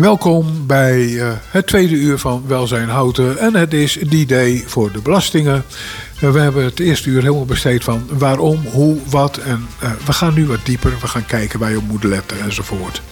Welkom 0.00 0.66
bij 0.66 1.02
uh, 1.02 1.32
het 1.48 1.66
tweede 1.66 1.94
uur 1.94 2.18
van 2.18 2.44
Welzijn 2.46 2.88
Houten. 2.88 3.38
En 3.38 3.54
het 3.54 3.72
is 3.72 3.98
die 4.08 4.26
day 4.26 4.62
voor 4.66 4.92
de 4.92 5.00
belastingen. 5.00 5.64
Uh, 6.22 6.30
we 6.30 6.38
hebben 6.38 6.64
het 6.64 6.80
eerste 6.80 7.08
uur 7.08 7.22
helemaal 7.22 7.44
besteed 7.44 7.84
van 7.84 8.02
waarom, 8.08 8.64
hoe, 8.64 8.98
wat. 9.06 9.36
En 9.36 9.66
uh, 9.82 9.90
we 10.06 10.12
gaan 10.12 10.34
nu 10.34 10.46
wat 10.46 10.58
dieper. 10.64 10.92
We 11.00 11.06
gaan 11.06 11.26
kijken 11.26 11.58
waar 11.58 11.70
je 11.70 11.76
op 11.76 11.88
moet 11.88 12.04
letten 12.04 12.40
enzovoort. 12.40 13.02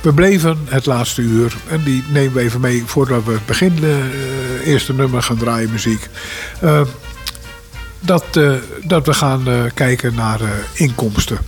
We 0.00 0.12
bleven 0.12 0.58
het 0.64 0.86
laatste 0.86 1.22
uur. 1.22 1.56
En 1.70 1.82
die 1.82 2.04
nemen 2.12 2.32
we 2.32 2.40
even 2.40 2.60
mee 2.60 2.82
voordat 2.86 3.24
we 3.24 3.32
het 3.32 3.46
begin, 3.46 3.74
uh, 3.82 3.96
eerste 4.66 4.94
nummer 4.94 5.22
gaan 5.22 5.36
draaien 5.36 5.70
muziek. 5.70 6.08
Dat, 8.00 8.24
dat 8.84 9.06
we 9.06 9.12
gaan 9.14 9.70
kijken 9.74 10.14
naar 10.14 10.40
inkomsten. 10.74 11.38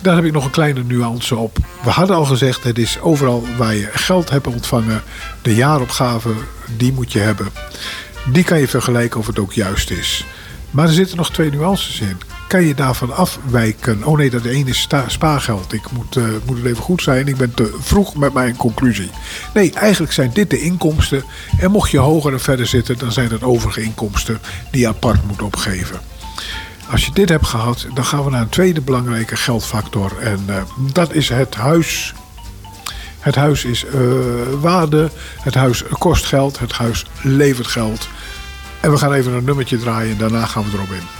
Daar 0.00 0.14
heb 0.14 0.24
ik 0.24 0.32
nog 0.32 0.44
een 0.44 0.50
kleine 0.50 0.82
nuance 0.82 1.36
op. 1.36 1.58
We 1.82 1.90
hadden 1.90 2.16
al 2.16 2.24
gezegd, 2.24 2.64
het 2.64 2.78
is 2.78 3.00
overal 3.00 3.46
waar 3.56 3.74
je 3.74 3.88
geld 3.92 4.30
hebt 4.30 4.46
ontvangen. 4.46 5.02
De 5.42 5.54
jaaropgave, 5.54 6.30
die 6.76 6.92
moet 6.92 7.12
je 7.12 7.18
hebben. 7.18 7.48
Die 8.32 8.44
kan 8.44 8.58
je 8.58 8.68
vergelijken 8.68 9.20
of 9.20 9.26
het 9.26 9.38
ook 9.38 9.52
juist 9.52 9.90
is. 9.90 10.24
Maar 10.70 10.86
er 10.86 10.92
zitten 10.92 11.16
nog 11.16 11.30
twee 11.30 11.50
nuances 11.50 12.00
in. 12.00 12.18
Kan 12.50 12.64
je 12.64 12.74
daarvan 12.74 13.16
afwijken? 13.16 14.04
Oh 14.04 14.16
nee, 14.16 14.30
dat 14.30 14.44
ene 14.44 14.70
is 14.70 14.88
spaargeld. 15.06 15.72
Ik 15.72 15.90
moet, 15.90 16.16
uh, 16.16 16.24
moet 16.46 16.56
het 16.56 16.66
even 16.66 16.82
goed 16.82 17.02
zijn. 17.02 17.28
Ik 17.28 17.36
ben 17.36 17.54
te 17.54 17.76
vroeg 17.80 18.14
met 18.14 18.32
mijn 18.32 18.56
conclusie. 18.56 19.10
Nee, 19.54 19.72
eigenlijk 19.72 20.12
zijn 20.12 20.30
dit 20.32 20.50
de 20.50 20.60
inkomsten. 20.60 21.22
En 21.58 21.70
mocht 21.70 21.90
je 21.90 21.98
hoger 21.98 22.32
en 22.32 22.40
verder 22.40 22.66
zitten, 22.66 22.98
dan 22.98 23.12
zijn 23.12 23.28
dat 23.28 23.42
overige 23.42 23.82
inkomsten 23.82 24.38
die 24.70 24.80
je 24.80 24.88
apart 24.88 25.26
moet 25.26 25.42
opgeven. 25.42 26.00
Als 26.90 27.06
je 27.06 27.12
dit 27.12 27.28
hebt 27.28 27.46
gehad, 27.46 27.86
dan 27.94 28.04
gaan 28.04 28.24
we 28.24 28.30
naar 28.30 28.40
een 28.40 28.48
tweede 28.48 28.80
belangrijke 28.80 29.36
geldfactor. 29.36 30.18
En 30.18 30.40
uh, 30.48 30.62
dat 30.92 31.12
is 31.12 31.28
het 31.28 31.54
huis. 31.54 32.14
Het 33.18 33.34
huis 33.34 33.64
is 33.64 33.84
uh, 33.84 33.92
waarde, 34.60 35.10
het 35.40 35.54
huis 35.54 35.84
kost 35.88 36.24
geld, 36.24 36.58
het 36.58 36.72
huis 36.72 37.06
levert 37.22 37.66
geld. 37.66 38.08
En 38.80 38.90
we 38.90 38.98
gaan 38.98 39.12
even 39.12 39.32
een 39.32 39.44
nummertje 39.44 39.78
draaien 39.78 40.12
en 40.12 40.18
daarna 40.18 40.46
gaan 40.46 40.64
we 40.64 40.70
erop 40.76 40.90
in. 40.90 41.19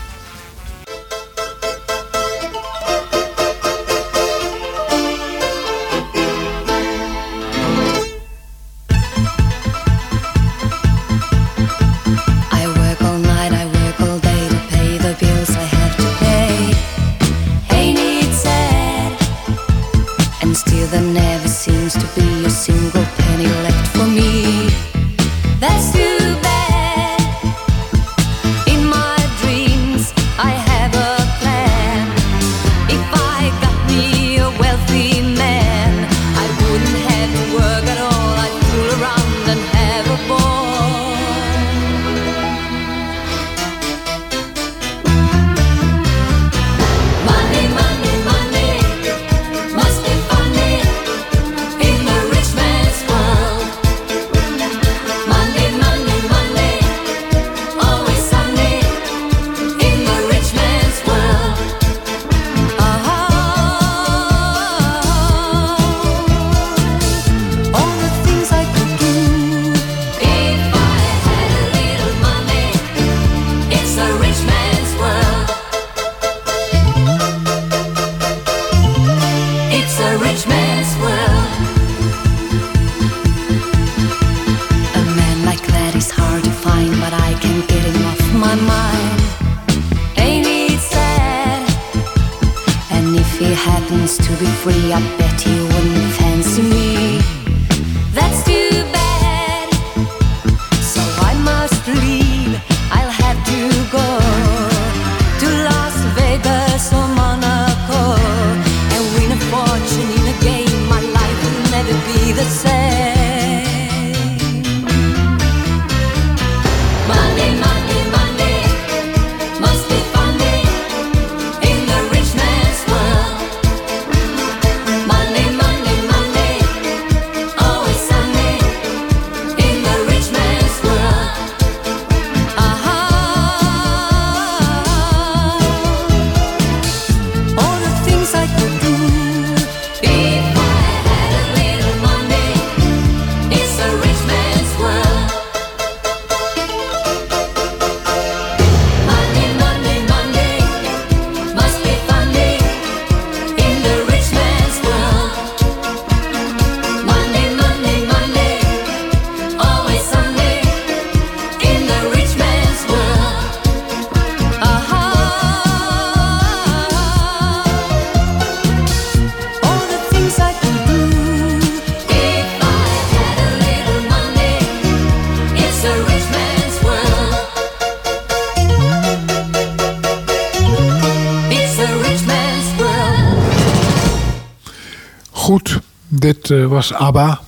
Was 186.69 186.93
ABBA. 186.93 187.41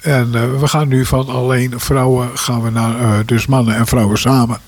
En 0.00 0.30
uh, 0.34 0.60
we 0.60 0.68
gaan 0.68 0.88
nu 0.88 1.06
van 1.06 1.28
alleen 1.28 1.80
vrouwen 1.80 2.38
gaan 2.38 2.62
we 2.62 2.70
naar 2.70 3.00
uh, 3.00 3.18
dus 3.26 3.46
mannen 3.46 3.76
en 3.76 3.86
vrouwen 3.86 4.18
samen. 4.18 4.58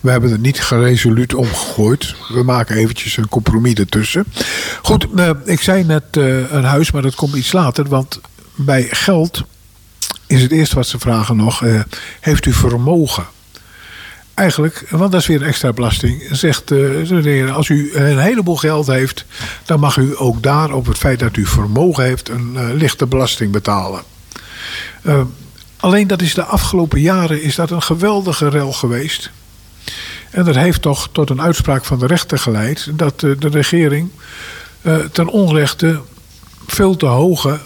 We 0.00 0.10
hebben 0.10 0.30
er 0.30 0.38
niet 0.38 0.60
geresoluut 0.60 1.34
omgegooid. 1.34 2.14
We 2.28 2.42
maken 2.42 2.76
eventjes 2.76 3.16
een 3.16 3.28
compromis 3.28 3.74
ertussen. 3.74 4.24
Goed, 4.82 5.06
ik 5.44 5.60
zei 5.60 5.84
net 5.84 6.04
een 6.50 6.64
huis, 6.64 6.90
maar 6.90 7.02
dat 7.02 7.14
komt 7.14 7.34
iets 7.34 7.52
later. 7.52 7.88
Want 7.88 8.20
bij 8.54 8.82
geld 8.90 9.42
is 10.26 10.42
het 10.42 10.52
eerste 10.52 10.74
wat 10.74 10.86
ze 10.86 10.98
vragen 10.98 11.36
nog... 11.36 11.62
heeft 12.20 12.46
u 12.46 12.52
vermogen? 12.52 13.24
Eigenlijk, 14.34 14.86
want 14.90 15.12
dat 15.12 15.20
is 15.20 15.26
weer 15.26 15.42
extra 15.42 15.72
belasting, 15.72 16.28
zegt 16.30 16.70
uh, 16.70 17.54
als 17.56 17.68
u 17.68 17.94
een 17.94 18.18
heleboel 18.18 18.56
geld 18.56 18.86
heeft, 18.86 19.24
dan 19.64 19.80
mag 19.80 19.96
u 19.96 20.14
ook 20.16 20.42
daar 20.42 20.72
op 20.72 20.86
het 20.86 20.98
feit 20.98 21.18
dat 21.18 21.36
u 21.36 21.46
vermogen 21.46 22.04
heeft 22.04 22.28
een 22.28 22.52
uh, 22.54 22.68
lichte 22.72 23.06
belasting 23.06 23.52
betalen. 23.52 24.02
Uh, 25.02 25.20
alleen 25.76 26.06
dat 26.06 26.22
is 26.22 26.34
de 26.34 26.44
afgelopen 26.44 27.00
jaren 27.00 27.42
is 27.42 27.54
dat 27.54 27.70
een 27.70 27.82
geweldige 27.82 28.48
rel 28.48 28.72
geweest. 28.72 29.30
En 30.30 30.44
dat 30.44 30.54
heeft 30.54 30.82
toch 30.82 31.08
tot 31.12 31.30
een 31.30 31.40
uitspraak 31.40 31.84
van 31.84 31.98
de 31.98 32.06
rechter 32.06 32.38
geleid 32.38 32.88
dat 32.92 33.20
de 33.20 33.48
regering 33.50 34.10
ten 35.12 35.28
onrechte 35.28 36.00
veel 36.66 36.96
te 36.96 37.06
hoge 37.06 37.58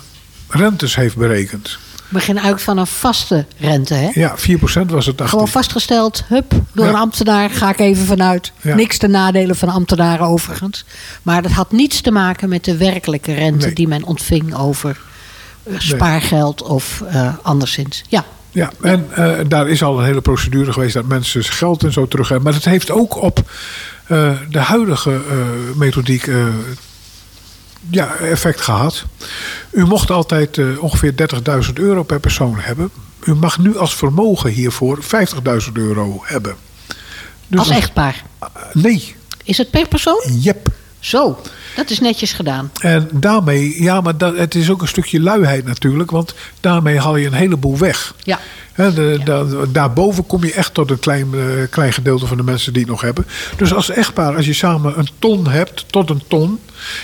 rentes 0.49 0.97
heeft 0.97 1.17
berekend 1.17 1.79
begin 2.09 2.41
uit 2.41 2.63
van 2.63 2.79
een 2.79 2.87
vaste 2.87 3.47
rente. 3.59 3.95
Hè? 3.95 4.11
Ja, 4.13 4.37
4% 4.37 4.41
was 4.87 5.07
het. 5.07 5.21
18. 5.21 5.29
Gewoon 5.29 5.49
vastgesteld, 5.49 6.25
hup, 6.29 6.53
door 6.73 6.87
een 6.87 6.95
ambtenaar, 6.95 7.51
ga 7.51 7.71
ik 7.71 7.79
even 7.79 8.07
vanuit. 8.07 8.53
Niks 8.63 8.99
ten 8.99 9.11
nadelen 9.11 9.57
van 9.57 9.69
ambtenaren 9.69 10.27
overigens. 10.27 10.85
Maar 11.23 11.43
dat 11.43 11.53
had 11.53 11.73
niets 11.73 12.01
te 12.01 12.11
maken 12.11 12.49
met 12.49 12.65
de 12.65 12.77
werkelijke 12.77 13.35
rente 13.35 13.73
die 13.73 13.89
men 13.89 14.05
ontving 14.05 14.55
over 14.55 15.01
eh, 15.63 15.75
spaargeld 15.79 16.63
of 16.63 17.03
eh, 17.09 17.35
anderszins. 17.43 18.05
Ja. 18.09 18.25
Ja, 18.51 18.71
en 18.81 19.07
eh, 19.15 19.35
daar 19.49 19.69
is 19.69 19.83
al 19.83 19.99
een 19.99 20.05
hele 20.05 20.21
procedure 20.21 20.73
geweest 20.73 20.95
dat 20.95 21.07
mensen 21.07 21.41
dus 21.41 21.49
geld 21.49 21.85
en 21.85 21.93
zo 21.93 22.09
terug 22.09 22.29
hebben. 22.29 22.45
Maar 22.45 22.61
dat 22.61 22.73
heeft 22.73 22.91
ook 22.91 23.23
op 23.23 23.51
de 24.51 24.59
huidige 24.59 25.11
uh, 25.11 25.77
methodiek 25.77 26.31
ja, 27.91 28.15
effect 28.17 28.61
gehad. 28.61 29.05
U 29.71 29.85
mocht 29.87 30.11
altijd 30.11 30.59
eh, 30.59 30.83
ongeveer 30.83 31.15
30.000 31.67 31.73
euro 31.75 32.03
per 32.03 32.21
persoon 32.21 32.59
hebben. 32.59 32.91
U 33.25 33.35
mag 33.35 33.59
nu 33.59 33.77
als 33.77 33.95
vermogen 33.95 34.51
hiervoor 34.51 34.99
50.000 35.03 35.73
euro 35.73 36.23
hebben. 36.25 36.57
Dus 37.47 37.59
als 37.59 37.69
echtpaar? 37.69 38.25
Eh, 38.39 38.49
nee. 38.73 39.15
Is 39.45 39.59
het 39.59 39.71
per 39.71 39.89
persoon? 39.89 40.23
Jep. 40.41 40.69
Zo, 41.01 41.41
dat 41.77 41.91
is 41.91 42.01
netjes 42.01 42.33
gedaan. 42.33 42.71
En 42.81 43.09
daarmee, 43.13 43.83
ja, 43.83 44.01
maar 44.01 44.17
dat, 44.17 44.37
het 44.37 44.55
is 44.55 44.71
ook 44.71 44.83
een 44.83 44.89
stukje 44.89 45.21
luiheid 45.21 45.65
natuurlijk, 45.65 46.11
want 46.11 46.35
daarmee 46.61 46.99
haal 46.99 47.17
je 47.17 47.27
een 47.27 47.33
heleboel 47.33 47.79
weg. 47.79 48.15
Ja. 48.23 48.39
He, 48.79 49.19
daarboven 49.73 50.27
kom 50.27 50.45
je 50.45 50.53
echt 50.53 50.75
tot 50.75 50.91
een 50.91 50.99
klein, 50.99 51.35
eh, 51.35 51.41
klein 51.71 51.93
gedeelte 51.93 52.27
van 52.27 52.37
de 52.37 52.43
mensen 52.43 52.73
die 52.73 52.83
het 52.83 52.91
nog 52.91 53.01
hebben. 53.01 53.27
Dus 53.57 53.75
als 53.75 53.91
echtpaar, 53.91 54.37
als 54.37 54.47
je 54.47 54.53
samen 54.53 54.99
een 54.99 55.09
ton 55.19 55.49
hebt, 55.49 55.85
tot 55.91 56.11
een 56.11 56.23
ton, 56.29 56.59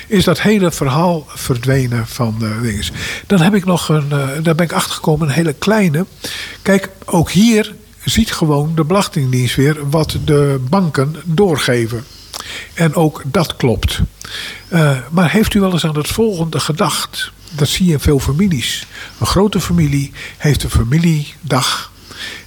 is 0.09 0.25
dat 0.25 0.41
hele 0.41 0.73
verhaal 0.73 1.27
verdwenen 1.29 2.07
van 2.07 2.37
eh, 2.41 2.63
dingen. 2.63 2.85
Dan 3.27 3.41
heb 3.41 3.55
ik 3.55 3.65
nog 3.65 3.89
een, 3.89 4.13
eh, 4.13 4.29
daar 4.43 4.55
ben 4.55 4.67
ik 4.67 4.73
achtergekomen, 4.73 5.29
een 5.29 5.35
hele 5.35 5.53
kleine. 5.53 6.07
Kijk, 6.63 6.91
ook 7.05 7.31
hier 7.31 7.75
ziet 8.05 8.33
gewoon 8.33 8.73
de 8.75 8.85
Belastingdienst 8.85 9.57
weer 9.57 9.91
wat 9.91 10.19
de 10.25 10.61
banken 10.69 11.17
doorgeven. 11.25 12.05
En 12.75 12.95
ook 12.95 13.23
dat 13.25 13.57
klopt. 13.57 14.01
Maar 15.11 15.31
heeft 15.31 15.55
u 15.55 15.61
wel 15.61 15.73
eens 15.73 15.87
aan 15.87 15.97
het 15.97 16.09
volgende 16.09 16.61
gedacht? 16.61 17.33
dat 17.57 17.69
zie 17.69 17.87
je 17.87 17.93
in 17.93 18.01
veel 18.01 18.19
families. 18.19 18.87
Een 19.21 19.27
grote 19.27 19.61
familie 19.61 20.13
heeft 20.37 20.63
een 20.63 20.71
familiedag 20.71 21.93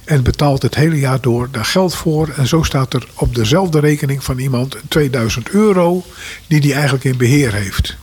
en 0.04 0.22
betaalt 0.22 0.62
het 0.62 0.74
hele 0.74 0.98
jaar 0.98 1.20
door 1.20 1.48
daar 1.50 1.64
geld 1.64 1.94
voor. 1.94 2.28
En 2.36 2.46
zo 2.46 2.62
staat 2.62 2.94
er 2.94 3.08
op 3.14 3.34
dezelfde 3.34 3.80
rekening 3.80 4.24
van 4.24 4.38
iemand 4.38 4.76
2000 4.88 5.48
euro 5.50 6.04
die 6.46 6.60
die 6.60 6.72
eigenlijk 6.72 7.04
in 7.04 7.16
beheer 7.16 7.52
heeft. 7.52 7.96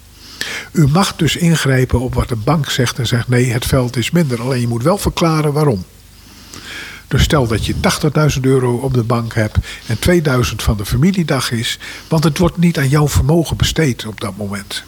U 0.71 0.87
mag 0.87 1.15
dus 1.15 1.35
ingrijpen 1.35 1.99
op 1.99 2.13
wat 2.13 2.29
de 2.29 2.35
bank 2.35 2.69
zegt 2.69 2.99
en 2.99 3.07
zegt 3.07 3.27
nee, 3.27 3.51
het 3.51 3.65
veld 3.65 3.97
is 3.97 4.11
minder. 4.11 4.41
Alleen 4.41 4.61
je 4.61 4.67
moet 4.67 4.83
wel 4.83 4.97
verklaren 4.97 5.53
waarom. 5.53 5.85
Dus 7.07 7.23
stel 7.23 7.47
dat 7.47 7.65
je 7.65 7.73
80.000 8.35 8.41
euro 8.41 8.75
op 8.75 8.93
de 8.93 9.03
bank 9.03 9.33
hebt 9.33 9.57
en 9.87 9.99
2000 9.99 10.63
van 10.63 10.77
de 10.77 10.85
familiedag 10.85 11.51
is, 11.51 11.79
want 12.07 12.23
het 12.23 12.37
wordt 12.37 12.57
niet 12.57 12.77
aan 12.77 12.89
jouw 12.89 13.07
vermogen 13.07 13.57
besteed 13.57 14.05
op 14.05 14.21
dat 14.21 14.37
moment. 14.37 14.83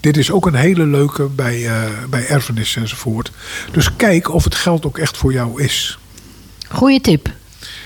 Dit 0.00 0.16
is 0.16 0.30
ook 0.30 0.46
een 0.46 0.54
hele 0.54 0.86
leuke 0.86 1.22
bij, 1.22 1.58
uh, 1.58 1.82
bij 2.10 2.26
erfenis 2.26 2.76
enzovoort. 2.76 3.30
Dus 3.72 3.96
kijk 3.96 4.34
of 4.34 4.44
het 4.44 4.54
geld 4.54 4.86
ook 4.86 4.98
echt 4.98 5.16
voor 5.16 5.32
jou 5.32 5.62
is. 5.62 5.98
Goeie 6.68 7.00
tip. 7.00 7.28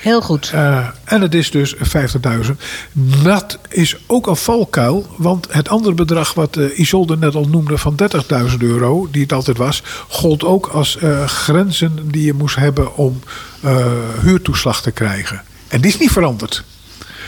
Heel 0.01 0.21
goed. 0.21 0.51
Eh, 0.53 0.89
en 1.05 1.21
het 1.21 1.35
is 1.35 1.51
dus 1.51 1.75
50.000. 1.75 2.61
Dat 3.23 3.59
is 3.69 3.97
ook 4.07 4.27
een 4.27 4.37
valkuil. 4.37 5.07
Want 5.17 5.47
het 5.51 5.69
andere 5.69 5.95
bedrag 5.95 6.35
wat 6.35 6.57
uh, 6.57 6.79
Isolde 6.79 7.17
net 7.17 7.35
al 7.35 7.49
noemde 7.49 7.79
van 7.79 7.97
30.000 8.51 8.57
euro, 8.59 9.09
die 9.11 9.23
het 9.23 9.33
altijd 9.33 9.57
was, 9.57 9.83
gold 10.09 10.45
ook 10.45 10.67
als 10.67 10.99
grenzen 11.27 12.11
die 12.11 12.25
je 12.25 12.33
moest 12.33 12.57
hebben 12.57 12.97
om 12.97 13.21
huurtoeslag 14.21 14.83
te 14.83 14.91
krijgen. 14.91 15.43
En 15.69 15.81
die 15.81 15.91
is 15.91 15.99
niet 15.99 16.11
veranderd. 16.11 16.65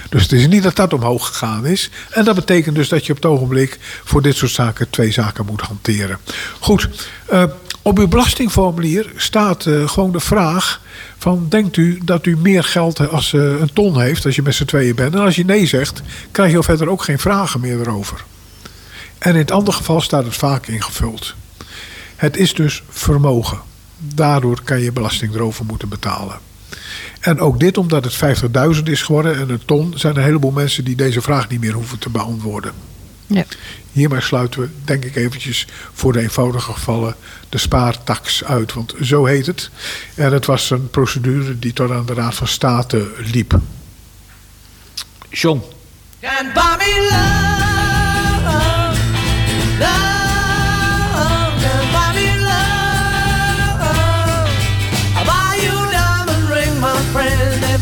Dus 0.08 0.22
het 0.22 0.32
is 0.32 0.46
niet 0.46 0.62
dat 0.62 0.76
dat 0.76 0.92
omhoog 0.92 1.26
gegaan 1.26 1.66
is. 1.66 1.90
En 2.10 2.24
dat 2.24 2.34
betekent 2.34 2.74
dus 2.74 2.88
dat 2.88 3.06
je 3.06 3.12
op 3.12 3.22
het 3.22 3.30
ogenblik 3.30 3.78
voor 4.04 4.22
dit 4.22 4.36
soort 4.36 4.52
zaken 4.52 4.90
twee 4.90 5.10
zaken 5.10 5.46
moet 5.46 5.60
hanteren. 5.60 6.18
Goed, 6.60 6.88
eh, 7.26 7.44
op 7.82 7.98
uw 7.98 8.08
belastingformulier 8.08 9.12
staat 9.16 9.66
eh, 9.66 9.88
gewoon 9.88 10.12
de 10.12 10.20
vraag 10.20 10.80
van 11.18 11.46
denkt 11.48 11.76
u 11.76 12.00
dat 12.04 12.26
u 12.26 12.36
meer 12.36 12.64
geld 12.64 13.08
als 13.08 13.32
eh, 13.32 13.40
een 13.40 13.72
ton 13.72 14.00
heeft 14.00 14.24
als 14.24 14.34
je 14.34 14.42
met 14.42 14.54
z'n 14.54 14.64
tweeën 14.64 14.94
bent. 14.94 15.14
En 15.14 15.20
als 15.20 15.36
je 15.36 15.44
nee 15.44 15.66
zegt, 15.66 16.02
krijg 16.30 16.52
je 16.52 16.62
verder 16.62 16.88
ook 16.88 17.02
geen 17.02 17.18
vragen 17.18 17.60
meer 17.60 17.80
erover. 17.80 18.24
En 19.18 19.32
in 19.32 19.38
het 19.38 19.50
andere 19.50 19.76
geval 19.76 20.00
staat 20.00 20.24
het 20.24 20.36
vaak 20.36 20.66
ingevuld. 20.66 21.34
Het 22.16 22.36
is 22.36 22.54
dus 22.54 22.82
vermogen. 22.88 23.60
Daardoor 23.98 24.60
kan 24.64 24.80
je 24.80 24.92
belasting 24.92 25.34
erover 25.34 25.64
moeten 25.64 25.88
betalen. 25.88 26.38
En 27.20 27.40
ook 27.40 27.60
dit 27.60 27.78
omdat 27.78 28.04
het 28.04 28.38
50.000 28.76 28.82
is 28.82 29.02
geworden 29.02 29.36
en 29.36 29.50
een 29.50 29.64
ton, 29.64 29.92
zijn 29.96 30.16
een 30.16 30.22
heleboel 30.22 30.50
mensen 30.50 30.84
die 30.84 30.96
deze 30.96 31.22
vraag 31.22 31.48
niet 31.48 31.60
meer 31.60 31.72
hoeven 31.72 31.98
te 31.98 32.10
beantwoorden. 32.10 32.72
Ja. 33.26 33.44
Hiermee 33.92 34.20
sluiten 34.20 34.60
we, 34.60 34.68
denk 34.84 35.04
ik, 35.04 35.16
eventjes 35.16 35.66
voor 35.92 36.12
de 36.12 36.20
eenvoudige 36.20 36.72
gevallen 36.72 37.14
de 37.48 37.58
spaartax 37.58 38.44
uit. 38.44 38.72
Want 38.72 38.94
zo 39.00 39.24
heet 39.24 39.46
het. 39.46 39.70
En 40.14 40.32
het 40.32 40.46
was 40.46 40.70
een 40.70 40.90
procedure 40.90 41.58
die 41.58 41.72
tot 41.72 41.90
aan 41.90 42.06
de 42.06 42.14
Raad 42.14 42.34
van 42.34 42.48
State 42.48 43.10
liep. 43.32 43.60
John. 45.30 45.62
And 46.22 46.52
Bobby. 46.52 46.84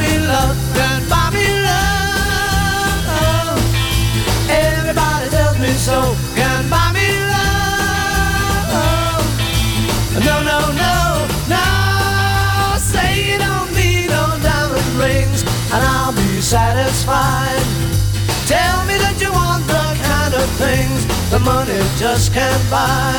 love, 0.31 0.55
love. 1.67 3.59
Everybody 4.49 5.27
tells 5.29 5.57
me 5.59 5.71
so, 5.87 6.15
can 6.35 6.69
buy 6.69 6.91
me 6.97 7.07
love. 7.33 8.71
No, 10.27 10.35
no, 10.51 10.59
no, 10.83 10.93
no. 11.55 11.65
Say 12.91 13.09
you 13.29 13.37
don't 13.39 13.71
need 13.75 14.07
no 14.15 14.23
diamond 14.47 14.91
rings, 15.03 15.41
and 15.73 15.81
I'll 15.93 16.13
be 16.13 16.41
satisfied. 16.41 17.65
Tell 18.47 18.77
me 18.89 18.95
that 19.03 19.17
you 19.23 19.31
want 19.31 19.63
the 19.67 19.85
kind 20.07 20.33
of 20.41 20.47
things 20.63 20.99
the 21.31 21.39
money 21.39 21.79
just 21.97 22.33
can't 22.33 22.65
buy. 22.69 23.15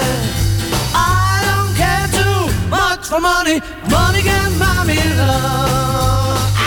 I 0.95 1.41
don't 1.49 1.73
care 1.83 2.09
too 2.19 2.41
much 2.69 3.03
for 3.09 3.21
money. 3.21 3.61
Money 3.91 4.23
can 4.23 4.51
buy 4.59 4.85
me 4.87 4.99
love. 5.17 6.62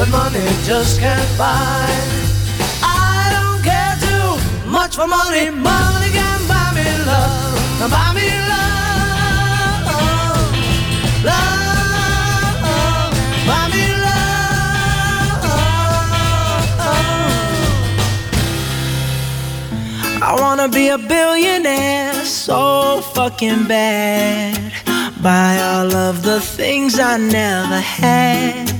that 0.00 0.08
money 0.08 0.40
just 0.64 0.98
can't 0.98 1.30
buy. 1.36 1.86
I 2.82 3.28
don't 3.36 3.62
care 3.62 3.96
too 4.00 4.40
much 4.70 4.96
for 4.96 5.06
money. 5.06 5.50
Money 5.50 6.10
can 6.18 6.40
buy 6.48 6.72
me 6.76 6.88
love, 7.10 7.60
buy 7.94 8.08
me 8.16 8.28
love, 8.52 9.84
love, 11.28 13.12
buy 13.48 13.64
me 13.74 13.84
love. 14.06 14.32
I 20.22 20.30
wanna 20.40 20.68
be 20.68 20.88
a 20.88 20.96
billionaire 20.96 22.24
so 22.24 23.02
fucking 23.14 23.66
bad. 23.68 24.72
Buy 25.22 25.58
all 25.60 25.94
of 25.94 26.22
the 26.22 26.40
things 26.40 26.98
I 26.98 27.18
never 27.18 27.78
had 27.78 28.79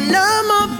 when 0.00 0.14
I'm 0.14 0.50
a 0.50 0.66
billionaire. 0.68 0.79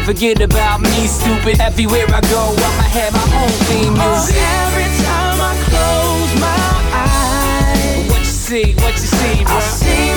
forget 0.05 0.41
about 0.41 0.81
me, 0.81 1.07
stupid. 1.07 1.59
Everywhere 1.59 2.05
I 2.09 2.21
go, 2.21 2.53
I'ma 2.57 2.85
have 2.97 3.13
my 3.13 3.27
own 3.43 3.49
theme 3.67 3.93
Oh, 3.97 4.09
music. 4.11 4.35
every 4.37 4.89
time 5.05 5.37
I 5.39 5.53
close 5.69 6.31
my 6.41 6.67
eyes, 6.93 8.09
What 8.09 8.19
you 8.19 8.25
see? 8.25 8.73
What 8.83 8.93
you 8.93 9.07
see, 9.07 9.41
I 9.41 9.45
bro? 9.45 9.59
see 9.59 10.13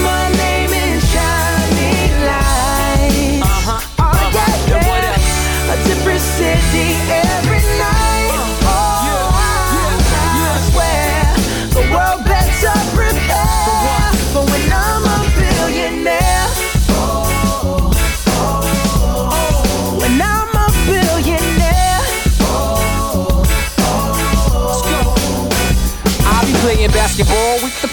basketball 27.16 27.53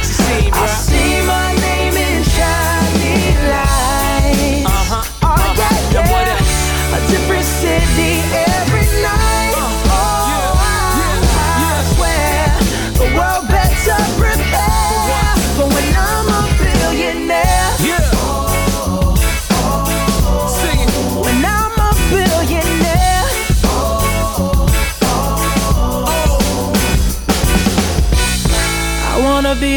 You 0.00 0.06
see, 0.06 0.50
bro? 0.50 0.89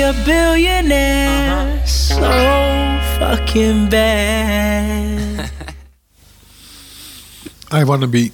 A 0.03 0.13
billionaire 0.25 1.81
so 1.88 2.19
fucking 3.17 3.89
bad. 3.89 5.50
I 7.81 7.86
wanna 7.86 8.07
be 8.07 8.31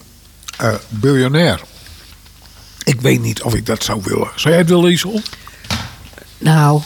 a 0.62 0.80
biljonair. 0.90 1.62
Ik 2.84 3.02
weet 3.02 3.22
niet 3.22 3.42
of 3.42 3.54
ik 3.54 3.66
dat 3.66 3.84
zou 3.84 4.02
willen. 4.04 4.30
Zou 4.36 4.50
jij 4.50 4.58
het 4.58 4.70
willen, 4.70 4.86
Liesel? 4.86 5.22
Nou, 6.38 6.82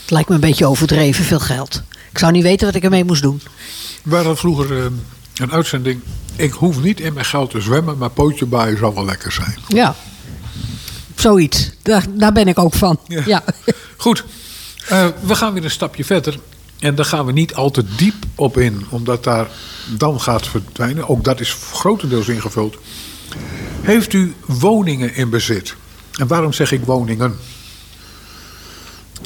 het 0.00 0.10
lijkt 0.10 0.28
me 0.28 0.34
een 0.34 0.40
beetje 0.40 0.66
overdreven 0.66 1.24
veel 1.24 1.40
geld. 1.40 1.82
Ik 2.10 2.18
zou 2.18 2.32
niet 2.32 2.42
weten 2.42 2.66
wat 2.66 2.74
ik 2.74 2.84
ermee 2.84 3.04
moest 3.04 3.22
doen. 3.22 3.42
We 4.02 4.14
hadden 4.14 4.36
vroeger 4.36 4.78
eh, 4.78 4.84
een 5.34 5.52
uitzending. 5.52 6.02
Ik 6.36 6.52
hoef 6.52 6.80
niet 6.80 7.00
in 7.00 7.12
mijn 7.12 7.26
geld 7.26 7.50
te 7.50 7.60
zwemmen, 7.60 7.98
maar 7.98 8.10
pootje 8.10 8.46
baaien 8.46 8.78
zou 8.78 8.94
wel 8.94 9.04
lekker 9.04 9.32
zijn. 9.32 9.58
Ja, 9.68 9.94
zoiets. 11.20 11.70
Daar, 11.82 12.04
daar 12.10 12.32
ben 12.32 12.48
ik 12.48 12.58
ook 12.58 12.74
van. 12.74 12.98
Ja. 13.06 13.22
Ja. 13.26 13.44
Goed, 13.96 14.24
eh, 14.88 15.06
we 15.20 15.34
gaan 15.34 15.52
weer 15.52 15.64
een 15.64 15.70
stapje 15.70 16.04
verder. 16.04 16.38
En 16.78 16.94
daar 16.94 17.04
gaan 17.04 17.26
we 17.26 17.32
niet 17.32 17.54
al 17.54 17.70
te 17.70 17.84
diep 17.96 18.24
op 18.34 18.58
in, 18.58 18.86
omdat 18.88 19.24
daar 19.24 19.48
dan 19.98 20.20
gaat 20.20 20.46
verdwijnen. 20.46 21.08
Ook 21.08 21.24
dat 21.24 21.40
is 21.40 21.56
grotendeels 21.72 22.28
ingevuld. 22.28 22.76
Heeft 23.80 24.12
u 24.12 24.34
woningen 24.46 25.14
in 25.14 25.30
bezit? 25.30 25.74
En 26.18 26.26
waarom 26.26 26.52
zeg 26.52 26.72
ik 26.72 26.84
woningen? 26.84 27.36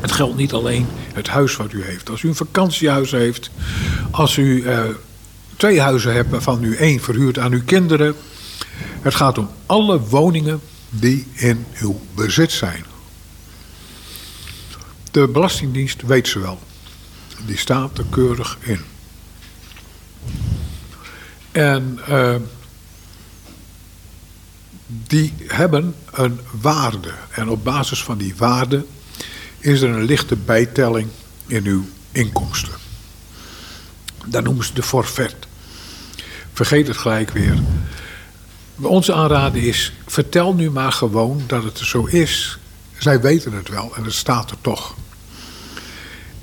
Het 0.00 0.12
geldt 0.12 0.36
niet 0.36 0.52
alleen 0.52 0.86
het 1.12 1.28
huis 1.28 1.56
wat 1.56 1.72
u 1.72 1.84
heeft. 1.84 2.10
Als 2.10 2.22
u 2.22 2.28
een 2.28 2.34
vakantiehuis 2.34 3.10
heeft, 3.10 3.50
als 4.10 4.36
u 4.36 4.62
eh, 4.62 4.80
twee 5.56 5.80
huizen 5.80 6.14
hebt 6.14 6.30
waarvan 6.30 6.64
u 6.64 6.76
één 6.76 7.00
verhuurt 7.00 7.38
aan 7.38 7.52
uw 7.52 7.64
kinderen. 7.64 8.14
Het 9.00 9.14
gaat 9.14 9.38
om 9.38 9.50
alle 9.66 10.00
woningen 10.00 10.60
die 11.00 11.26
in 11.32 11.66
uw 11.80 12.00
bezit 12.14 12.52
zijn. 12.52 12.84
De 15.10 15.28
Belastingdienst 15.28 16.02
weet 16.02 16.28
ze 16.28 16.38
wel. 16.38 16.58
Die 17.46 17.56
staat 17.56 17.98
er 17.98 18.04
keurig 18.10 18.58
in. 18.60 18.80
En 21.52 21.98
eh, 22.06 22.36
die 24.86 25.34
hebben 25.46 25.94
een 26.12 26.40
waarde. 26.60 27.12
En 27.30 27.48
op 27.48 27.64
basis 27.64 28.02
van 28.02 28.18
die 28.18 28.34
waarde 28.36 28.84
is 29.58 29.80
er 29.80 29.90
een 29.90 30.04
lichte 30.04 30.36
bijtelling 30.36 31.08
in 31.46 31.66
uw 31.66 31.84
inkomsten. 32.12 32.72
Dat 34.26 34.44
noemen 34.44 34.64
ze 34.64 34.74
de 34.74 34.82
forfait. 34.82 35.36
Vergeet 36.52 36.86
het 36.86 36.96
gelijk 36.96 37.30
weer. 37.30 37.58
Onze 38.80 39.12
aanraden 39.12 39.62
is, 39.62 39.92
vertel 40.06 40.54
nu 40.54 40.70
maar 40.70 40.92
gewoon 40.92 41.42
dat 41.46 41.64
het 41.64 41.78
zo 41.78 42.04
is. 42.04 42.58
Zij 42.98 43.20
weten 43.20 43.52
het 43.52 43.68
wel 43.68 43.96
en 43.96 44.04
het 44.04 44.14
staat 44.14 44.50
er 44.50 44.56
toch. 44.60 44.94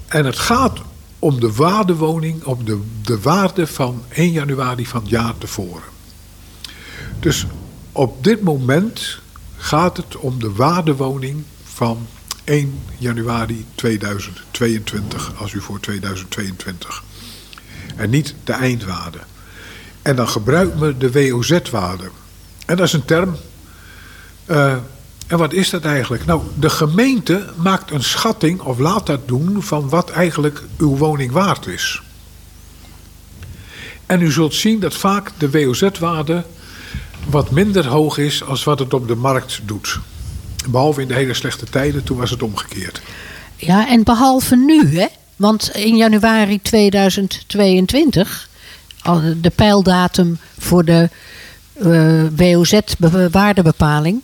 En 0.08 0.26
het 0.26 0.40
gaat 0.40 0.80
om 1.20 1.40
de 1.40 1.52
waardewoning, 1.52 2.44
om 2.44 2.66
de, 2.66 2.82
de 3.02 3.20
waarde 3.20 3.68
van 3.68 4.04
1 4.10 4.32
januari 4.32 4.86
van 4.86 5.02
het 5.02 5.10
jaar 5.10 5.38
tevoren. 5.38 5.84
Dus 7.20 7.46
op 7.92 8.24
dit 8.24 8.42
moment 8.42 9.20
gaat 9.58 9.98
het 9.98 10.16
om 10.16 10.40
de 10.40 10.52
waardewoning 10.52 11.44
van 11.64 12.08
1 12.44 12.80
januari 12.98 13.66
2022, 13.76 15.32
als 15.38 15.54
u 15.54 15.62
voor 15.62 15.80
2022. 15.80 17.04
En 17.96 18.10
niet 18.10 18.36
de 18.44 18.54
eindwaarde. 18.54 19.20
En 20.02 20.16
dan 20.16 20.28
gebruikt 20.28 20.80
men 20.80 21.00
de 21.00 21.12
WOZ-waarde. 21.12 22.10
En 22.72 22.78
dat 22.78 22.86
is 22.86 22.94
een 22.94 23.06
term. 23.06 23.36
Eh, 24.46 24.74
en 25.28 25.38
wat 25.38 25.54
is 25.54 25.70
dat 25.70 25.86
eigenlijk? 25.86 26.26
Nou, 26.26 26.42
de 26.60 26.70
gemeente 26.70 27.46
maakt 27.56 27.92
een 27.92 28.04
schatting 28.04 28.62
of 28.62 28.80
laat 28.80 29.06
dat 29.06 29.28
doen 29.28 29.64
van 29.64 29.90
wat 29.90 30.10
eigenlijk 30.10 30.62
uw 30.78 30.98
woning 30.98 31.32
waard 31.32 31.68
is. 31.68 32.02
En 34.06 34.22
u 34.22 34.32
zult 34.32 34.54
zien 34.54 34.80
dat 34.80 34.94
vaak 34.94 35.32
de 35.38 35.50
WOZ-waarde 35.50 36.46
wat 37.30 37.52
minder 37.52 37.88
hoog 37.88 38.18
is 38.18 38.44
als 38.44 38.64
wat 38.64 38.80
het 38.80 38.94
op 38.94 39.08
de 39.08 39.16
markt 39.16 39.60
doet. 39.64 40.00
Behalve 40.70 41.02
in 41.02 41.08
de 41.08 41.14
hele 41.14 41.34
slechte 41.34 41.66
tijden, 41.66 42.04
toen 42.04 42.18
was 42.18 42.30
het 42.30 42.44
omgekeerd. 42.44 43.02
Ja, 43.56 43.90
en 43.90 44.04
behalve 44.04 44.56
nu, 44.56 45.00
hè? 45.00 45.08
Want 45.36 45.72
in 45.76 45.98
januari 45.98 46.62
2022, 46.62 48.50
al 49.02 49.22
de 49.42 49.50
pijldatum 49.50 50.38
voor 50.58 50.86
de 50.86 51.10
WOZ-waardebepaling. 52.36 54.22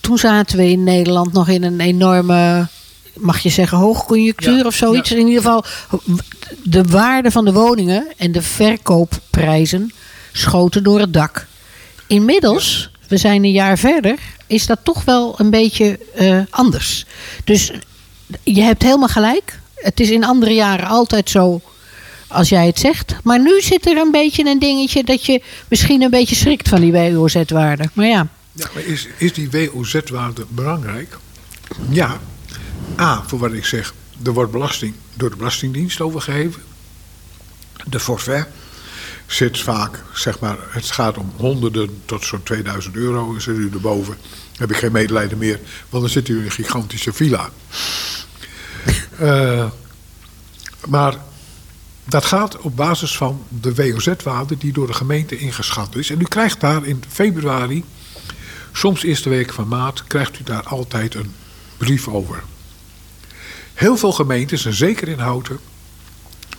Toen 0.00 0.18
zaten 0.18 0.56
we 0.56 0.70
in 0.70 0.84
Nederland 0.84 1.32
nog 1.32 1.48
in 1.48 1.62
een 1.62 1.80
enorme, 1.80 2.68
mag 3.14 3.38
je 3.38 3.48
zeggen, 3.48 3.78
hoogconjunctuur 3.78 4.56
Ja, 4.58 4.64
of 4.64 4.74
zoiets. 4.74 5.08
ja. 5.08 5.16
In 5.16 5.26
ieder 5.26 5.42
geval, 5.42 5.64
de 6.62 6.82
waarde 6.82 7.30
van 7.30 7.44
de 7.44 7.52
woningen 7.52 8.06
en 8.16 8.32
de 8.32 8.42
verkoopprijzen 8.42 9.92
schoten 10.32 10.82
door 10.82 11.00
het 11.00 11.12
dak. 11.12 11.46
Inmiddels, 12.06 12.90
we 13.08 13.16
zijn 13.16 13.44
een 13.44 13.50
jaar 13.52 13.78
verder, 13.78 14.18
is 14.46 14.66
dat 14.66 14.78
toch 14.82 15.04
wel 15.04 15.34
een 15.38 15.50
beetje 15.50 15.98
eh, 16.14 16.38
anders. 16.50 17.06
Dus 17.44 17.72
je 18.42 18.60
hebt 18.62 18.82
helemaal 18.82 19.08
gelijk. 19.08 19.60
Het 19.74 20.00
is 20.00 20.10
in 20.10 20.24
andere 20.24 20.54
jaren 20.54 20.86
altijd 20.86 21.30
zo 21.30 21.60
als 22.32 22.48
jij 22.48 22.66
het 22.66 22.78
zegt. 22.78 23.14
Maar 23.22 23.40
nu 23.40 23.60
zit 23.60 23.86
er 23.86 23.96
een 23.96 24.10
beetje 24.10 24.44
een 24.44 24.58
dingetje 24.58 25.04
dat 25.04 25.26
je 25.26 25.42
misschien 25.68 26.02
een 26.02 26.10
beetje 26.10 26.34
schrikt 26.34 26.68
van 26.68 26.80
die 26.80 26.92
WOZ-waarde. 26.92 27.90
Maar 27.92 28.06
ja, 28.06 28.28
Ja, 28.52 28.66
maar 28.74 28.84
is, 28.84 29.08
is 29.16 29.32
die 29.32 29.50
WOZ-waarde 29.50 30.46
belangrijk? 30.48 31.18
Ja. 31.88 32.20
A, 33.00 33.22
voor 33.26 33.38
wat 33.38 33.52
ik 33.52 33.64
zeg, 33.64 33.94
er 34.24 34.32
wordt 34.32 34.52
belasting 34.52 34.94
door 35.14 35.30
de 35.30 35.36
Belastingdienst 35.36 36.00
overgeheven. 36.00 36.62
De 37.84 38.00
forfait 38.00 38.46
zit 39.26 39.58
vaak, 39.58 40.02
zeg 40.14 40.38
maar, 40.38 40.56
het 40.68 40.90
gaat 40.90 41.18
om 41.18 41.32
honderden 41.36 42.02
tot 42.04 42.24
zo'n 42.24 42.42
2000 42.42 42.96
euro. 42.96 43.38
Zit 43.38 43.56
u 43.56 43.70
erboven, 43.72 44.16
heb 44.56 44.70
ik 44.70 44.76
geen 44.76 44.92
medelijden 44.92 45.38
meer, 45.38 45.60
want 45.88 46.02
dan 46.02 46.12
zit 46.12 46.28
u 46.28 46.38
in 46.38 46.44
een 46.44 46.50
gigantische 46.50 47.12
villa. 47.12 47.50
Eh, 49.18 49.70
maar 50.88 51.16
dat 52.12 52.24
gaat 52.24 52.58
op 52.58 52.76
basis 52.76 53.16
van 53.16 53.42
de 53.48 53.74
WOZ-waarde 53.74 54.58
die 54.58 54.72
door 54.72 54.86
de 54.86 54.92
gemeente 54.92 55.36
ingeschat 55.36 55.96
is. 55.96 56.10
En 56.10 56.20
u 56.20 56.24
krijgt 56.24 56.60
daar 56.60 56.86
in 56.86 57.02
februari, 57.08 57.84
soms 58.72 59.02
eerste 59.02 59.28
week 59.28 59.52
van 59.52 59.68
maart, 59.68 60.04
krijgt 60.06 60.38
u 60.40 60.42
daar 60.44 60.62
altijd 60.62 61.14
een 61.14 61.34
brief 61.76 62.08
over. 62.08 62.42
Heel 63.74 63.96
veel 63.96 64.12
gemeentes, 64.12 64.64
en 64.64 64.74
zeker 64.74 65.08
in 65.08 65.18
Houten, 65.18 65.58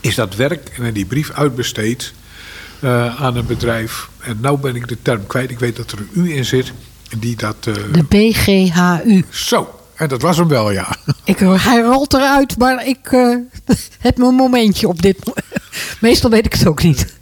is 0.02 0.16
dat 0.16 0.36
werk 0.36 0.70
en 0.70 0.94
die 0.94 1.06
brief 1.06 1.32
uitbesteed 1.32 2.14
eh, 2.80 3.22
aan 3.22 3.36
een 3.36 3.46
bedrijf. 3.46 4.10
En 4.20 4.38
nou 4.42 4.58
ben 4.58 4.76
ik 4.76 4.88
de 4.88 4.98
term 5.02 5.28
kwijt. 5.28 5.52
Ik 5.52 5.60
weet 5.60 5.76
dat 5.76 5.92
er 5.92 5.98
een 6.00 6.10
U 6.14 6.36
in 6.36 6.46
zit. 6.46 6.72
Die 7.18 7.36
dat. 7.36 7.56
eh, 7.68 7.74
de 7.92 8.04
BGHU. 8.04 9.24
Zo, 9.30 9.83
en 10.04 10.10
dat 10.10 10.22
was 10.22 10.38
hem 10.38 10.48
wel, 10.48 10.72
ja. 10.72 10.96
Ik, 11.24 11.38
hij 11.40 11.82
rolt 11.82 12.14
eruit, 12.14 12.58
maar 12.58 12.88
ik 12.88 13.12
eh, 13.12 13.36
heb 14.00 14.18
mijn 14.18 14.34
momentje 14.36 14.88
op 14.88 15.02
dit. 15.02 15.26
mo- 15.26 15.34
Meestal 16.02 16.30
weet 16.30 16.46
ik 16.46 16.54
het 16.54 16.68
ook 16.68 16.84
niet. 16.84 17.14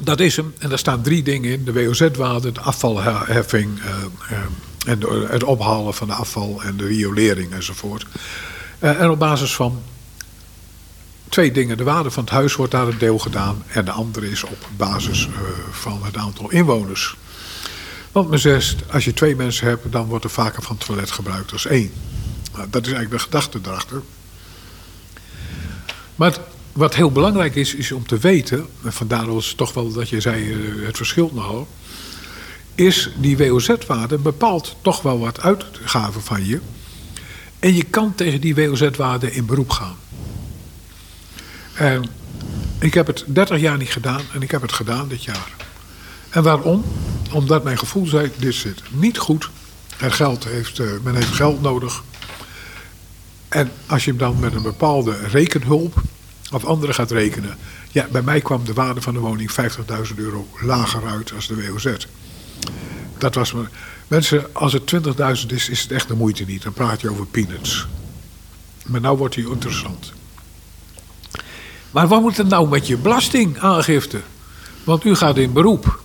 Dat 0.00 0.20
is 0.20 0.36
hem. 0.36 0.54
En 0.58 0.68
daar 0.68 0.78
staan 0.78 1.02
drie 1.02 1.22
dingen 1.22 1.50
in: 1.50 1.64
de 1.64 1.72
WOZ-waarde, 1.72 2.52
de 2.52 2.60
afvalheffing. 2.60 3.80
eh, 3.80 3.86
eh, 4.30 4.38
en 4.86 4.98
de- 4.98 5.26
het 5.30 5.44
ophalen 5.44 5.94
van 5.94 6.06
de 6.06 6.14
afval 6.14 6.62
en 6.62 6.76
de 6.76 6.86
riolering 6.86 7.52
enzovoort. 7.52 8.06
En 8.78 9.10
op 9.10 9.18
basis 9.18 9.54
van 9.54 9.82
twee 11.28 11.52
dingen. 11.52 11.76
De 11.76 11.84
waarde 11.84 12.10
van 12.10 12.22
het 12.24 12.32
huis 12.32 12.54
wordt 12.56 12.72
daar 12.72 12.86
een 12.88 12.98
deel 12.98 13.18
gedaan. 13.18 13.62
En 13.68 13.84
de 13.84 13.90
andere 13.90 14.30
is 14.30 14.42
op 14.44 14.66
basis 14.76 15.28
van 15.70 16.00
het 16.04 16.16
aantal 16.16 16.50
inwoners. 16.50 17.16
Want 18.12 18.30
men 18.30 18.38
zegt, 18.38 18.92
als 18.92 19.04
je 19.04 19.14
twee 19.14 19.36
mensen 19.36 19.66
hebt, 19.66 19.92
dan 19.92 20.06
wordt 20.06 20.24
er 20.24 20.30
vaker 20.30 20.62
van 20.62 20.76
toilet 20.76 21.10
gebruikt 21.10 21.52
als 21.52 21.66
één. 21.66 21.92
Nou, 22.54 22.66
dat 22.70 22.86
is 22.86 22.92
eigenlijk 22.92 23.22
de 23.22 23.30
gedachte 23.30 23.58
erachter. 23.64 24.02
Maar 26.16 26.38
wat 26.72 26.94
heel 26.94 27.12
belangrijk 27.12 27.54
is, 27.54 27.74
is 27.74 27.92
om 27.92 28.06
te 28.06 28.18
weten, 28.18 28.66
en 28.84 28.92
vandaar 28.92 29.34
was 29.34 29.52
toch 29.52 29.72
wel 29.72 29.92
dat 29.92 30.08
je 30.08 30.20
zei, 30.20 30.52
eh, 30.52 30.86
het 30.86 30.96
verschilt 30.96 31.34
nogal, 31.34 31.68
is 32.74 33.10
die 33.16 33.36
WOZ-waarde 33.36 34.18
bepaalt 34.18 34.76
toch 34.80 35.02
wel 35.02 35.18
wat 35.18 35.40
uitgaven 35.40 36.22
van 36.22 36.46
je. 36.46 36.60
En 37.58 37.74
je 37.74 37.84
kan 37.84 38.14
tegen 38.14 38.40
die 38.40 38.54
WOZ-waarde 38.54 39.32
in 39.32 39.46
beroep 39.46 39.70
gaan. 39.70 39.96
En 41.74 42.04
ik 42.78 42.94
heb 42.94 43.06
het 43.06 43.24
30 43.26 43.60
jaar 43.60 43.76
niet 43.76 43.92
gedaan 43.92 44.22
en 44.32 44.42
ik 44.42 44.50
heb 44.50 44.62
het 44.62 44.72
gedaan 44.72 45.08
dit 45.08 45.24
jaar. 45.24 45.50
En 46.32 46.42
waarom? 46.42 46.84
Omdat 47.32 47.64
mijn 47.64 47.78
gevoel 47.78 48.06
zei, 48.06 48.30
dit 48.36 48.54
zit 48.54 48.82
niet 48.90 49.18
goed. 49.18 49.50
Er 49.98 50.12
geld 50.12 50.44
heeft, 50.44 50.78
eh, 50.78 50.86
men 51.02 51.14
heeft 51.14 51.34
geld 51.34 51.62
nodig. 51.62 52.02
En 53.48 53.72
als 53.86 54.04
je 54.04 54.10
hem 54.10 54.18
dan 54.18 54.40
met 54.40 54.54
een 54.54 54.62
bepaalde 54.62 55.16
rekenhulp 55.16 56.02
of 56.52 56.64
anderen 56.64 56.94
gaat 56.94 57.10
rekenen. 57.10 57.56
Ja, 57.90 58.06
bij 58.12 58.22
mij 58.22 58.40
kwam 58.40 58.64
de 58.64 58.72
waarde 58.72 59.00
van 59.00 59.14
de 59.14 59.20
woning 59.20 59.52
50.000 59.52 60.18
euro 60.18 60.48
lager 60.60 61.06
uit 61.06 61.32
als 61.34 61.46
de 61.46 61.66
WOZ. 61.66 61.94
Dat 63.18 63.34
was 63.34 63.52
me. 63.52 63.64
Mensen, 64.08 64.54
als 64.54 64.72
het 64.72 64.86
20.000 64.86 65.52
is, 65.52 65.68
is 65.68 65.82
het 65.82 65.92
echt 65.92 66.08
de 66.08 66.14
moeite 66.14 66.44
niet. 66.44 66.62
Dan 66.62 66.72
praat 66.72 67.00
je 67.00 67.10
over 67.10 67.26
peanuts. 67.26 67.86
Maar 68.86 69.00
nou 69.00 69.16
wordt 69.16 69.34
hij 69.34 69.44
interessant. 69.44 70.12
Maar 71.90 72.08
wat 72.08 72.20
moet 72.20 72.36
het 72.36 72.48
nou 72.48 72.68
met 72.68 72.86
je 72.86 72.96
belastingaangifte? 72.96 74.20
Want 74.84 75.04
u 75.04 75.14
gaat 75.14 75.36
in 75.36 75.52
beroep. 75.52 76.00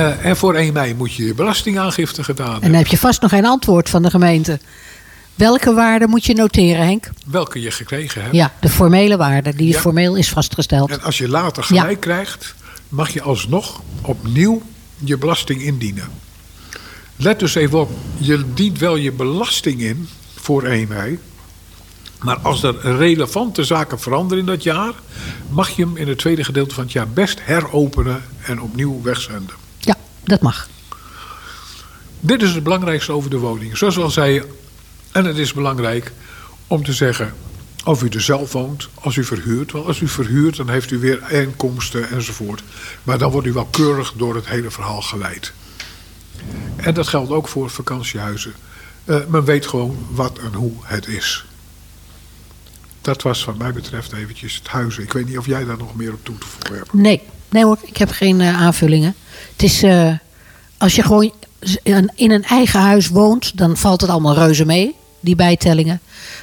Eh, 0.00 0.24
en 0.24 0.36
voor 0.36 0.54
1 0.54 0.72
mei 0.72 0.94
moet 0.94 1.14
je 1.14 1.24
je 1.24 1.34
belastingaangifte 1.34 2.24
gedaan 2.24 2.46
En 2.46 2.52
hebben. 2.52 2.70
dan 2.70 2.78
heb 2.78 2.86
je 2.86 2.98
vast 2.98 3.20
nog 3.20 3.30
geen 3.30 3.46
antwoord 3.46 3.88
van 3.88 4.02
de 4.02 4.10
gemeente. 4.10 4.58
Welke 5.34 5.72
waarde 5.74 6.06
moet 6.06 6.24
je 6.24 6.34
noteren, 6.34 6.84
Henk? 6.86 7.08
Welke 7.26 7.60
je 7.60 7.70
gekregen 7.70 8.22
hebt. 8.22 8.34
Ja, 8.34 8.52
de 8.60 8.68
formele 8.68 9.16
waarde, 9.16 9.54
die 9.54 9.72
Ja. 9.72 9.78
formeel 9.80 10.14
is 10.16 10.28
vastgesteld. 10.28 10.90
En 10.90 11.02
als 11.02 11.18
je 11.18 11.28
later 11.28 11.62
gelijk 11.64 12.00
krijgt, 12.00 12.54
mag 12.88 13.10
je 13.10 13.22
alsnog 13.22 13.80
opnieuw 14.02 14.62
je 14.98 15.16
belasting 15.18 15.62
indienen. 15.62 16.08
Let 17.16 17.38
dus 17.38 17.54
even 17.54 17.80
op, 17.80 17.90
je 18.18 18.44
dient 18.54 18.78
wel 18.78 18.96
je 18.96 19.12
belasting 19.12 19.80
in 19.80 20.08
voor 20.34 20.62
1 20.64 20.88
mei. 20.88 21.18
Maar 22.20 22.38
als 22.38 22.62
er 22.62 22.96
relevante 22.96 23.64
zaken 23.64 24.00
veranderen 24.00 24.38
in 24.38 24.46
dat 24.50 24.62
jaar, 24.62 24.92
mag 25.48 25.68
je 25.70 25.82
hem 25.84 25.96
in 25.96 26.08
het 26.08 26.18
tweede 26.18 26.44
gedeelte 26.44 26.74
van 26.74 26.84
het 26.84 26.92
jaar 26.92 27.08
best 27.08 27.38
heropenen 27.42 28.22
en 28.46 28.60
opnieuw 28.60 29.02
wegzenden. 29.02 29.54
Dat 30.30 30.40
mag. 30.40 30.68
Dit 32.20 32.42
is 32.42 32.54
het 32.54 32.62
belangrijkste 32.62 33.12
over 33.12 33.30
de 33.30 33.38
woning. 33.38 33.76
Zoals 33.76 33.94
we 33.94 34.02
al 34.02 34.10
zeiden, 34.10 34.48
en 35.12 35.24
het 35.24 35.36
is 35.36 35.52
belangrijk 35.52 36.12
om 36.66 36.84
te 36.84 36.92
zeggen 36.92 37.34
of 37.84 38.02
u 38.02 38.08
er 38.08 38.20
zelf 38.20 38.52
woont, 38.52 38.88
als 38.94 39.16
u 39.16 39.24
verhuurt. 39.24 39.72
Want 39.72 39.86
als 39.86 40.00
u 40.00 40.08
verhuurt, 40.08 40.56
dan 40.56 40.68
heeft 40.68 40.90
u 40.90 40.98
weer 40.98 41.32
inkomsten 41.32 42.10
enzovoort. 42.10 42.62
Maar 43.02 43.18
dan 43.18 43.30
wordt 43.30 43.46
u 43.46 43.52
wel 43.52 43.64
keurig 43.64 44.12
door 44.16 44.34
het 44.34 44.48
hele 44.48 44.70
verhaal 44.70 45.02
geleid. 45.02 45.52
En 46.76 46.94
dat 46.94 47.08
geldt 47.08 47.30
ook 47.30 47.48
voor 47.48 47.70
vakantiehuizen. 47.70 48.52
Eh, 49.04 49.16
men 49.28 49.44
weet 49.44 49.66
gewoon 49.66 50.06
wat 50.10 50.38
en 50.38 50.52
hoe 50.52 50.72
het 50.82 51.06
is. 51.06 51.44
Dat 53.00 53.22
was 53.22 53.44
wat 53.44 53.58
mij 53.58 53.72
betreft 53.72 54.12
eventjes 54.12 54.54
het 54.54 54.68
huizen. 54.68 55.02
Ik 55.02 55.12
weet 55.12 55.26
niet 55.26 55.38
of 55.38 55.46
jij 55.46 55.64
daar 55.64 55.78
nog 55.78 55.94
meer 55.94 56.12
op 56.12 56.24
toe 56.24 56.38
te 56.38 56.46
voegen 56.46 56.76
hebt. 56.76 56.92
Nee, 56.92 57.22
nee 57.48 57.64
hoor, 57.64 57.78
ik 57.82 57.96
heb 57.96 58.10
geen 58.10 58.40
eh, 58.40 58.60
aanvullingen. 58.60 59.14
Het 59.60 59.70
is, 59.70 59.82
eh, 59.82 60.12
als 60.78 60.94
je 60.94 61.02
gewoon 61.02 61.32
in 62.14 62.30
een 62.30 62.44
eigen 62.44 62.80
huis 62.80 63.08
woont, 63.08 63.58
dan 63.58 63.76
valt 63.76 64.00
het 64.00 64.10
allemaal 64.10 64.34
reuze 64.34 64.64
mee, 64.64 64.94
die 65.20 65.36
bijtellingen. 65.36 66.00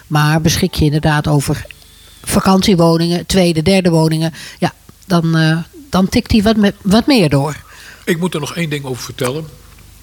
Maar 0.08 0.42
beschik 0.42 0.74
je 0.74 0.86
inderdaad 0.86 1.28
over 1.28 1.66
vakantiewoningen, 2.24 3.26
tweede, 3.26 3.62
derde 3.62 3.90
woningen, 3.90 4.34
ja, 4.60 4.74
dan, 5.06 5.36
eh, 5.36 5.58
dan 5.90 6.10
tikt 6.10 6.30
die 6.30 6.44
wat, 6.44 6.56
wat 6.82 7.08
meer 7.08 7.30
door. 7.30 7.56
Ik 8.06 8.20
moet 8.20 8.34
er 8.34 8.40
nog 8.40 8.56
één 8.56 8.70
ding 8.70 8.86
over 8.86 9.04
vertellen. 9.04 9.46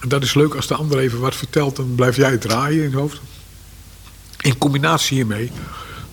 En 0.00 0.09
dat 0.09 0.22
is 0.22 0.35
leuk 0.35 0.55
als 0.55 0.66
de 0.66 0.74
ander 0.74 0.98
even 0.98 1.20
wat 1.20 1.35
vertelt, 1.35 1.77
dan 1.77 1.94
blijf 1.94 2.16
jij 2.16 2.37
draaien 2.37 2.85
in 2.85 2.90
je 2.90 2.96
hoofd. 2.96 3.20
In 4.40 4.59
combinatie 4.59 5.16
hiermee, 5.16 5.50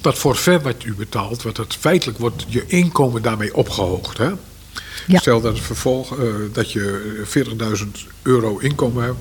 dat 0.01 0.17
forfait 0.17 0.63
wat 0.63 0.83
u 0.83 0.93
betaalt, 0.93 1.43
wat 1.43 1.57
het 1.57 1.75
feitelijk 1.75 2.19
wordt 2.19 2.45
je 2.47 2.63
inkomen 2.67 3.21
daarmee 3.21 3.55
opgehoogd. 3.55 4.17
Hè? 4.17 4.31
Ja. 5.07 5.19
Stel 5.19 5.41
dat, 5.41 5.53
het 5.55 5.63
vervolg, 5.65 6.17
eh, 6.19 6.25
dat 6.51 6.71
je 6.71 7.21
40.000 7.25 8.05
euro 8.21 8.57
inkomen 8.57 9.03
hebt. 9.03 9.17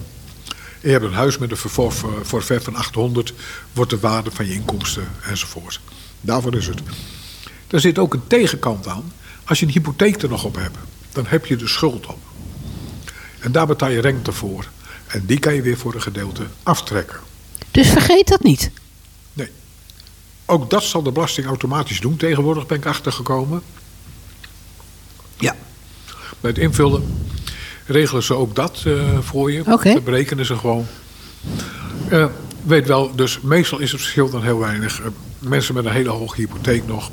En 0.80 0.86
je 0.88 0.90
hebt 0.90 1.04
een 1.04 1.12
huis 1.12 1.38
met 1.38 1.50
een 1.50 1.56
vervolg 1.56 1.94
voor- 1.94 2.24
forfait 2.24 2.64
van 2.64 2.74
800. 2.74 3.32
Wordt 3.72 3.90
de 3.90 3.98
waarde 3.98 4.30
van 4.30 4.46
je 4.46 4.52
inkomsten 4.52 5.08
enzovoort. 5.22 5.80
Daarvoor 6.20 6.54
is 6.56 6.66
het. 6.66 6.80
Er 7.68 7.80
zit 7.80 7.98
ook 7.98 8.14
een 8.14 8.26
tegenkant 8.26 8.86
aan. 8.88 9.12
Als 9.44 9.60
je 9.60 9.66
een 9.66 9.72
hypotheek 9.72 10.22
er 10.22 10.28
nog 10.28 10.44
op 10.44 10.56
hebt. 10.56 10.76
Dan 11.12 11.24
heb 11.28 11.46
je 11.46 11.56
de 11.56 11.68
schuld 11.68 12.06
op. 12.06 12.18
En 13.38 13.52
daar 13.52 13.66
betaal 13.66 13.90
je 13.90 14.00
rente 14.00 14.32
voor. 14.32 14.68
En 15.06 15.26
die 15.26 15.38
kan 15.38 15.54
je 15.54 15.62
weer 15.62 15.76
voor 15.78 15.94
een 15.94 16.02
gedeelte 16.02 16.42
aftrekken. 16.62 17.20
Dus 17.70 17.88
vergeet 17.88 18.28
dat 18.28 18.42
niet. 18.42 18.70
Nee. 19.32 19.50
Ook 20.46 20.70
dat 20.70 20.82
zal 20.82 21.02
de 21.02 21.12
belasting 21.12 21.46
automatisch 21.46 22.00
doen. 22.00 22.16
Tegenwoordig 22.16 22.66
ben 22.66 22.76
ik 22.78 22.86
achtergekomen. 22.86 23.62
Ja. 25.38 25.56
Bij 26.40 26.50
het 26.50 26.58
invullen 26.58 27.28
regelen 27.86 28.22
ze 28.22 28.34
ook 28.34 28.54
dat 28.54 28.82
eh, 28.86 29.18
voor 29.20 29.52
je. 29.52 29.62
Oké. 29.66 29.92
Dat 29.92 30.04
berekenen 30.04 30.46
ze 30.46 30.56
gewoon. 30.56 30.86
Eh, 32.08 32.26
weet 32.62 32.86
wel, 32.86 33.14
dus 33.14 33.40
meestal 33.40 33.78
is 33.78 33.92
het 33.92 34.00
verschil 34.00 34.30
dan 34.30 34.42
heel 34.42 34.58
weinig. 34.58 35.00
Eh, 35.00 35.06
mensen 35.38 35.74
met 35.74 35.84
een 35.84 35.92
hele 35.92 36.08
hoge 36.08 36.40
hypotheek 36.40 36.86
nog, 36.86 37.10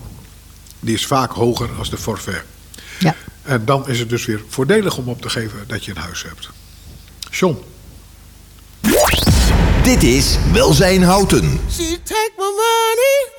die 0.79 0.95
is 0.95 1.05
vaak 1.05 1.31
hoger 1.31 1.69
als 1.77 1.89
de 1.89 1.97
forfait. 1.97 2.43
Ja. 2.99 3.15
En 3.43 3.65
dan 3.65 3.87
is 3.87 3.99
het 3.99 4.09
dus 4.09 4.25
weer 4.25 4.41
voordelig 4.47 4.97
om 4.97 5.07
op 5.07 5.21
te 5.21 5.29
geven 5.29 5.59
dat 5.67 5.85
je 5.85 5.91
een 5.91 5.97
huis 5.97 6.23
hebt. 6.23 6.49
John. 7.29 7.57
Dit 9.83 10.03
is 10.03 10.37
Welzijn 10.53 11.03
Houten. 11.03 11.59
She 11.71 11.97
take 12.03 12.31
my 12.37 12.43
money 12.43 13.29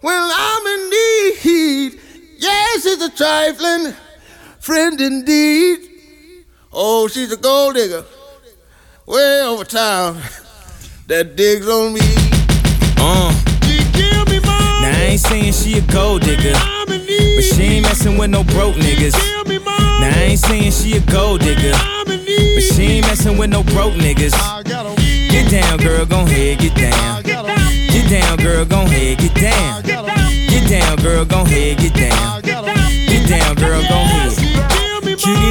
when 0.00 0.30
I'm 0.30 0.66
in 0.66 0.88
need. 0.90 1.98
Yes, 2.38 2.84
it's 2.84 3.02
a 3.02 3.10
trifling 3.14 3.94
friend 4.64 4.98
indeed. 4.98 5.78
Oh, 6.72 7.06
she's 7.06 7.30
a 7.30 7.36
gold 7.36 7.74
digger 7.74 8.02
way 9.04 9.42
over 9.42 9.62
town 9.62 10.16
that 11.06 11.36
digs 11.36 11.68
on 11.68 11.92
me. 11.92 12.00
Uh, 12.96 13.28
me 13.60 14.40
now 14.40 14.88
I 14.88 15.08
ain't 15.10 15.20
saying 15.20 15.52
she 15.52 15.76
a 15.76 15.82
gold 15.92 16.22
digger, 16.22 16.54
I'm 16.54 16.90
in 16.90 17.04
need. 17.04 17.36
but 17.36 17.44
she 17.44 17.62
ain't 17.76 17.82
messing 17.82 18.16
with 18.16 18.30
no 18.30 18.42
broke 18.42 18.76
niggas. 18.76 19.12
Give 19.12 19.46
me 19.46 19.58
money. 19.58 20.00
Now 20.00 20.16
I 20.16 20.32
ain't 20.32 20.40
saying 20.40 20.72
she 20.72 20.96
a 20.96 21.00
gold 21.12 21.42
digger, 21.42 21.72
I'm 21.74 22.10
in 22.10 22.24
need. 22.24 22.56
but 22.56 22.64
she 22.74 22.82
ain't 22.84 23.06
messing 23.06 23.36
with 23.36 23.50
no 23.50 23.62
broke 23.64 23.92
niggas. 23.92 24.32
I 24.32 24.62
Get 24.64 25.50
down, 25.50 25.76
girl, 25.76 26.06
gon' 26.06 26.26
head, 26.26 26.58
get 26.58 26.74
down. 26.74 27.22
Get 27.22 28.08
down, 28.08 28.38
girl, 28.38 28.64
gon' 28.64 28.86
head, 28.86 29.18
get 29.18 29.34
down. 29.34 29.82
Get 29.82 30.70
down, 30.70 30.96
girl, 31.02 31.26
gon' 31.26 31.44
head, 31.44 31.76
get 31.76 31.92
down. 31.92 32.43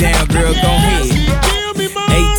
Get 0.00 0.14
down, 0.14 0.26
girl, 0.28 0.54
gon' 0.54 0.80
head. 0.80 1.29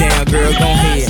down, 0.00 0.24
girl, 0.26 0.52
gon' 0.52 0.76
head. 0.76 1.09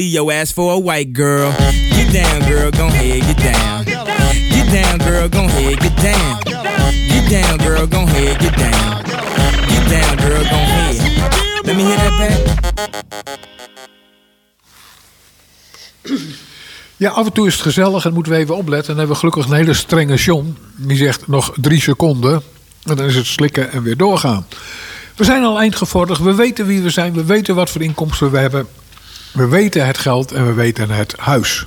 leave 0.01 0.13
your 0.13 0.31
ass 0.31 0.51
for 0.51 0.73
a 0.73 0.79
white 0.79 1.13
girl. 1.13 1.51
Get 1.95 2.11
down, 2.11 2.39
girl, 2.49 2.71
gon' 2.71 2.89
head, 2.89 3.21
get 3.21 3.37
down. 3.37 3.85
Get 3.85 4.67
down, 4.71 4.97
girl, 4.97 5.29
gon' 5.29 5.49
head, 5.49 5.79
get 5.79 5.95
down. 6.01 6.39
Get 7.13 7.29
down, 7.29 7.57
girl, 7.57 7.87
gon' 7.87 8.07
head, 8.07 8.39
get 8.39 8.55
down. 8.57 9.03
Get 9.71 9.89
down, 9.89 10.17
girl, 10.17 10.43
gon' 10.51 10.67
head. 10.75 10.97
Let 11.65 11.75
me 11.75 11.83
hear 11.83 11.97
that 11.97 12.17
back. 12.17 12.39
Ja, 16.97 17.09
af 17.09 17.25
en 17.25 17.33
toe 17.33 17.47
is 17.47 17.53
het 17.53 17.61
gezellig 17.61 18.05
en 18.05 18.13
moeten 18.13 18.31
we 18.31 18.37
even 18.37 18.55
opletten. 18.55 18.89
En 18.89 18.97
dan 18.97 18.97
hebben 18.97 19.15
we 19.15 19.19
gelukkig 19.19 19.45
een 19.45 19.57
hele 19.57 19.73
strenge 19.73 20.15
John. 20.15 20.57
Die 20.75 20.97
zegt 20.97 21.27
nog 21.27 21.53
drie 21.55 21.81
seconden. 21.81 22.41
En 22.83 22.95
dan 22.95 23.05
is 23.05 23.15
het 23.15 23.25
slikken 23.25 23.71
en 23.71 23.83
weer 23.83 23.97
doorgaan. 23.97 24.45
We 25.15 25.23
zijn 25.23 25.43
al 25.43 25.59
eindgevorderd. 25.59 26.19
We 26.19 26.35
weten 26.35 26.65
wie 26.65 26.81
we 26.81 26.89
zijn. 26.89 27.13
We 27.13 27.23
weten 27.23 27.55
wat 27.55 27.69
voor 27.69 27.81
inkomsten 27.81 28.31
we 28.31 28.37
hebben. 28.37 28.67
We 29.33 29.47
weten 29.47 29.85
het 29.85 29.97
geld 29.97 30.31
en 30.31 30.45
we 30.45 30.53
weten 30.53 30.89
het 30.89 31.17
huis. 31.17 31.65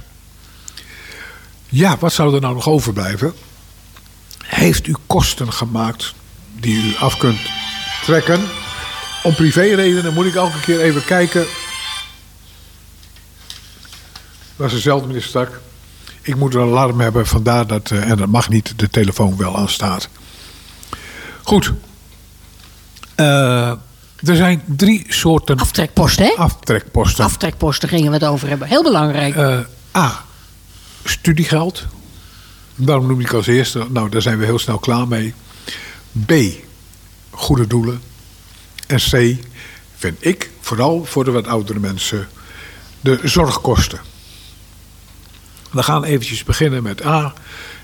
Ja, 1.68 1.96
wat 1.98 2.12
zou 2.12 2.34
er 2.34 2.40
nou 2.40 2.54
nog 2.54 2.68
overblijven? 2.68 3.32
Heeft 4.44 4.86
u 4.86 4.94
kosten 5.06 5.52
gemaakt 5.52 6.14
die 6.52 6.82
u 6.82 6.96
af 6.96 7.16
kunt 7.16 7.40
trekken? 8.04 8.40
Om 9.22 9.34
privéredenen 9.34 10.14
moet 10.14 10.26
ik 10.26 10.34
elke 10.34 10.60
keer 10.60 10.80
even 10.80 11.04
kijken 11.04 11.46
was 14.56 14.72
dezelfde 14.72 15.06
meneer 15.06 15.22
Stak. 15.22 15.60
Ik 16.22 16.36
moet 16.36 16.54
een 16.54 16.60
alarm 16.60 17.00
hebben, 17.00 17.26
vandaar 17.26 17.66
dat, 17.66 17.90
eh, 17.90 18.10
en 18.10 18.16
dat 18.16 18.28
mag 18.28 18.48
niet, 18.48 18.78
de 18.78 18.90
telefoon 18.90 19.36
wel 19.36 19.56
aanstaat. 19.56 20.08
Goed. 21.42 21.72
Eh, 23.14 23.72
er 24.16 24.36
zijn 24.36 24.62
drie 24.66 25.04
soorten 25.08 25.56
Aftrekposten, 25.58 26.24
hè? 26.24 26.32
aftrekposten. 26.32 27.24
Aftrekposten 27.24 27.88
gingen 27.88 28.10
we 28.10 28.16
het 28.16 28.26
over 28.26 28.48
hebben. 28.48 28.68
Heel 28.68 28.82
belangrijk. 28.82 29.36
Eh, 29.36 29.58
A. 29.96 30.24
Studiegeld. 31.04 31.86
Waarom 32.74 33.06
noem 33.06 33.20
ik 33.20 33.32
als 33.32 33.46
eerste? 33.46 33.86
Nou, 33.90 34.08
daar 34.08 34.22
zijn 34.22 34.38
we 34.38 34.44
heel 34.44 34.58
snel 34.58 34.78
klaar 34.78 35.08
mee. 35.08 35.34
B. 36.26 36.32
Goede 37.30 37.66
doelen. 37.66 38.00
En 38.86 38.98
C. 38.98 39.36
Vind 39.96 40.16
ik, 40.20 40.50
vooral 40.60 41.04
voor 41.04 41.24
de 41.24 41.30
wat 41.30 41.46
oudere 41.46 41.78
mensen, 41.78 42.28
de 43.00 43.20
zorgkosten. 43.22 44.00
We 45.70 45.82
gaan 45.82 46.04
eventjes 46.04 46.44
beginnen 46.44 46.82
met 46.82 47.04
A. 47.04 47.32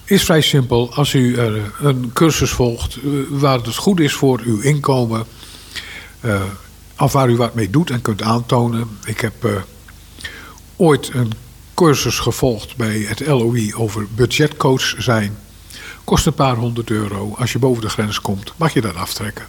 Is 0.04 0.24
vrij 0.24 0.40
simpel. 0.40 0.94
Als 0.94 1.12
u 1.12 1.38
een 1.80 2.10
cursus 2.12 2.50
volgt 2.50 2.96
eh, 2.96 3.02
waar 3.28 3.58
het 3.58 3.76
goed 3.76 4.00
is 4.00 4.12
voor 4.12 4.40
uw 4.44 4.60
inkomen, 4.60 5.26
eh, 6.20 6.42
of 6.98 7.12
waar 7.12 7.30
u 7.30 7.36
wat 7.36 7.54
mee 7.54 7.70
doet 7.70 7.90
en 7.90 8.02
kunt 8.02 8.22
aantonen. 8.22 8.88
Ik 9.04 9.20
heb 9.20 9.44
eh, 9.44 9.52
ooit 10.76 11.10
een 11.14 11.32
cursus 11.74 12.18
gevolgd 12.18 12.76
bij 12.76 12.98
het 12.98 13.26
LOI 13.26 13.74
over 13.74 14.06
budgetcoach 14.14 14.94
zijn. 14.98 15.38
Kost 16.04 16.26
een 16.26 16.34
paar 16.34 16.56
honderd 16.56 16.90
euro. 16.90 17.34
Als 17.38 17.52
je 17.52 17.58
boven 17.58 17.82
de 17.82 17.88
grens 17.88 18.20
komt, 18.20 18.52
mag 18.56 18.72
je 18.72 18.80
dat 18.80 18.94
aftrekken. 18.94 19.46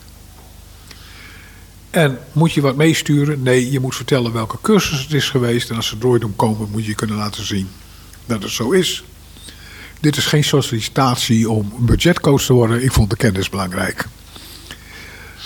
En 1.89 2.19
moet 2.31 2.53
je 2.53 2.61
wat 2.61 2.75
meesturen? 2.75 3.43
Nee, 3.43 3.71
je 3.71 3.79
moet 3.79 3.95
vertellen 3.95 4.33
welke 4.33 4.57
cursus 4.61 5.01
het 5.01 5.13
is 5.13 5.29
geweest. 5.29 5.69
En 5.69 5.75
als 5.75 5.87
ze 5.87 5.97
door 5.97 6.19
doen 6.19 6.35
komen, 6.35 6.69
moet 6.71 6.85
je 6.85 6.95
kunnen 6.95 7.15
laten 7.15 7.45
zien 7.45 7.69
dat 8.25 8.43
het 8.43 8.51
zo 8.51 8.71
is. 8.71 9.03
Dit 9.99 10.17
is 10.17 10.25
geen 10.25 10.43
sollicitatie 10.43 11.49
om 11.49 11.73
budgetcoach 11.79 12.41
te 12.41 12.53
worden. 12.53 12.83
Ik 12.83 12.91
vond 12.91 13.09
de 13.09 13.15
kennis 13.15 13.49
belangrijk. 13.49 14.07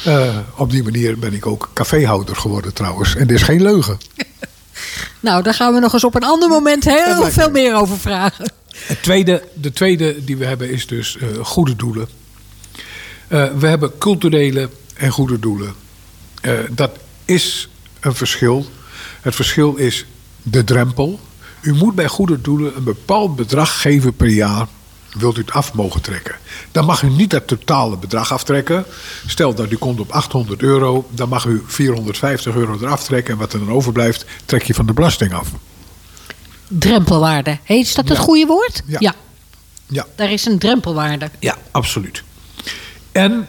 Eh, 0.04 0.38
op 0.56 0.72
die 0.72 0.84
manier 0.84 1.20
ben 1.20 1.34
ik 1.34 1.46
ook 1.46 1.70
caféhouder 1.74 2.36
geworden 2.36 2.74
trouwens. 2.74 3.16
En 3.16 3.28
dit 3.28 3.38
is 3.38 3.44
geen 3.44 3.62
leugen. 3.62 3.98
Nou, 5.20 5.44
daar 5.44 5.54
gaan 5.54 5.74
we 5.74 5.80
nog 5.80 5.94
eens 5.94 6.04
op 6.04 6.16
een 6.16 6.24
ander 6.24 6.50
moment 6.50 6.84
heel 6.84 7.26
veel 7.26 7.46
me. 7.46 7.52
meer 7.52 7.76
over 7.76 8.00
vragen. 8.00 8.52
Het 8.78 9.04
tweede, 9.04 9.44
de 9.54 9.72
tweede 9.72 10.24
die 10.24 10.38
we 10.38 10.46
hebben 10.46 10.72
is 10.72 10.88
dus 10.88 11.18
eh, 11.18 11.28
goede 11.42 11.76
doelen. 11.76 12.08
Eh, 13.28 13.46
we 13.58 13.68
hebben 13.68 13.98
culturele 13.98 14.70
en 14.96 15.12
goede 15.12 15.40
doelen. 15.40 15.74
Dat 16.70 16.92
is 17.26 17.70
een 18.00 18.16
verschil. 18.16 18.66
Het 19.22 19.36
verschil 19.36 19.76
is 19.76 20.06
de 20.42 20.64
drempel. 20.64 21.20
U 21.62 21.74
moet 21.74 21.96
bij 21.96 22.08
goede 22.08 22.42
doelen 22.42 22.76
een 22.76 22.84
bepaald 22.84 23.36
bedrag 23.36 23.82
geven 23.82 24.16
per 24.16 24.30
jaar. 24.30 24.68
Wilt 25.18 25.38
u 25.38 25.42
het 25.42 25.52
af 25.52 25.74
mogen 25.74 26.02
trekken. 26.02 26.36
Dan 26.72 26.86
mag 26.86 27.02
u 27.02 27.10
niet 27.10 27.32
het 27.32 27.48
totale 27.48 27.98
bedrag 27.98 28.32
aftrekken. 28.32 28.86
Stel 29.28 29.54
dat 29.54 29.72
u 29.72 29.76
komt 29.76 30.00
op 30.00 30.12
800 30.12 30.62
euro. 30.62 31.08
Dan 31.12 31.30
mag 31.30 31.46
u 31.46 31.64
450 31.66 32.56
euro 32.56 32.78
eraf 32.82 33.04
trekken. 33.04 33.34
En 33.34 33.40
wat 33.40 33.54
er 33.54 33.60
dan 33.60 33.72
overblijft, 33.72 34.26
trek 34.46 34.64
je 34.64 34.74
van 34.74 34.86
de 34.86 34.94
belasting 34.94 35.34
af. 35.34 35.48
Drempelwaarde. 36.68 37.58
Hey, 37.64 37.80
is 37.80 37.94
dat 37.94 38.08
het 38.10 38.18
Ja. 38.18 38.24
goede 38.24 38.46
woord? 38.46 38.82
Ja. 38.88 39.14
Ja. 39.88 40.06
Daar 40.16 40.32
is 40.32 40.46
een 40.46 40.60
drempelwaarde. 40.60 41.30
Ja, 41.40 41.58
absoluut. 41.72 42.24
En 43.12 43.48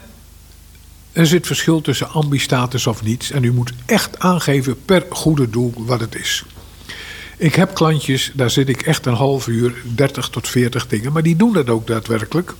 er 1.11 1.27
zit 1.27 1.47
verschil 1.47 1.81
tussen 1.81 2.09
ambistatus 2.09 2.87
of 2.87 3.03
niets. 3.03 3.31
En 3.31 3.43
u 3.43 3.51
moet 3.53 3.71
echt 3.85 4.19
aangeven 4.19 4.85
per 4.85 5.05
goede 5.09 5.49
doel 5.49 5.73
wat 5.77 5.99
het 5.99 6.15
is. 6.15 6.43
Ik 7.39 7.55
heb 7.55 7.73
klantjes, 7.73 8.31
daar 8.33 8.49
zit 8.49 8.69
ik 8.69 8.81
echt 8.81 9.05
een 9.05 9.13
half 9.13 9.47
uur, 9.47 9.73
30 9.95 10.29
tot 10.29 10.47
40 10.47 10.87
dingen. 10.87 11.11
Maar 11.11 11.23
die 11.23 11.35
doen 11.35 11.53
dat 11.53 11.69
ook 11.69 11.87
daadwerkelijk. 11.87 12.53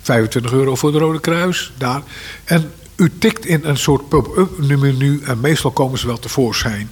25 0.00 0.52
euro 0.52 0.74
voor 0.74 0.92
de 0.92 0.98
Rode 0.98 1.20
Kruis, 1.20 1.72
daar. 1.78 2.02
En 2.44 2.72
u 2.96 3.10
tikt 3.18 3.46
in 3.46 3.60
een 3.64 3.76
soort 3.76 4.08
pub-up 4.08 4.58
menu 4.58 5.20
en 5.24 5.40
meestal 5.40 5.70
komen 5.70 5.98
ze 5.98 6.06
wel 6.06 6.18
tevoorschijn. 6.18 6.90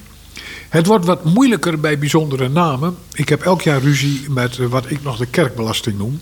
Het 0.68 0.86
wordt 0.86 1.04
wat 1.04 1.24
moeilijker 1.24 1.80
bij 1.80 1.98
bijzondere 1.98 2.48
namen. 2.48 2.96
Ik 3.12 3.28
heb 3.28 3.42
elk 3.42 3.62
jaar 3.62 3.80
ruzie 3.80 4.30
met 4.30 4.56
wat 4.56 4.90
ik 4.90 5.02
nog 5.02 5.16
de 5.16 5.26
kerkbelasting 5.26 5.98
noem. 5.98 6.20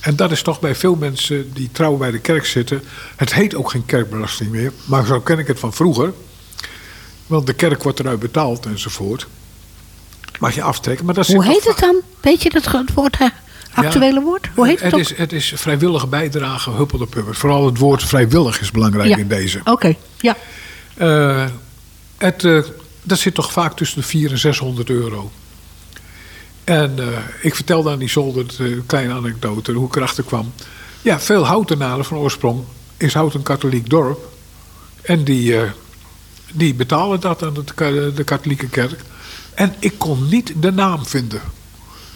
En 0.00 0.16
dat 0.16 0.30
is 0.30 0.42
toch 0.42 0.60
bij 0.60 0.74
veel 0.74 0.96
mensen 0.96 1.52
die 1.54 1.68
trouw 1.72 1.96
bij 1.96 2.10
de 2.10 2.20
kerk 2.20 2.44
zitten. 2.44 2.82
Het 3.16 3.34
heet 3.34 3.54
ook 3.54 3.70
geen 3.70 3.86
kerkbelasting 3.86 4.50
meer, 4.50 4.72
maar 4.84 5.06
zo 5.06 5.20
ken 5.20 5.38
ik 5.38 5.46
het 5.46 5.58
van 5.58 5.72
vroeger. 5.72 6.12
Want 7.26 7.46
de 7.46 7.54
kerk 7.54 7.82
wordt 7.82 8.00
eruit 8.00 8.20
betaald 8.20 8.66
enzovoort. 8.66 9.26
Mag 10.44 10.54
je 10.54 10.62
aftrekken. 10.62 11.04
Maar 11.04 11.14
dat 11.14 11.26
Hoe 11.26 11.44
heet 11.44 11.64
het 11.64 11.78
dan? 11.78 12.00
Weet 12.20 12.42
je 12.42 12.50
dat 12.50 12.66
ge- 12.66 12.84
woord, 12.94 13.18
hè? 13.18 13.26
actuele 13.74 14.20
woord? 14.20 14.48
Hoe 14.54 14.66
heet 14.66 14.80
het, 14.80 14.90
het 14.92 15.00
is, 15.00 15.16
het 15.16 15.32
is 15.32 15.52
vrijwillige 15.56 16.06
bijdrage, 16.06 16.70
huppel 16.70 16.98
de 16.98 17.06
puppet. 17.06 17.36
Vooral 17.36 17.66
het 17.66 17.78
woord 17.78 18.02
vrijwillig 18.02 18.60
is 18.60 18.70
belangrijk 18.70 19.08
Ja. 19.08 19.16
in 19.16 19.28
deze. 19.28 19.60
Oké, 19.64 19.94
ja. 20.20 20.36
Eh, 20.94 21.44
het, 22.18 22.44
eh, 22.44 22.62
dat 23.02 23.18
zit 23.18 23.34
toch 23.34 23.52
vaak 23.52 23.76
tussen 23.76 24.00
de 24.00 24.06
400 24.06 24.44
en 24.44 24.50
600 24.52 24.90
euro. 24.90 25.30
En 26.64 26.98
eh, 26.98 27.06
ik 27.42 27.54
vertelde 27.54 27.90
aan 27.90 27.98
die 27.98 28.08
zolder 28.10 28.46
een 28.58 28.82
kleine 28.86 29.12
anekdote 29.14 29.72
hoe 29.72 29.86
ik 29.86 29.96
erachter 29.96 30.24
kwam. 30.24 30.52
Ja, 31.02 31.20
veel 31.20 31.46
houtenaren 31.46 32.04
van 32.04 32.18
oorsprong 32.18 32.60
is 32.96 33.14
Hout 33.14 33.34
een 33.34 33.42
katholiek 33.42 33.90
dorp. 33.90 34.28
En 35.02 35.24
die, 35.24 35.56
die 36.52 36.74
betalen 36.74 37.20
dat 37.20 37.42
aan 37.42 37.54
de, 37.54 38.12
de 38.14 38.24
katholieke 38.24 38.68
kerk. 38.68 39.00
En 39.54 39.74
ik 39.78 39.98
kon 39.98 40.28
niet 40.28 40.52
de 40.56 40.72
naam 40.72 41.06
vinden. 41.06 41.40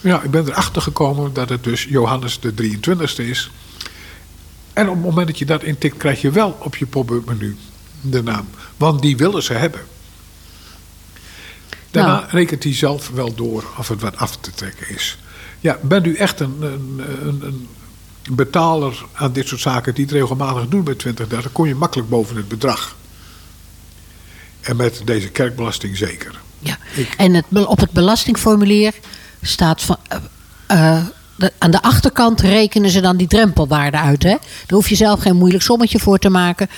Ja, 0.00 0.22
ik 0.22 0.30
ben 0.30 0.48
erachter 0.48 0.82
gekomen 0.82 1.32
dat 1.32 1.48
het 1.48 1.64
dus 1.64 1.84
Johannes 1.84 2.40
de 2.40 2.52
23ste 2.52 3.24
is. 3.24 3.50
En 4.72 4.88
op 4.88 4.94
het 4.94 5.04
moment 5.04 5.26
dat 5.26 5.38
je 5.38 5.44
dat 5.44 5.62
intikt, 5.62 5.96
krijg 5.96 6.20
je 6.20 6.30
wel 6.30 6.56
op 6.60 6.76
je 6.76 6.86
pop-up 6.86 7.26
menu 7.26 7.56
de 8.00 8.22
naam. 8.22 8.48
Want 8.76 9.02
die 9.02 9.16
willen 9.16 9.42
ze 9.42 9.52
hebben. 9.52 9.80
Daarna 11.90 12.18
Nou. 12.18 12.24
rekent 12.30 12.62
hij 12.62 12.74
zelf 12.74 13.08
wel 13.08 13.34
door 13.34 13.64
of 13.78 13.88
het 13.88 14.00
wat 14.00 14.16
af 14.16 14.36
te 14.36 14.50
trekken 14.50 14.88
is. 14.88 15.18
Ja, 15.60 15.78
bent 15.82 16.06
u 16.06 16.14
echt 16.14 16.40
een, 16.40 16.62
een, 16.62 17.02
een, 17.22 17.42
een 17.42 17.68
betaler 18.30 19.04
aan 19.12 19.32
dit 19.32 19.48
soort 19.48 19.60
zaken 19.60 19.94
die 19.94 20.04
het 20.04 20.12
regelmatig 20.12 20.68
doet 20.68 20.84
met 20.84 20.98
20, 20.98 21.28
30, 21.28 21.52
kom 21.52 21.66
je 21.66 21.74
makkelijk 21.74 22.08
boven 22.08 22.36
het 22.36 22.48
bedrag. 22.48 22.96
En 24.60 24.76
met 24.76 25.02
deze 25.04 25.28
kerkbelasting 25.28 25.96
zeker. 25.96 26.40
Ja. 26.58 26.76
Ik- 26.94 27.14
En 27.16 27.34
het, 27.34 27.44
op 27.66 27.80
het 27.80 27.90
belastingformulier 27.90 28.92
staat 29.42 29.82
van. 29.82 29.96
eh, 30.08 30.18
eh, 30.96 31.04
de- 31.36 31.52
aan 31.58 31.70
de 31.70 31.82
achterkant 31.82 32.40
rekenen 32.40 32.90
ze 32.90 33.00
dan 33.00 33.16
die 33.16 33.26
drempelwaarde 33.26 33.96
uit. 33.98 34.22
Hè? 34.22 34.28
Daar 34.30 34.38
hoef 34.66 34.88
je 34.88 34.94
zelf 34.94 35.20
geen 35.20 35.36
moeilijk 35.36 35.62
sommetje 35.62 35.98
voor 35.98 36.18
te 36.18 36.28
maken. 36.28 36.68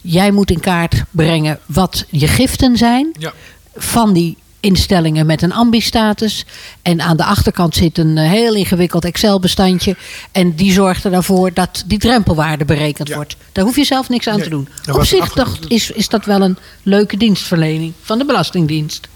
Jij 0.00 0.30
moet 0.30 0.50
in 0.50 0.60
kaart 0.60 1.02
brengen 1.10 1.58
wat 1.66 2.04
je 2.08 2.28
giften 2.28 2.76
zijn. 2.76 3.10
Ja. 3.18 3.32
van 3.76 4.12
die 4.12 4.36
instellingen 4.60 5.26
met 5.26 5.42
een 5.42 5.52
ambi-status. 5.52 6.44
En 6.82 7.00
aan 7.00 7.16
de 7.16 7.24
achterkant 7.24 7.74
zit 7.74 7.98
een 7.98 8.18
eh, 8.18 8.28
heel 8.30 8.54
ingewikkeld 8.54 9.04
Excel-bestandje. 9.04 9.96
En 10.32 10.54
die 10.54 10.72
zorgt 10.72 11.04
er 11.04 11.10
daarvoor 11.10 11.52
dat 11.54 11.82
die 11.86 11.98
drempelwaarde 11.98 12.64
berekend 12.64 13.08
Ja. 13.08 13.14
wordt. 13.14 13.36
Daar 13.52 13.64
hoef 13.64 13.76
je 13.76 13.84
zelf 13.84 14.08
niks 14.08 14.26
aan 14.28 14.34
Nee. 14.34 14.44
te 14.44 14.50
doen. 14.50 14.68
En 14.84 14.94
Op 14.94 15.04
zich 15.04 15.20
achter- 15.20 15.44
dacht, 15.44 15.70
is, 15.70 15.90
is 15.90 16.08
dat 16.08 16.24
wel 16.24 16.40
een 16.42 16.56
leuke 16.82 17.16
dienstverlening 17.16 17.92
van 18.02 18.18
de 18.18 18.24
Belastingdienst. 18.24 19.08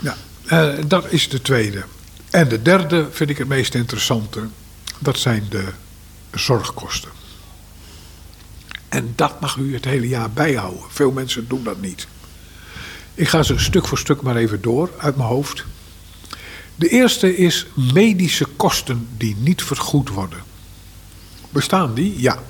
Ja. 0.00 0.16
Eh, 0.46 0.84
dat 0.86 1.12
is 1.12 1.28
de 1.28 1.42
tweede. 1.42 1.84
En 2.30 2.48
de 2.48 2.62
derde 2.62 3.08
vind 3.10 3.30
ik 3.30 3.38
het 3.38 3.48
meest 3.48 3.74
interessante. 3.74 4.48
Dat 4.98 5.18
zijn 5.18 5.46
de 5.48 5.64
zorgkosten. 6.34 7.10
En 8.88 9.12
dat 9.16 9.40
mag 9.40 9.56
u 9.56 9.74
het 9.74 9.84
hele 9.84 10.08
jaar 10.08 10.30
bijhouden. 10.30 10.82
Veel 10.88 11.10
mensen 11.10 11.48
doen 11.48 11.64
dat 11.64 11.80
niet. 11.80 12.06
Ik 13.14 13.28
ga 13.28 13.42
ze 13.42 13.58
stuk 13.58 13.86
voor 13.86 13.98
stuk 13.98 14.22
maar 14.22 14.36
even 14.36 14.60
door 14.62 14.90
uit 14.98 15.16
mijn 15.16 15.28
hoofd. 15.28 15.64
De 16.76 16.88
eerste 16.88 17.36
is 17.36 17.66
medische 17.92 18.46
kosten 18.56 19.08
die 19.16 19.36
niet 19.38 19.62
vergoed 19.62 20.08
worden. 20.08 20.38
Bestaan 21.50 21.94
die? 21.94 22.20
Ja. 22.20 22.42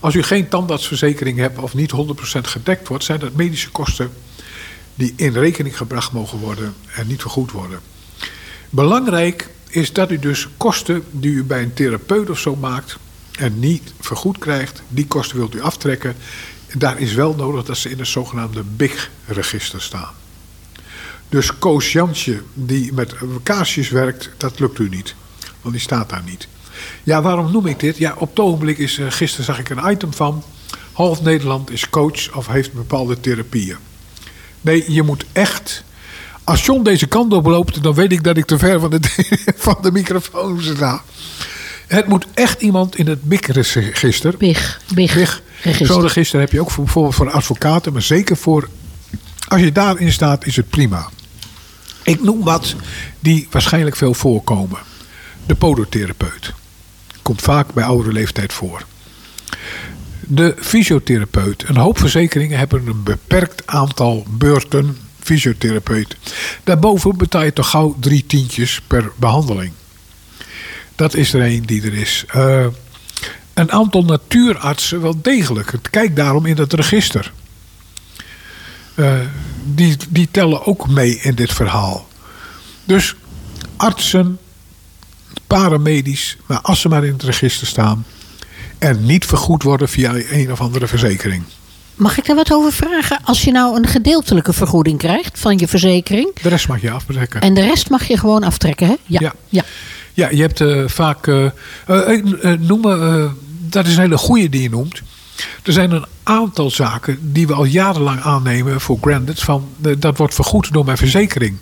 Als 0.00 0.14
u 0.14 0.22
geen 0.22 0.48
tandartsverzekering 0.48 1.38
hebt 1.38 1.58
of 1.58 1.74
niet 1.74 1.92
100% 1.92 2.40
gedekt 2.40 2.88
wordt, 2.88 3.04
zijn 3.04 3.20
dat 3.20 3.34
medische 3.34 3.70
kosten 3.70 4.12
die 4.94 5.12
in 5.16 5.32
rekening 5.32 5.76
gebracht 5.76 6.12
mogen 6.12 6.38
worden 6.38 6.74
en 6.94 7.06
niet 7.06 7.20
vergoed 7.20 7.50
worden. 7.50 7.80
Belangrijk 8.70 9.50
is 9.68 9.92
dat 9.92 10.10
u 10.10 10.18
dus 10.18 10.48
kosten 10.56 11.02
die 11.10 11.32
u 11.32 11.44
bij 11.44 11.62
een 11.62 11.74
therapeut 11.74 12.30
of 12.30 12.38
zo 12.38 12.56
maakt 12.56 12.96
en 13.38 13.58
niet 13.58 13.94
vergoed 14.00 14.38
krijgt, 14.38 14.82
die 14.88 15.06
kosten 15.06 15.36
wilt 15.36 15.54
u 15.54 15.60
aftrekken. 15.60 16.16
En 16.66 16.78
daar 16.78 16.98
is 16.98 17.12
wel 17.12 17.34
nodig 17.34 17.64
dat 17.64 17.76
ze 17.76 17.90
in 17.90 17.98
het 17.98 18.08
zogenaamde 18.08 18.62
BIG-register 18.62 19.82
staan. 19.82 20.12
Dus 21.28 21.58
Koos 21.58 21.92
Jansje, 21.92 22.42
die 22.54 22.92
met 22.92 23.14
kaarsjes 23.42 23.88
werkt, 23.88 24.30
dat 24.36 24.58
lukt 24.58 24.78
u 24.78 24.88
niet. 24.88 25.14
Want 25.60 25.74
die 25.74 25.84
staat 25.84 26.08
daar 26.08 26.22
niet. 26.24 26.48
Ja, 27.02 27.22
waarom 27.22 27.52
noem 27.52 27.66
ik 27.66 27.80
dit? 27.80 27.96
Ja, 27.98 28.14
op 28.18 28.28
het 28.28 28.40
ogenblik 28.40 28.78
is, 28.78 28.98
eh, 28.98 29.06
gisteren 29.10 29.44
zag 29.44 29.58
ik 29.58 29.70
een 29.70 29.90
item 29.90 30.12
van... 30.12 30.42
half 30.92 31.22
Nederland 31.22 31.70
is 31.70 31.90
coach 31.90 32.36
of 32.36 32.46
heeft 32.46 32.72
bepaalde 32.72 33.20
therapieën. 33.20 33.76
Nee, 34.64 34.92
je 34.92 35.02
moet 35.02 35.24
echt... 35.32 35.84
Als 36.44 36.64
John 36.64 36.82
deze 36.82 37.06
kant 37.06 37.32
op 37.32 37.46
loopt, 37.46 37.82
dan 37.82 37.94
weet 37.94 38.12
ik 38.12 38.24
dat 38.24 38.36
ik 38.36 38.44
te 38.44 38.58
ver 38.58 38.80
van 38.80 38.90
de, 38.90 39.00
van 39.56 39.76
de 39.82 39.92
microfoon 39.92 40.62
sta. 40.62 41.02
Het 41.86 42.06
moet 42.06 42.26
echt 42.34 42.62
iemand 42.62 42.96
in 42.96 43.06
het 43.06 43.22
BIG-register... 43.22 44.36
Big, 44.36 44.80
big. 44.94 45.42
Zo'n 45.80 46.00
register 46.00 46.40
heb 46.40 46.52
je 46.52 46.60
ook 46.60 46.70
voor, 46.70 46.84
bijvoorbeeld 46.84 47.14
voor 47.14 47.30
advocaten, 47.30 47.92
maar 47.92 48.02
zeker 48.02 48.36
voor. 48.36 48.68
Als 49.48 49.60
je 49.60 49.72
daarin 49.72 50.12
staat, 50.12 50.46
is 50.46 50.56
het 50.56 50.68
prima. 50.68 51.08
Ik 52.02 52.22
noem 52.22 52.44
wat 52.44 52.74
die 53.20 53.48
waarschijnlijk 53.50 53.96
veel 53.96 54.14
voorkomen: 54.14 54.78
de 55.46 55.54
podotherapeut. 55.54 56.52
Komt 57.22 57.42
vaak 57.42 57.72
bij 57.72 57.84
oudere 57.84 58.12
leeftijd 58.12 58.52
voor. 58.52 58.84
De 60.34 60.54
fysiotherapeut. 60.60 61.64
Een 61.68 61.76
hoop 61.76 61.98
verzekeringen 61.98 62.58
hebben 62.58 62.86
een 62.86 63.02
beperkt 63.02 63.66
aantal 63.66 64.26
beurten 64.28 64.96
fysiotherapeut. 65.20 66.16
Daarboven 66.64 67.16
betaal 67.16 67.42
je 67.42 67.52
toch 67.52 67.70
gauw 67.70 67.96
drie 68.00 68.26
tientjes 68.26 68.80
per 68.86 69.12
behandeling. 69.16 69.72
Dat 70.96 71.14
is 71.14 71.32
er 71.32 71.42
een 71.42 71.62
die 71.62 71.82
er 71.82 71.94
is. 71.94 72.24
Eh, 72.28 72.66
een 73.54 73.72
aantal 73.72 74.04
natuurartsen 74.04 75.00
wel 75.00 75.22
degelijk. 75.22 75.72
Kijk 75.90 76.16
daarom 76.16 76.46
in 76.46 76.56
het 76.56 76.72
register. 76.72 77.32
Eh, 78.94 79.14
die, 79.64 79.96
die 80.08 80.28
tellen 80.30 80.66
ook 80.66 80.88
mee 80.88 81.16
in 81.16 81.34
dit 81.34 81.52
verhaal. 81.52 82.08
Dus 82.84 83.14
artsen, 83.76 84.38
paramedisch, 85.46 86.36
maar 86.46 86.60
als 86.60 86.80
ze 86.80 86.88
maar 86.88 87.04
in 87.04 87.12
het 87.12 87.22
register 87.22 87.66
staan, 87.66 88.04
en 88.84 89.04
niet 89.04 89.24
vergoed 89.24 89.62
worden 89.62 89.88
via 89.88 90.14
een 90.30 90.52
of 90.52 90.60
andere 90.60 90.86
verzekering. 90.86 91.42
Mag 91.94 92.18
ik 92.18 92.26
daar 92.26 92.36
wat 92.36 92.52
over 92.52 92.72
vragen? 92.72 93.18
Als 93.24 93.44
je 93.44 93.50
nou 93.50 93.76
een 93.76 93.86
gedeeltelijke 93.86 94.52
vergoeding 94.52 94.98
krijgt 94.98 95.38
van 95.38 95.58
je 95.58 95.68
verzekering. 95.68 96.40
De 96.42 96.48
rest 96.48 96.68
mag 96.68 96.80
je 96.80 96.90
aftrekken. 96.90 97.40
En 97.40 97.54
de 97.54 97.60
rest 97.60 97.90
mag 97.90 98.04
je 98.04 98.18
gewoon 98.18 98.42
aftrekken, 98.42 98.86
hè? 98.86 98.94
Ja. 99.06 99.20
Ja. 99.20 99.34
ja. 99.48 99.64
Ja, 100.14 100.30
je 100.30 100.40
hebt 100.40 100.60
eh, 100.60 100.82
vaak. 100.86 101.26
eh, 101.26 101.44
eh, 101.86 102.60
noemen, 102.60 103.36
dat 103.68 103.86
is 103.86 103.94
een 103.96 104.00
hele 104.00 104.18
goede 104.18 104.48
die 104.48 104.62
je 104.62 104.70
noemt. 104.70 105.02
Er 105.62 105.72
zijn 105.72 105.90
een 105.90 106.04
aantal 106.22 106.70
zaken 106.70 107.18
die 107.32 107.46
we 107.46 107.54
al 107.54 107.64
jarenlang 107.64 108.20
aannemen 108.20 108.80
voor 108.80 108.98
granted. 109.00 109.40
Van, 109.40 109.68
dat 109.98 110.16
wordt 110.16 110.34
vergoed 110.34 110.72
door 110.72 110.84
mijn 110.84 110.96
verzekering. 110.96 111.56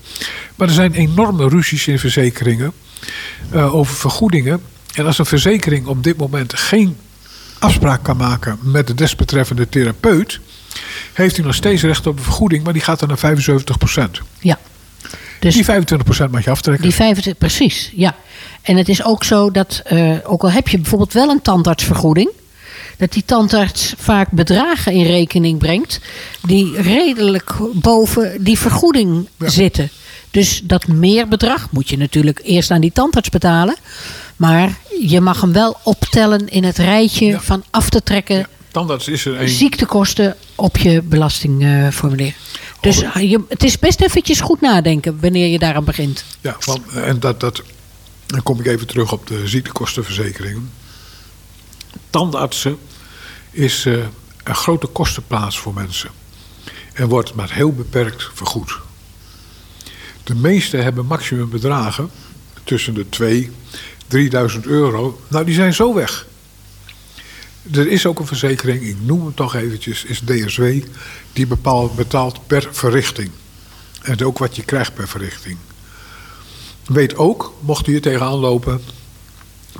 Maar 0.56 0.68
er 0.68 0.74
zijn 0.74 0.92
enorme 0.92 1.48
ruzies 1.48 1.86
in 1.86 1.98
verzekeringen 1.98 2.72
over 3.52 3.94
vergoedingen. 3.94 4.62
En 4.94 5.06
als 5.06 5.18
een 5.18 5.26
verzekering 5.26 5.86
op 5.86 6.02
dit 6.02 6.16
moment 6.16 6.58
geen 6.58 6.96
afspraak 7.62 8.02
kan 8.02 8.16
maken 8.16 8.58
met 8.62 8.86
de 8.86 8.94
desbetreffende 8.94 9.68
therapeut, 9.68 10.40
heeft 11.12 11.36
hij 11.36 11.44
nog 11.44 11.54
steeds 11.54 11.82
recht 11.82 12.06
op 12.06 12.16
een 12.18 12.24
vergoeding, 12.24 12.64
maar 12.64 12.72
die 12.72 12.82
gaat 12.82 12.98
dan 12.98 13.08
naar 13.08 13.18
75%. 13.18 14.20
ja. 14.40 14.58
Dus 15.40 15.54
Die 15.54 15.64
25% 15.64 16.30
mag 16.30 16.44
je 16.44 16.50
aftrekken. 16.50 16.82
die 16.84 16.94
25, 16.94 17.38
precies, 17.38 17.92
ja. 17.94 18.14
En 18.62 18.76
het 18.76 18.88
is 18.88 19.04
ook 19.04 19.24
zo 19.24 19.50
dat, 19.50 19.80
eh, 19.84 20.12
ook 20.24 20.42
al 20.42 20.50
heb 20.50 20.68
je 20.68 20.76
bijvoorbeeld 20.78 21.12
wel 21.12 21.28
een 21.30 21.42
tandartsvergoeding, 21.42 22.30
dat 22.98 23.12
die 23.12 23.22
tandarts 23.26 23.94
vaak 23.98 24.30
bedragen 24.30 24.92
in 24.92 25.04
rekening 25.06 25.58
brengt 25.58 26.00
die 26.42 26.80
redelijk 26.82 27.54
boven 27.74 28.44
die 28.44 28.58
vergoeding 28.58 29.28
Ja. 29.38 29.48
zitten. 29.48 29.90
Dus 30.30 30.60
dat 30.64 30.86
meer 30.86 31.28
bedrag 31.28 31.68
moet 31.70 31.88
je 31.88 31.98
natuurlijk 31.98 32.40
eerst 32.44 32.70
aan 32.70 32.80
die 32.80 32.92
tandarts 32.92 33.28
betalen. 33.28 33.76
Maar 34.36 34.78
je 35.00 35.20
mag 35.20 35.40
hem 35.40 35.52
wel 35.52 35.76
optellen 35.84 36.48
in 36.48 36.64
het 36.64 36.76
rijtje 36.78 37.26
Ja. 37.26 37.40
van 37.40 37.64
af 37.70 37.88
te 37.90 38.02
trekken 38.02 38.36
Ja, 38.36 38.48
tandarts 38.70 39.08
is 39.08 39.24
er 39.24 39.40
een. 39.40 39.48
ziektekosten 39.48 40.36
op 40.54 40.76
je 40.76 41.02
belastingformulier. 41.02 42.34
Dus 42.80 43.02
Oh. 43.02 43.14
je, 43.16 43.40
het 43.48 43.62
is 43.62 43.78
best 43.78 44.00
eventjes 44.00 44.40
goed 44.40 44.60
nadenken 44.60 45.20
wanneer 45.20 45.46
je 45.48 45.58
daaraan 45.58 45.84
begint. 45.84 46.24
Ja, 46.40 46.56
van, 46.58 46.82
en 46.94 47.20
dat, 47.20 47.40
dat, 47.40 47.62
dan 48.26 48.42
kom 48.42 48.60
ik 48.60 48.66
even 48.66 48.86
terug 48.86 49.12
op 49.12 49.26
de 49.26 49.48
ziektekostenverzekeringen. 49.48 50.70
Tandartsen 52.10 52.78
is 53.50 53.84
eh, 53.86 53.92
een 54.44 54.54
grote 54.54 54.86
kostenplaats 54.86 55.58
voor 55.58 55.74
mensen. 55.74 56.10
En 56.92 57.08
wordt 57.08 57.34
maar 57.34 57.52
heel 57.52 57.72
beperkt 57.72 58.30
vergoed. 58.34 58.78
De 60.24 60.34
meeste 60.34 60.76
hebben 60.76 61.06
maximumbedragen 61.06 62.10
tussen 62.64 62.94
de 62.94 63.08
2 63.08 63.50
3000 64.12 64.66
euro. 64.66 65.20
Nou, 65.28 65.44
die 65.44 65.54
zijn 65.54 65.74
zo 65.74 65.94
weg. 65.94 66.26
Er 67.70 67.88
is 67.88 68.06
ook 68.06 68.18
een 68.18 68.26
verzekering, 68.26 68.82
ik 68.82 68.96
noem 69.00 69.20
hem 69.20 69.34
toch 69.34 69.54
eventjes, 69.54 70.04
is 70.04 70.20
DSW. 70.20 70.62
Die 71.32 71.46
bepaalt, 71.46 71.94
betaalt 71.94 72.46
per 72.46 72.68
verrichting. 72.70 73.30
En 74.02 74.24
ook 74.24 74.38
wat 74.38 74.56
je 74.56 74.62
krijgt 74.62 74.94
per 74.94 75.08
verrichting. 75.08 75.56
Weet 76.86 77.16
ook, 77.16 77.54
mocht 77.60 77.86
u 77.86 77.90
hier 77.90 78.00
tegenaan 78.00 78.38
lopen 78.38 78.80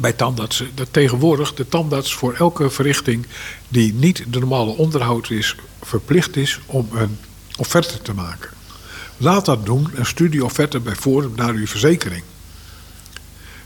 bij 0.00 0.12
tandartsen, 0.12 0.70
dat 0.74 0.88
tegenwoordig 0.90 1.54
de 1.54 1.68
tandarts 1.68 2.14
voor 2.14 2.34
elke 2.34 2.70
verrichting 2.70 3.26
die 3.68 3.94
niet 3.94 4.24
de 4.28 4.38
normale 4.38 4.70
onderhoud 4.70 5.30
is, 5.30 5.56
verplicht 5.82 6.36
is 6.36 6.60
om 6.66 6.88
een 6.94 7.18
offerte 7.56 8.02
te 8.02 8.14
maken. 8.14 8.50
Laat 9.16 9.44
dat 9.44 9.66
doen, 9.66 9.90
een 9.94 10.06
studieofferte 10.06 10.80
bij 10.80 10.96
naar 11.36 11.54
uw 11.54 11.66
verzekering. 11.66 12.22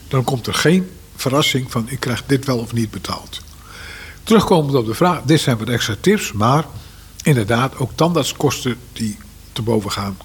Dan 0.09 0.25
komt 0.25 0.47
er 0.47 0.55
geen 0.55 0.91
verrassing 1.17 1.71
van 1.71 1.89
ik 1.89 2.01
krijg 2.01 2.23
dit 2.27 2.45
wel 2.45 2.59
of 2.59 2.73
niet 2.73 2.91
betaald. 2.91 3.41
Terugkomend 4.23 4.75
op 4.75 4.87
de 4.87 4.95
vraag, 4.95 5.23
dit 5.23 5.41
zijn 5.41 5.59
wat 5.59 5.69
extra 5.69 5.97
tips, 6.01 6.33
maar 6.33 6.65
inderdaad 7.23 7.77
ook 7.77 7.91
tandartskosten 7.95 8.77
die 8.93 9.19
te 9.53 9.63
boven 9.63 9.93
gaan 9.93 10.19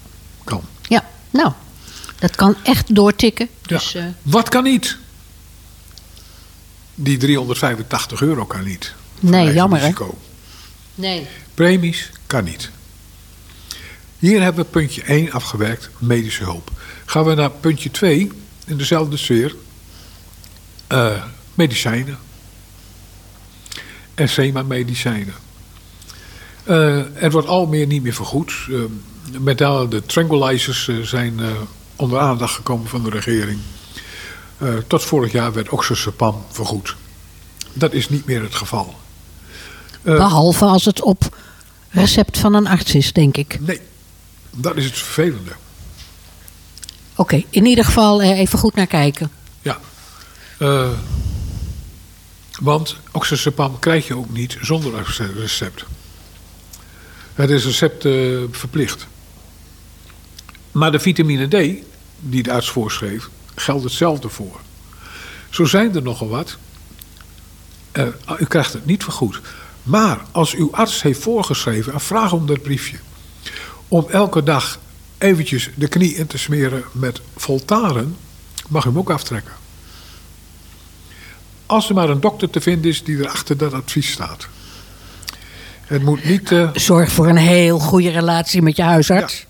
kan. 0.44 0.62
Ja, 0.88 1.08
nou, 1.30 1.52
dat 2.18 2.36
kan 2.36 2.56
echt 2.62 2.94
doortikken. 2.94 3.48
Dus, 3.66 3.94
eh, 3.94 4.04
Wat 4.22 4.48
kan 4.48 4.62
niet? 4.64 4.98
Die 6.94 7.16
385 7.16 8.22
euro 8.22 8.44
kan 8.44 8.64
niet. 8.64 8.94
Nee, 9.20 9.52
jammer, 9.52 9.78
hè? 9.78 9.84
risico. 9.84 10.18
nee. 10.94 11.26
Premies 11.54 12.10
kan 12.26 12.44
niet. 12.44 12.70
Hier 14.18 14.42
hebben 14.42 14.64
we 14.64 14.70
puntje 14.70 15.02
1 15.02 15.32
afgewerkt, 15.32 15.90
medische 15.98 16.44
hulp. 16.44 16.70
Gaan 17.04 17.24
we 17.24 17.34
naar 17.34 17.50
puntje 17.50 17.90
2, 17.90 18.32
in 18.66 18.76
dezelfde 18.76 19.16
sfeer. 19.16 19.54
Eh, 20.92 21.22
medicijnen. 21.54 22.18
SEMA-medicijnen. 24.16 25.34
Eh, 26.64 27.22
er 27.22 27.30
wordt 27.30 27.48
al 27.48 27.66
meer 27.66 27.86
niet 27.86 28.02
meer 28.02 28.14
vergoed. 28.14 28.52
Eh, 28.70 28.76
met 29.40 29.58
name 29.58 29.88
de 29.88 30.02
tranquilizers 30.06 30.90
zijn 31.02 31.40
onder 31.96 32.18
aandacht 32.18 32.54
gekomen 32.54 32.88
van 32.88 33.04
de 33.04 33.10
regering. 33.10 33.58
Tot 34.86 35.02
vorig 35.02 35.32
jaar 35.32 35.52
werd 35.52 35.68
oxazepam 35.68 36.44
vergoed. 36.50 36.96
Dat 37.72 37.92
is 37.92 38.08
niet 38.08 38.26
meer 38.26 38.42
het 38.42 38.54
geval. 38.54 38.94
Eh, 40.02 40.16
Behalve 40.16 40.64
als 40.64 40.84
het 40.84 41.02
op 41.02 41.36
recept 41.88 42.38
van 42.38 42.54
een 42.54 42.66
arts 42.66 42.94
is, 42.94 43.12
denk 43.12 43.36
ik. 43.36 43.60
Nee, 43.60 43.80
dat 44.50 44.76
is 44.76 44.84
het 44.84 44.98
vervelende. 44.98 45.52
Oké, 47.14 47.42
in 47.50 47.66
ieder 47.66 47.84
geval 47.84 48.22
even 48.22 48.58
goed 48.58 48.74
naar 48.74 48.86
kijken. 48.86 49.30
Ja. 49.62 49.78
Eh, 50.58 50.90
want 52.60 52.96
oxazepam 53.10 53.78
krijg 53.78 54.06
je 54.06 54.16
ook 54.16 54.30
niet 54.30 54.56
zonder 54.60 55.04
recept. 55.36 55.84
Het 57.34 57.50
is 57.50 57.64
recept 57.64 58.04
eh, 58.04 58.38
verplicht. 58.50 59.06
Maar 60.72 60.92
de 60.92 61.00
vitamine 61.00 61.48
D, 61.48 61.84
die 62.18 62.42
de 62.42 62.52
arts 62.52 62.70
voorschreef, 62.70 63.28
geldt 63.54 63.84
hetzelfde 63.84 64.28
voor. 64.28 64.60
Zo 65.50 65.64
zijn 65.64 65.94
er 65.94 66.02
nogal 66.02 66.28
wat. 66.28 66.56
Eh, 67.92 68.06
u 68.38 68.44
krijgt 68.44 68.72
het 68.72 68.86
niet 68.86 69.04
vergoed. 69.04 69.40
Maar 69.82 70.20
als 70.30 70.54
uw 70.54 70.72
arts 70.72 71.02
heeft 71.02 71.20
voorgeschreven, 71.20 71.92
en 71.92 72.00
vraag 72.00 72.32
om 72.32 72.46
dat 72.46 72.62
briefje. 72.62 72.96
Om 73.88 74.06
elke 74.08 74.42
dag 74.42 74.78
eventjes 75.18 75.70
de 75.74 75.88
knie 75.88 76.14
in 76.14 76.26
te 76.26 76.38
smeren 76.38 76.84
met 76.92 77.20
Voltaren, 77.36 78.16
mag 78.68 78.84
u 78.84 78.88
hem 78.88 78.98
ook 78.98 79.10
aftrekken. 79.10 79.61
Als 81.72 81.88
er 81.88 81.94
maar 81.94 82.08
een 82.08 82.20
dokter 82.20 82.50
te 82.50 82.60
vinden 82.60 82.90
is 82.90 83.04
die 83.04 83.18
erachter 83.18 83.56
dat 83.56 83.72
advies 83.72 84.10
staat. 84.10 84.48
Het 85.80 86.02
moet 86.02 86.24
niet. 86.24 86.52
eh, 86.52 86.70
Zorg 86.74 87.12
voor 87.12 87.28
een 87.28 87.36
heel 87.36 87.78
goede 87.78 88.10
relatie 88.10 88.62
met 88.62 88.76
je 88.76 88.82
huisarts. 88.82 89.46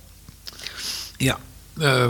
Ja. 1.16 1.38
eh, 1.78 2.06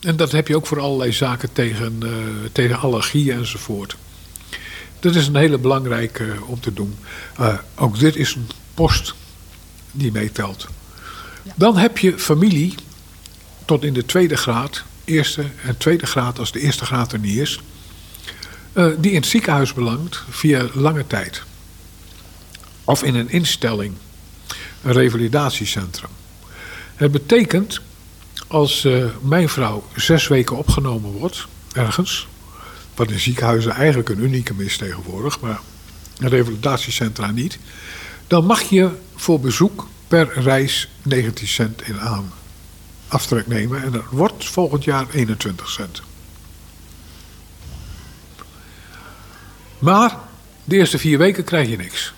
en 0.00 0.16
dat 0.16 0.32
heb 0.32 0.48
je 0.48 0.56
ook 0.56 0.66
voor 0.66 0.80
allerlei 0.80 1.12
zaken 1.12 1.52
tegen, 1.52 1.96
eh, 2.02 2.10
tegen 2.52 2.78
allergieën 2.80 3.36
enzovoort. 3.36 3.96
Dat 5.00 5.14
is 5.14 5.26
een 5.26 5.36
hele 5.36 5.58
belangrijke 5.58 6.34
om 6.46 6.60
te 6.60 6.72
doen. 6.72 6.96
Eh, 7.38 7.54
ook 7.74 7.98
dit 7.98 8.16
is 8.16 8.34
een 8.34 8.48
post 8.74 9.14
die 9.92 10.12
meetelt. 10.12 10.66
Dan 11.54 11.76
heb 11.76 11.98
je 11.98 12.18
familie 12.18 12.74
tot 13.64 13.84
in 13.84 13.92
de 13.92 14.04
tweede 14.06 14.36
graad, 14.36 14.82
eerste 15.04 15.44
en 15.64 15.76
tweede 15.76 16.06
graad 16.06 16.38
als 16.38 16.52
de 16.52 16.60
eerste 16.60 16.84
graad 16.84 17.12
er 17.12 17.18
niet 17.18 17.36
is, 17.38 17.60
eh, 18.76 18.86
die 18.98 19.10
in 19.10 19.16
het 19.16 19.26
ziekenhuis 19.26 19.72
belangt 19.72 20.22
via 20.30 20.66
lange 20.72 21.06
tijd. 21.06 21.42
Of 22.84 23.02
in 23.02 23.14
een 23.14 23.30
instelling, 23.30 23.94
een 24.82 24.92
revalidatiecentrum. 24.92 26.10
Het 26.94 27.12
betekent 27.12 27.80
als 28.46 28.84
eh, 28.84 29.04
mijn 29.20 29.48
vrouw 29.48 29.84
zes 29.94 30.28
weken 30.28 30.56
opgenomen 30.56 31.10
wordt, 31.10 31.46
ergens, 31.72 32.26
wat 32.94 33.10
in 33.10 33.20
ziekenhuizen 33.20 33.72
eigenlijk 33.72 34.08
een 34.08 34.22
unieke 34.22 34.54
is 34.56 34.76
tegenwoordig, 34.76 35.40
maar 35.40 35.60
in 36.18 36.28
revalidatiecentra 36.28 37.30
niet, 37.30 37.58
dan 38.26 38.44
mag 38.44 38.62
je 38.62 38.90
voor 39.14 39.40
bezoek 39.40 39.88
per 40.08 40.32
reis 40.34 40.88
19 41.02 41.48
cent 41.48 41.82
in 41.82 42.00
aan 42.00 42.32
aftrek 43.08 43.46
nemen. 43.46 43.82
En 43.82 43.92
dat 43.92 44.04
wordt 44.10 44.44
volgend 44.44 44.84
jaar 44.84 45.06
21 45.12 45.68
cent. 45.68 46.02
Maar 49.78 50.16
de 50.64 50.76
eerste 50.76 50.98
vier 50.98 51.18
weken 51.18 51.44
krijg 51.44 51.68
je 51.68 51.76
niks. 51.76 52.14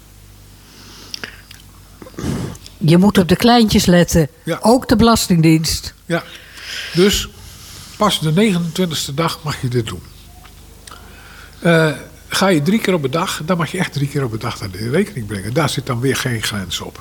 Je 2.79 2.97
moet 2.97 3.19
op 3.19 3.29
de 3.29 3.37
kleintjes 3.37 3.87
letten. 3.87 4.29
Ja. 4.45 4.59
Ook 4.61 4.89
de 4.89 4.97
Belastingdienst. 4.97 5.95
Ja. 6.07 6.25
Dus 6.95 7.29
pas 7.97 8.21
de 8.21 8.33
29e 8.33 9.15
dag 9.15 9.39
mag 9.43 9.61
je 9.61 9.69
dit 9.69 9.87
doen. 9.87 10.03
Eh, 11.59 11.93
ga 12.29 12.47
je 12.49 12.63
drie 12.63 12.79
keer 12.79 12.95
op 12.95 13.05
een 13.05 13.11
dag, 13.11 13.43
dan 13.45 13.57
mag 13.57 13.71
je 13.71 13.79
echt 13.79 13.93
drie 13.93 14.09
keer 14.09 14.25
op 14.25 14.33
een 14.33 14.39
dag 14.39 14.59
dat 14.59 14.75
in 14.75 14.91
rekening 14.91 15.27
brengen. 15.27 15.55
Daar 15.55 15.69
zit 15.69 15.87
dan 15.87 16.01
weer 16.01 16.17
geen 16.17 16.43
grens 16.43 16.81
op. 16.81 17.01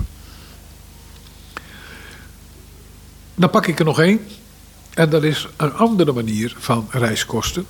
Dan 3.35 3.49
pak 3.49 3.67
ik 3.67 3.79
er 3.79 3.85
nog 3.85 3.99
één. 3.99 4.19
En 4.93 5.09
dat 5.09 5.23
is 5.23 5.47
een 5.57 5.73
andere 5.73 6.11
manier 6.11 6.55
van 6.59 6.87
reiskosten. 6.91 7.65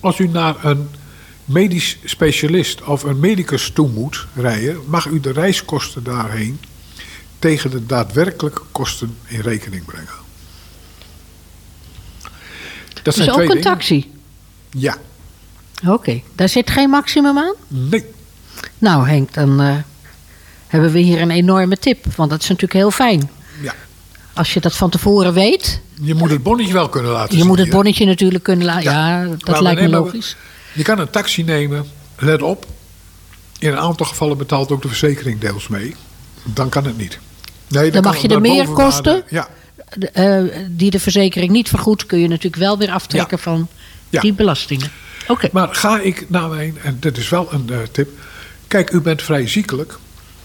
Als 0.00 0.18
u 0.18 0.28
naar 0.28 0.64
een 0.64 0.88
medisch 1.52 1.98
specialist 2.04 2.82
of 2.82 3.02
een 3.02 3.20
medicus 3.20 3.70
toe 3.74 3.88
moet 3.88 4.26
rijden, 4.34 4.80
mag 4.86 5.06
u 5.06 5.20
de 5.20 5.32
reiskosten 5.32 6.02
daarheen 6.04 6.60
tegen 7.38 7.70
de 7.70 7.86
daadwerkelijke 7.86 8.62
kosten 8.72 9.16
in 9.26 9.40
rekening 9.40 9.84
brengen. 9.84 10.08
Dat 12.92 13.04
Dus 13.04 13.14
zijn 13.14 13.28
ook 13.28 13.34
twee 13.34 13.46
een 13.48 13.52
dingen. 13.54 13.70
taxi. 13.72 14.10
Ja, 14.70 14.96
Oké, 15.86 16.20
daar 16.34 16.48
zit 16.48 16.70
geen 16.70 16.90
maximum 16.90 17.38
aan? 17.38 17.54
nee. 17.68 18.04
Nou 18.78 19.08
Henk, 19.08 19.34
dan 19.34 19.60
eh, 19.60 19.76
hebben 20.66 20.92
we 20.92 20.98
hier 20.98 21.20
een 21.20 21.30
enorme 21.30 21.76
tip. 21.78 22.04
Want 22.16 22.30
dat 22.30 22.40
is 22.42 22.48
natuurlijk 22.48 22.78
heel 22.80 22.90
fijn. 22.90 23.30
Ja. 23.62 23.74
Als 24.34 24.54
je 24.54 24.60
dat 24.60 24.76
van 24.76 24.90
tevoren 24.90 25.32
weet. 25.32 25.80
Je 26.02 26.14
moet 26.14 26.30
het 26.30 26.42
bonnetje 26.42 26.72
wel 26.72 26.88
kunnen 26.88 27.10
laten 27.12 27.30
Je 27.32 27.38
zien. 27.38 27.46
moet 27.46 27.58
het 27.58 27.70
bonnetje 27.70 28.04
natuurlijk 28.06 28.44
kunnen 28.44 28.66
laten. 28.66 28.82
Ja, 28.82 29.24
dat 29.24 29.46
Maar 29.48 29.62
lijkt 29.62 29.80
me 29.80 29.88
logisch. 29.88 30.36
Je 30.72 30.82
kan 30.82 30.98
een 30.98 31.10
taxi 31.10 31.42
nemen, 31.44 31.86
let 32.18 32.42
op. 32.42 32.66
In 33.58 33.68
een 33.72 33.78
aantal 33.78 34.06
gevallen 34.06 34.38
betaalt 34.38 34.70
ook 34.72 34.82
de 34.82 34.88
verzekering 34.88 35.40
deels 35.40 35.68
mee. 35.68 35.94
Dan 36.44 36.68
kan 36.68 36.84
het 36.84 36.96
niet. 36.98 37.18
Nee, 37.68 37.90
Dan 37.90 38.02
mag 38.02 38.16
je 38.16 38.28
de 38.28 38.40
meerkosten? 38.40 39.22
bovenwaarde- 39.28 39.48
Ja, 40.10 40.48
eh, 40.52 40.66
die 40.70 40.90
de 40.90 41.00
verzekering 41.00 41.50
niet 41.52 41.68
vergoedt, 41.68 42.06
kun 42.06 42.18
je 42.18 42.28
natuurlijk 42.28 42.56
wel 42.56 42.78
weer 42.78 42.90
aftrekken 42.90 43.38
van 43.38 43.68
Ja. 44.08 44.20
die 44.20 44.32
belastingen. 44.32 44.90
Oké. 45.28 45.48
maar 45.52 45.74
ga 45.74 46.00
ik 46.00 46.30
naar 46.30 46.48
mijn, 46.48 46.78
en 46.82 46.96
dit 47.00 47.16
is 47.16 47.28
wel 47.28 47.52
een 47.52 47.70
eh, 47.70 47.78
tip. 47.92 48.08
Kijk, 48.68 48.90
u 48.90 49.00
bent 49.00 49.22
vrij 49.22 49.48
ziekelijk. 49.48 49.98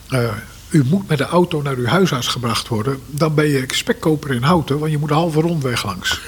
Eh, 0.10 0.30
u 0.70 0.84
moet 0.86 1.08
met 1.08 1.18
de 1.18 1.24
auto 1.26 1.62
naar 1.62 1.76
uw 1.76 1.86
huisarts 1.86 2.28
gebracht 2.28 2.68
worden. 2.68 3.00
Dan 3.08 3.34
ben 3.36 3.48
je 3.48 3.64
spekkoper 3.68 4.34
in 4.34 4.44
houten, 4.44 4.80
want 4.80 4.92
je 4.92 4.98
moet 4.98 5.10
een 5.10 5.16
halve 5.16 5.42
rondweg 5.42 5.86
langs. 5.86 6.20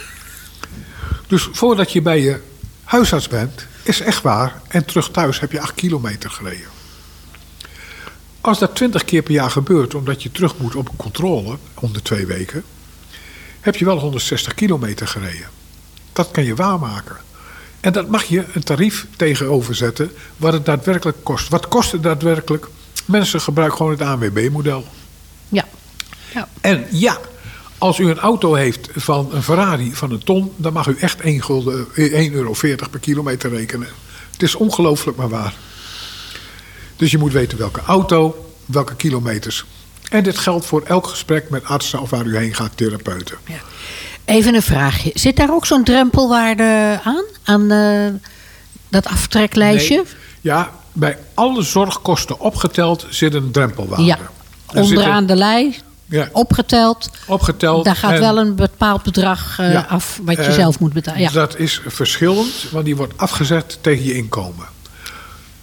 Dus 1.27 1.47
voordat 1.51 1.91
je 1.91 2.01
bij 2.01 2.21
je 2.21 2.39
huisarts 2.83 3.27
bent, 3.27 3.65
is 3.87 3.99
echt 3.99 4.21
waar. 4.21 4.61
En 4.67 4.85
terug 4.85 5.11
thuis 5.11 5.39
heb 5.39 5.51
je 5.51 5.61
8 5.61 5.73
kilometer 5.73 6.29
gereden. 6.29 6.67
Als 8.41 8.59
dat 8.59 8.75
20 8.75 9.05
keer 9.05 9.21
per 9.21 9.33
jaar 9.33 9.51
gebeurt, 9.51 9.95
omdat 9.95 10.23
je 10.23 10.31
terug 10.31 10.57
moet 10.57 10.75
op 10.75 10.89
een 10.89 10.95
controle 10.95 11.57
om 11.73 11.93
de 11.93 12.01
twee 12.01 12.25
weken, 12.25 12.63
heb 13.59 13.75
je 13.75 13.85
wel 13.85 13.99
160 13.99 14.53
kilometer 14.53 15.07
gereden. 15.07 15.47
Dat 16.13 16.31
kan 16.31 16.43
je 16.43 16.55
waarmaken. 16.55 17.15
En 17.79 17.93
dat 17.93 18.09
mag 18.09 18.23
je 18.23 18.45
een 18.53 18.63
tarief 18.63 19.07
tegenover 19.15 19.75
zetten 19.75 20.11
wat 20.37 20.53
het 20.53 20.65
daadwerkelijk 20.65 21.17
kost. 21.23 21.49
Wat 21.49 21.67
kost 21.67 21.91
het 21.91 22.03
daadwerkelijk? 22.03 22.67
Mensen 23.05 23.41
gebruiken 23.41 23.77
gewoon 23.77 23.91
het 23.91 24.01
ANWB-model. 24.01 24.85
Ja. 25.49 25.65
ja. 26.33 26.47
En 26.61 26.85
ja, 26.91 27.19
als 27.77 27.99
u 27.99 28.09
een 28.09 28.19
auto 28.19 28.53
heeft 28.53 28.89
van 28.95 29.29
een 29.31 29.43
Ferrari 29.43 29.93
van 29.93 30.11
een 30.11 30.23
ton, 30.23 30.51
dan 30.55 30.73
mag 30.73 30.87
u 30.87 30.97
echt 30.99 31.19
1 31.21 31.43
gulden, 31.43 31.87
eh, 31.95 32.13
1,40 32.13 32.33
euro 32.33 32.53
per 32.91 32.99
kilometer 32.99 33.49
rekenen. 33.49 33.87
Het 34.31 34.43
is 34.43 34.55
ongelooflijk 34.55 35.17
maar 35.17 35.29
waar. 35.29 35.53
Dus 36.95 37.11
je 37.11 37.17
moet 37.17 37.33
weten 37.33 37.57
welke 37.57 37.81
auto, 37.81 38.45
welke 38.65 38.95
kilometers. 38.95 39.65
En 40.09 40.23
dit 40.23 40.37
geldt 40.37 40.65
voor 40.65 40.81
elk 40.81 41.07
gesprek 41.07 41.49
met 41.49 41.63
artsen 41.63 42.01
of 42.01 42.09
waar 42.09 42.25
u 42.25 42.37
heen 42.37 42.53
gaat, 42.53 42.71
therapeuten. 42.75 43.37
Even 44.25 44.55
een 44.55 44.61
vraagje. 44.61 45.11
Zit 45.13 45.35
daar 45.35 45.53
ook 45.53 45.65
zo'n 45.65 45.83
drempelwaarde 45.83 46.99
aan? 47.03 47.23
Aan 47.43 47.71
eh, 47.71 48.13
dat 48.89 49.05
aftreklijstje? 49.05 49.95
Nee. 49.95 50.05
Ja, 50.41 50.71
bij 50.93 51.17
alle 51.33 51.61
zorgkosten 51.61 52.39
opgeteld 52.39 53.05
zit 53.09 53.33
een 53.33 53.51
drempelwaarde. 53.51 54.03
Ja. 54.03 54.17
Er 54.71 54.81
Onderaan 54.81 55.25
de 55.25 55.35
lei, 55.35 55.77
Ja, 56.09 56.29
opgeteld. 56.31 57.09
opgeteld. 57.27 57.85
Daar 57.85 57.95
gaat 57.95 58.11
en- 58.11 58.19
wel 58.19 58.37
een 58.37 58.55
bepaald 58.55 59.03
bedrag 59.03 59.59
eh, 59.59 59.71
Ja. 59.71 59.85
af 59.89 60.19
wat 60.23 60.35
je 60.35 60.41
En 60.41 60.53
zelf 60.53 60.79
moet 60.79 60.93
betalen. 60.93 61.21
Ja. 61.21 61.29
Dat 61.29 61.57
is 61.57 61.81
verschillend, 61.87 62.69
want 62.71 62.85
die 62.85 62.95
wordt 62.95 63.17
afgezet 63.17 63.77
tegen 63.81 64.03
je 64.05 64.13
inkomen. 64.13 64.65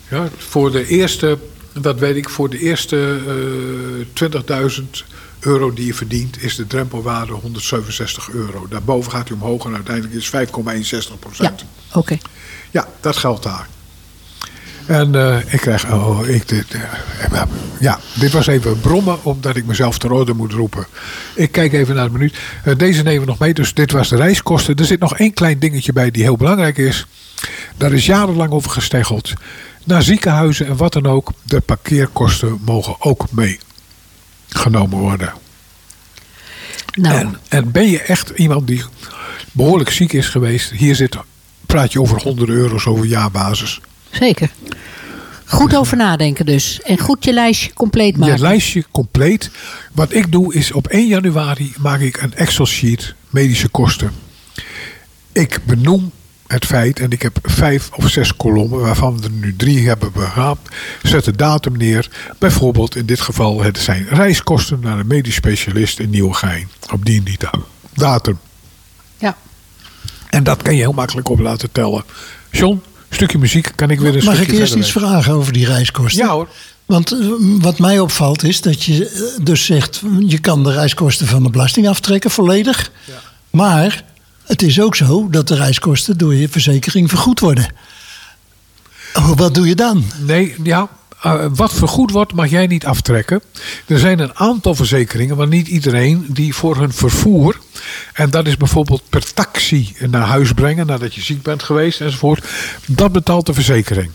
Ja, 0.08 0.28
voor 0.36 0.70
de 0.72 0.86
eerste, 0.86 1.38
dat 1.72 1.98
weet 1.98 2.16
ik, 2.16 2.28
voor 2.28 2.50
de 2.50 2.58
eerste 2.58 3.18
eh 3.26 4.06
20.000 4.12 5.04
euro 5.40 5.72
die 5.72 5.86
je 5.86 5.94
verdient, 5.94 6.42
is 6.42 6.56
de 6.56 6.66
drempelwaarde 6.66 7.32
167 7.32 8.30
euro. 8.30 8.66
Daarboven 8.68 9.12
gaat 9.12 9.28
hij 9.28 9.36
omhoog 9.40 9.64
en 9.64 9.74
uiteindelijk 9.74 10.14
is 10.14 10.28
5,61 10.28 11.12
ja, 11.12 11.16
procent. 11.20 11.64
oké. 11.92 12.18
Ja, 12.70 12.88
dat 13.00 13.16
geldt 13.16 13.42
daar. 13.42 13.68
En 14.86 15.14
eh, 15.14 15.52
ik 15.52 15.60
krijg, 15.60 15.92
oh, 15.92 16.28
ik, 16.28 16.48
dit, 16.48 16.66
eh, 17.32 17.42
ja, 17.80 17.98
dit 18.14 18.32
was 18.32 18.46
even 18.46 18.80
brommen 18.80 19.24
omdat 19.24 19.56
ik 19.56 19.66
mezelf 19.66 19.98
ter 19.98 20.12
orde 20.12 20.32
moet 20.32 20.52
roepen. 20.52 20.86
Ik 21.34 21.52
kijk 21.52 21.72
even 21.72 21.94
naar 21.94 22.06
de 22.06 22.12
minuut. 22.12 22.38
Eh, 22.64 22.76
deze 22.76 23.02
nemen 23.02 23.20
we 23.20 23.26
nog 23.26 23.38
mee, 23.38 23.54
dus 23.54 23.74
dit 23.74 23.92
was 23.92 24.08
de 24.08 24.16
reiskosten. 24.16 24.76
Er 24.76 24.84
zit 24.84 25.00
nog 25.00 25.18
één 25.18 25.32
klein 25.32 25.58
dingetje 25.58 25.92
bij 25.92 26.10
die 26.10 26.22
heel 26.22 26.36
belangrijk 26.36 26.78
is. 26.78 27.06
Daar 27.76 27.92
is 27.92 28.06
jarenlang 28.06 28.52
over 28.52 28.70
gesteggeld. 28.70 29.32
Naar 29.84 30.02
ziekenhuizen 30.02 30.66
en 30.66 30.76
wat 30.76 30.92
dan 30.92 31.06
ook, 31.06 31.32
de 31.42 31.60
parkeerkosten 31.60 32.58
mogen 32.64 32.96
ook 32.98 33.26
meegenomen 33.30 34.98
worden. 34.98 35.32
Nou, 36.94 37.18
En, 37.18 37.38
en 37.48 37.70
ben 37.70 37.90
je 37.90 38.02
echt 38.02 38.32
iemand 38.34 38.66
die 38.66 38.84
behoorlijk 39.52 39.90
ziek 39.90 40.12
is 40.12 40.28
geweest, 40.28 40.70
hier 40.70 40.94
zit, 40.94 41.16
praat 41.66 41.92
je 41.92 42.00
over 42.00 42.22
honderden 42.22 42.56
euro's 42.56 42.86
over 42.86 43.04
jaarbasis. 43.04 43.80
Zeker. 44.18 44.50
Goed 45.44 45.76
over 45.76 45.96
nadenken 45.96 46.46
dus. 46.46 46.80
En 46.82 46.98
goed 46.98 47.24
je 47.24 47.32
lijstje 47.32 47.72
compleet 47.72 48.12
Je 48.12 48.18
maken. 48.18 48.40
lijstje 48.40 48.84
compleet. 48.90 49.50
Wat 49.92 50.12
ik 50.12 50.32
doe 50.32 50.54
is 50.54 50.72
op 50.72 50.86
1 50.86 51.06
januari 51.06 51.72
maak 51.78 52.00
ik 52.00 52.22
een 52.22 52.34
Excel 52.34 52.66
sheet 52.66 53.14
medische 53.30 53.68
kosten. 53.68 54.10
Ik 55.32 55.60
benoem 55.66 56.10
het 56.46 56.64
feit, 56.66 57.00
en 57.00 57.10
ik 57.10 57.22
heb 57.22 57.38
vijf 57.42 57.90
of 57.92 58.08
zes 58.08 58.36
kolommen, 58.36 58.80
waarvan 58.80 59.16
we 59.18 59.24
er 59.24 59.30
nu 59.30 59.56
drie 59.56 59.86
hebben 59.88 60.12
gehad. 60.14 60.58
Zet 61.02 61.24
de 61.24 61.36
datum 61.36 61.76
neer. 61.76 62.08
Bijvoorbeeld 62.38 62.96
in 62.96 63.06
dit 63.06 63.20
geval 63.20 63.62
het 63.62 63.78
zijn 63.78 64.06
reiskosten 64.08 64.80
naar 64.80 64.98
een 64.98 65.06
medisch 65.06 65.34
specialist 65.34 65.98
in 65.98 66.10
Nieuwegein. 66.10 66.68
Op 66.92 67.04
die 67.04 67.18
en 67.18 67.24
die 67.24 67.38
da- 67.38 67.60
datum. 67.94 68.38
Ja. 69.18 69.36
En 70.30 70.44
dat 70.44 70.62
kan 70.62 70.74
je 70.74 70.80
heel 70.80 70.92
makkelijk 70.92 71.28
op 71.28 71.38
laten 71.38 71.72
tellen. 71.72 72.04
John, 72.50 72.82
stukje 73.14 73.38
muziek 73.38 73.72
kan 73.74 73.90
ik 73.90 74.00
weer 74.00 74.16
een 74.16 74.24
Mag 74.24 74.40
ik 74.40 74.52
eerst 74.52 74.74
iets 74.74 74.92
vragen 74.92 75.32
over 75.32 75.52
die 75.52 75.66
reiskosten? 75.66 76.24
Ja 76.24 76.32
hoor. 76.32 76.48
Want 76.86 77.12
eh, 77.12 77.18
wat 77.38 77.78
mij 77.78 78.00
opvalt 78.00 78.42
is 78.42 78.60
dat 78.60 78.82
je 78.82 79.08
eh, 79.08 79.44
dus 79.44 79.64
zegt... 79.64 80.02
je 80.26 80.38
kan 80.38 80.62
de 80.62 80.72
reiskosten 80.72 81.26
van 81.26 81.42
de 81.42 81.50
belasting 81.50 81.88
aftrekken 81.88 82.30
volledig. 82.30 82.90
Maar 83.50 84.04
het 84.44 84.62
is 84.62 84.80
ook 84.80 84.96
zo 84.96 85.28
dat 85.30 85.48
de 85.48 85.54
reiskosten 85.54 86.18
door 86.18 86.34
je 86.34 86.48
verzekering 86.48 87.08
vergoed 87.08 87.40
worden. 87.40 87.66
Wat 89.36 89.54
doe 89.54 89.66
je 89.66 89.74
dan? 89.74 90.04
Nee, 90.26 90.54
ja. 90.62 90.88
Eh, 91.24 91.44
wat 91.54 91.72
vergoed 91.72 92.10
wordt, 92.10 92.32
mag 92.32 92.50
jij 92.50 92.66
niet 92.66 92.86
aftrekken. 92.86 93.42
Er 93.86 93.98
zijn 93.98 94.18
een 94.18 94.34
aantal 94.34 94.74
verzekeringen, 94.74 95.36
maar 95.36 95.46
niet 95.46 95.68
iedereen, 95.68 96.26
die 96.28 96.54
voor 96.54 96.76
hun 96.76 96.92
vervoer. 96.92 97.60
En 98.12 98.30
dat 98.30 98.46
is 98.46 98.56
bijvoorbeeld 98.56 99.02
per 99.08 99.32
taxi 99.32 99.96
naar 100.08 100.26
huis 100.26 100.52
brengen 100.52 100.86
nadat 100.86 101.14
je 101.14 101.20
ziek 101.20 101.42
bent 101.42 101.62
geweest 101.62 102.00
enzovoort. 102.00 102.44
Dat 102.86 103.12
betaalt 103.12 103.46
de 103.46 103.54
verzekering. 103.54 104.10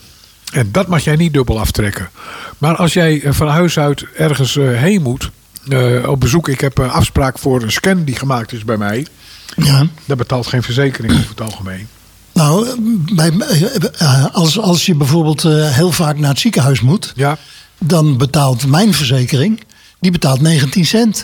En 0.53 0.69
dat 0.71 0.87
mag 0.87 1.03
jij 1.03 1.15
niet 1.15 1.33
dubbel 1.33 1.59
aftrekken. 1.59 2.09
Maar 2.57 2.75
als 2.75 2.93
jij 2.93 3.21
eh, 3.21 3.33
van 3.33 3.47
huis 3.47 3.79
uit 3.79 4.05
ergens 4.15 4.57
eh, 4.57 4.67
heen 4.67 5.01
moet, 5.01 5.31
op 6.05 6.19
bezoek, 6.19 6.47
ik 6.49 6.61
heb 6.61 6.77
een 6.77 6.89
afspraak 6.89 7.39
voor 7.39 7.61
een 7.61 7.71
scan 7.71 8.03
die 8.03 8.15
gemaakt 8.15 8.51
is 8.51 8.65
bij 8.65 8.77
mij. 8.77 9.07
Ja. 9.55 9.87
Dat 10.05 10.17
betaalt 10.17 10.47
geen 10.47 10.63
verzekering 10.63 11.13
over 11.13 11.29
het 11.29 11.41
algemeen. 11.41 11.87
Nou, 12.39 12.75
bij, 13.15 13.31
eh, 13.97 14.25
als, 14.33 14.59
als 14.59 14.85
je 14.85 14.95
bijvoorbeeld 14.95 15.43
eh, 15.43 15.71
heel 15.71 15.91
vaak 15.91 16.17
naar 16.17 16.29
het 16.29 16.39
ziekenhuis 16.39 16.81
moet... 16.81 17.11
Ja, 17.15 17.37
dan 17.77 18.17
betaalt 18.17 18.67
mijn 18.67 18.93
verzekering... 18.93 19.63
die 19.99 20.11
betaalt 20.11 20.41
19 20.41 20.85
cent 20.85 21.23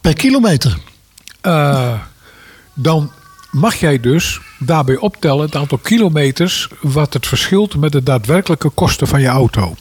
per 0.00 0.14
kilometer. 0.14 0.78
Eh, 1.40 1.92
dan 2.74 3.10
mag 3.50 3.74
jij 3.74 4.00
dus 4.00 4.40
daarbij 4.58 4.96
optellen 4.96 5.46
het 5.46 5.56
aantal 5.56 5.78
kilometers 5.78 6.68
wat 6.80 7.12
het 7.12 7.26
verschilt 7.26 7.76
met 7.76 7.92
de 7.92 8.02
daadwerkelijke 8.02 8.68
kosten 8.68 9.08
van 9.08 9.20
je 9.20 9.28
auto. 9.28 9.76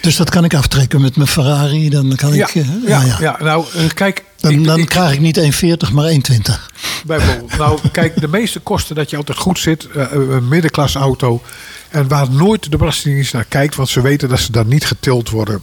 Dus 0.00 0.16
dat 0.16 0.30
kan 0.30 0.44
ik 0.44 0.54
aftrekken 0.54 1.00
met 1.00 1.16
mijn 1.16 1.28
Ferrari. 1.28 1.88
Dan 1.90 2.16
kan 2.16 2.34
Ja, 2.34 2.48
ik. 2.48 2.54
eh, 2.54 2.66
ja, 2.86 3.02
nou 3.04 3.22
ja. 3.22 3.36
nou 3.40 3.64
eh, 3.74 3.88
kijk. 3.94 4.24
Dan, 4.40 4.52
ik- 4.52 4.64
dan 4.64 4.78
ik- 4.78 4.88
krijg 4.88 5.12
ik 5.12 5.20
niet 5.20 5.36
1,40, 5.38 5.92
maar 5.92 6.08
1,20. 6.10 6.70
Bijvoorbeeld. 7.06 7.56
Nou, 7.58 7.78
kijk, 7.92 8.20
de 8.20 8.28
meeste 8.28 8.60
kosten 8.60 8.94
dat 8.94 9.10
je 9.10 9.16
altijd 9.16 9.38
goed 9.38 9.58
zit, 9.58 9.86
eh, 9.88 10.06
een 10.12 10.48
middenklasse 10.48 10.98
auto. 10.98 11.42
En 11.90 12.08
waar 12.08 12.30
nooit 12.30 12.70
de 12.70 12.76
Belastingdienst 12.76 13.32
naar 13.32 13.44
kijkt, 13.44 13.74
want 13.74 13.88
ze 13.88 14.00
weten 14.00 14.28
dat 14.28 14.38
ze 14.40 14.52
daar 14.52 14.66
niet 14.66 14.84
getild 14.86 15.30
worden. 15.30 15.62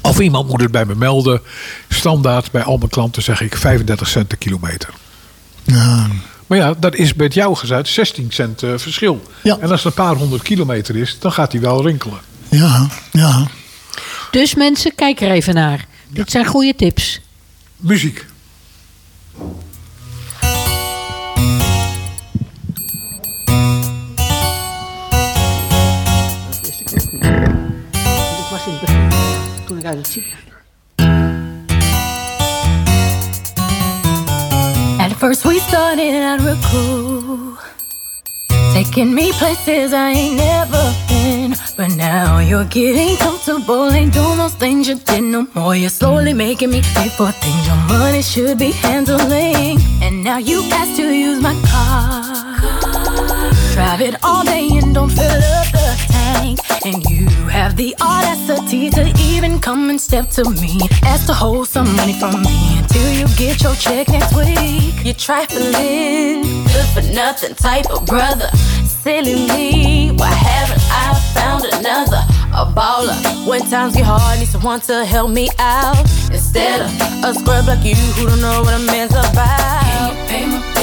Of 0.00 0.20
iemand 0.20 0.48
moet 0.48 0.60
het 0.60 0.70
bij 0.70 0.84
me 0.84 0.94
melden. 0.94 1.40
Standaard 1.88 2.50
bij 2.50 2.62
al 2.62 2.76
mijn 2.76 2.90
klanten 2.90 3.22
zeg 3.22 3.40
ik 3.40 3.56
35 3.56 4.08
cent 4.08 4.30
de 4.30 4.36
kilometer. 4.36 4.88
Ja, 5.64 6.06
Maar 6.46 6.58
ja, 6.58 6.74
dat 6.78 6.94
is 6.94 7.14
met 7.14 7.34
jou 7.34 7.56
gezegd 7.56 7.88
16 7.88 8.26
cent 8.30 8.62
verschil. 8.76 9.22
Ja. 9.42 9.58
En 9.60 9.70
als 9.70 9.84
het 9.84 9.96
een 9.96 10.04
paar 10.04 10.14
honderd 10.14 10.42
kilometer 10.42 10.96
is, 10.96 11.16
dan 11.20 11.32
gaat 11.32 11.52
hij 11.52 11.60
wel 11.60 11.82
rinkelen. 11.86 12.18
Ja, 12.56 12.88
ja. 13.12 13.46
Dus 14.30 14.54
mensen, 14.54 14.94
kijk 14.94 15.20
er 15.20 15.30
even 15.30 15.54
naar. 15.54 15.86
Dit 16.08 16.30
zijn 16.30 16.46
goede 16.46 16.74
tips. 16.74 17.20
Muziek. 17.76 18.26
Ik 28.38 28.50
was 28.50 28.66
in 28.66 28.72
het 28.72 28.80
begin, 28.80 29.08
toen 29.66 29.78
ik 29.78 29.84
uit 29.84 29.96
het 29.96 30.06
ziekenhuis. 30.06 30.42
At 34.98 35.16
first 35.18 35.42
we 35.42 35.60
started 35.66 36.14
out 36.14 36.40
real 36.40 36.56
cool 36.70 37.56
Taking 38.72 39.14
me 39.14 39.32
places 39.38 39.92
I 39.92 40.12
ain't 40.14 40.36
never 40.36 41.03
But 41.76 41.96
now 41.96 42.38
you're 42.38 42.64
getting 42.66 43.16
comfortable 43.16 43.90
Ain't 43.90 44.12
doing 44.12 44.38
those 44.38 44.54
things 44.54 44.88
you 44.88 44.94
did 44.94 45.22
no 45.24 45.46
more 45.54 45.74
You're 45.74 45.90
slowly 45.90 46.32
making 46.32 46.70
me 46.70 46.82
pay 46.94 47.08
for 47.08 47.32
things 47.32 47.66
your 47.66 47.76
money 47.88 48.22
should 48.22 48.58
be 48.58 48.70
handling 48.70 49.78
And 50.00 50.22
now 50.22 50.38
you 50.38 50.62
ask 50.72 50.96
to 50.96 51.12
use 51.12 51.40
my 51.42 51.54
car 51.66 52.34
Drive 53.74 54.02
it 54.02 54.14
all 54.22 54.44
day 54.44 54.68
and 54.80 54.94
don't 54.94 55.10
fill 55.10 55.26
up 55.26 55.66
the 55.72 56.06
tank. 56.06 56.60
And 56.86 57.02
you 57.10 57.26
have 57.48 57.76
the 57.76 57.92
audacity 58.00 58.88
to 58.90 59.12
even 59.18 59.58
come 59.58 59.90
and 59.90 60.00
step 60.00 60.30
to 60.30 60.48
me. 60.48 60.78
Ask 61.02 61.26
to 61.26 61.34
hold 61.34 61.66
some 61.66 61.92
money 61.96 62.12
from 62.12 62.40
me 62.42 62.78
until 62.78 63.12
you 63.12 63.26
get 63.36 63.62
your 63.64 63.74
check 63.74 64.06
next 64.08 64.32
week. 64.36 64.94
You're 65.04 65.14
trifling, 65.14 66.42
good 66.66 66.86
for 66.94 67.02
nothing 67.12 67.56
type 67.56 67.90
of 67.90 68.06
brother. 68.06 68.48
Silly 69.04 69.34
me, 69.34 70.12
why 70.12 70.30
haven't 70.30 70.80
I 70.90 71.12
found 71.34 71.64
another? 71.64 72.24
A 72.54 72.64
baller. 72.64 73.46
When 73.46 73.60
times 73.68 73.94
get 73.94 74.06
hard, 74.06 74.38
need 74.38 74.48
someone 74.48 74.80
to 74.80 75.04
help 75.04 75.30
me 75.30 75.50
out. 75.58 76.00
Instead 76.32 76.80
of 76.80 76.88
a 77.22 77.34
scrub 77.34 77.66
like 77.66 77.84
you 77.84 77.94
who 77.94 78.28
don't 78.28 78.40
know 78.40 78.62
what 78.62 78.80
a 78.80 78.82
man's 78.86 79.12
about. 79.12 79.34
Can 79.84 80.08
you 80.08 80.26
pay 80.26 80.46
my 80.46 80.73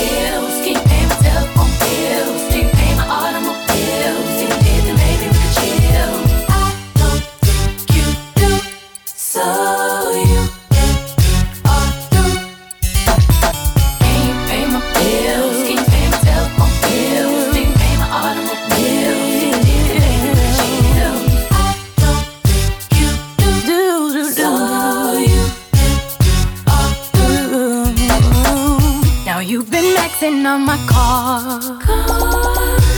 on 30.23 30.65
my 30.67 30.77
car. 30.87 31.59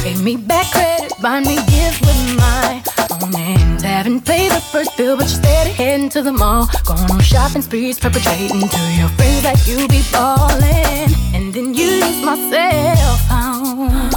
Pay 0.03 0.15
me 0.21 0.35
back 0.35 0.69
credit, 0.71 1.13
buy 1.21 1.39
me 1.39 1.55
gifts 1.55 2.01
with 2.01 2.35
my 2.35 2.83
own 3.11 3.31
names. 3.31 3.81
Haven't 3.81 4.25
paid 4.25 4.51
the 4.51 4.59
first 4.59 4.97
bill, 4.97 5.15
but 5.15 5.29
you're 5.29 5.41
steady 5.41 5.69
heading 5.71 6.09
to 6.09 6.21
the 6.21 6.33
mall. 6.33 6.67
Going 6.85 7.09
on 7.09 7.21
shopping 7.21 7.61
sprees, 7.61 7.97
perpetrating 7.97 8.67
to 8.67 8.81
your 8.99 9.07
friends 9.15 9.43
that 9.43 9.65
you 9.65 9.87
be 9.87 10.01
ballin'. 10.11 11.11
And 11.33 11.53
then 11.53 11.73
you 11.73 11.85
use 11.85 12.21
my 12.25 12.35
cell 12.51 13.15
phone. 13.29 14.11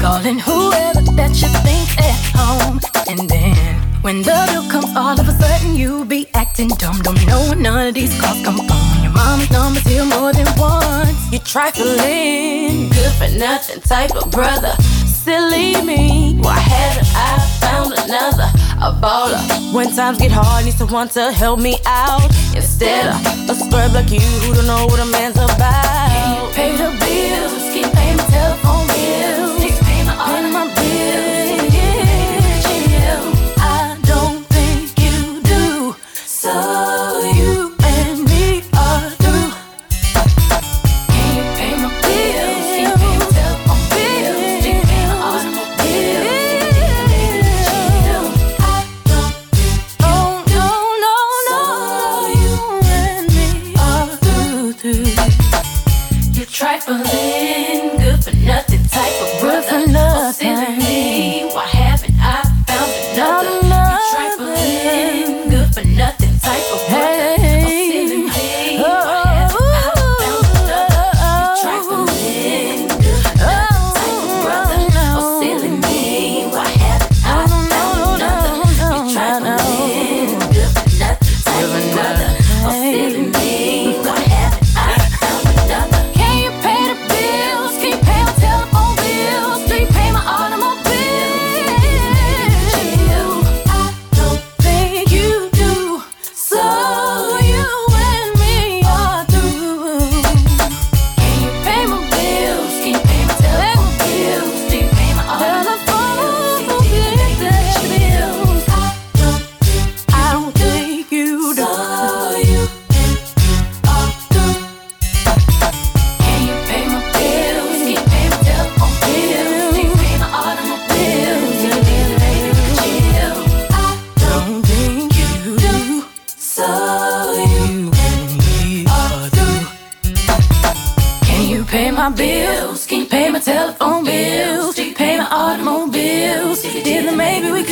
Calling 0.00 0.40
whoever 0.40 1.02
that 1.14 1.30
you 1.40 1.48
think 1.62 1.88
at 2.02 2.18
home. 2.34 2.80
And 3.08 3.30
then 3.30 3.76
when 4.02 4.22
the 4.22 4.34
bill 4.50 4.68
comes, 4.68 4.96
all 4.96 5.20
of 5.20 5.28
a 5.28 5.32
sudden 5.32 5.76
you 5.76 6.04
be 6.04 6.26
acting 6.34 6.68
dumb. 6.82 6.98
Don't 7.02 7.24
know 7.28 7.42
where 7.42 7.54
none 7.54 7.86
of 7.86 7.94
these 7.94 8.18
calls 8.20 8.42
come 8.44 8.56
from. 8.66 9.02
Your 9.04 9.12
mama's 9.12 9.50
number's 9.52 9.84
here 9.84 10.04
more 10.04 10.32
than 10.32 10.47
You're 11.38 11.44
trifling, 11.44 12.88
good 12.88 13.12
for 13.12 13.38
nothing 13.38 13.80
type 13.82 14.10
of 14.16 14.28
brother. 14.32 14.72
Silly 15.06 15.80
me, 15.82 16.36
why 16.40 16.58
haven't 16.58 17.06
I 17.14 17.38
found 17.60 17.92
another? 17.92 18.50
A 18.82 18.90
baller. 19.00 19.72
When 19.72 19.94
times 19.94 20.18
get 20.18 20.32
hard, 20.32 20.64
need 20.64 20.74
someone 20.74 21.08
to 21.10 21.30
help 21.30 21.60
me 21.60 21.78
out. 21.86 22.24
Instead 22.56 23.06
of 23.06 23.50
a 23.50 23.54
scrub 23.54 23.92
like 23.92 24.10
you 24.10 24.18
who 24.18 24.54
don't 24.54 24.66
know 24.66 24.86
what 24.86 24.98
a 24.98 25.04
man's 25.04 25.36
about. 25.36 26.10
Can 26.10 26.42
you 26.42 26.52
pay 26.54 26.72
the 26.76 26.90
bills? 26.98 27.62
Can 27.70 27.84
you 27.84 28.17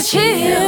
cheer. 0.07 0.66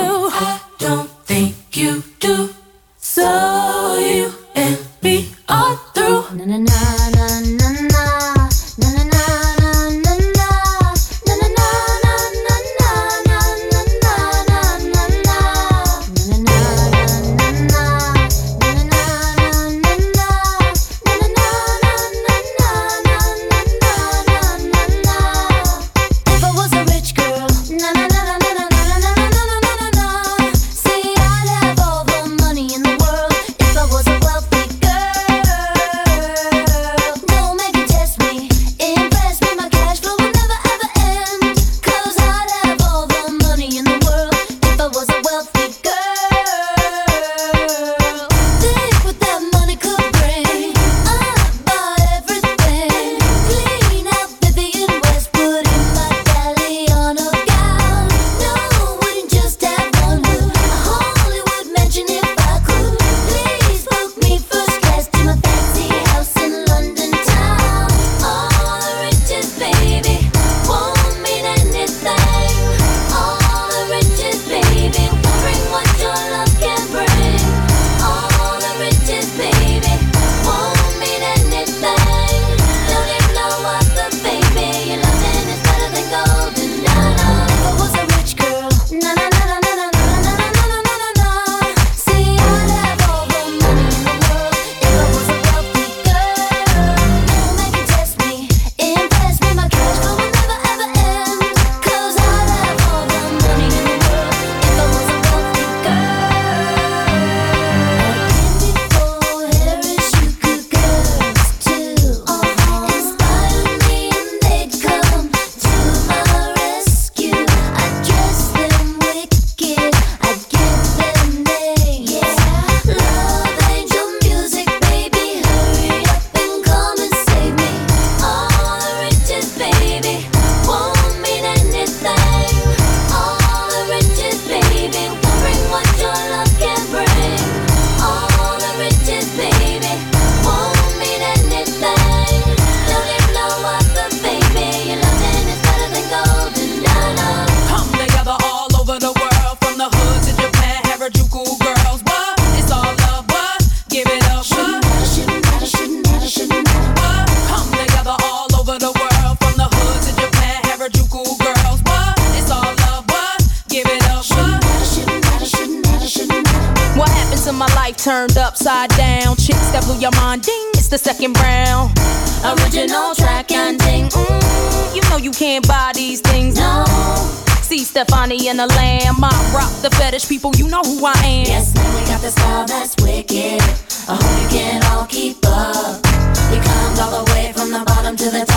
Come 188.08 188.16
to 188.16 188.30
the. 188.30 188.47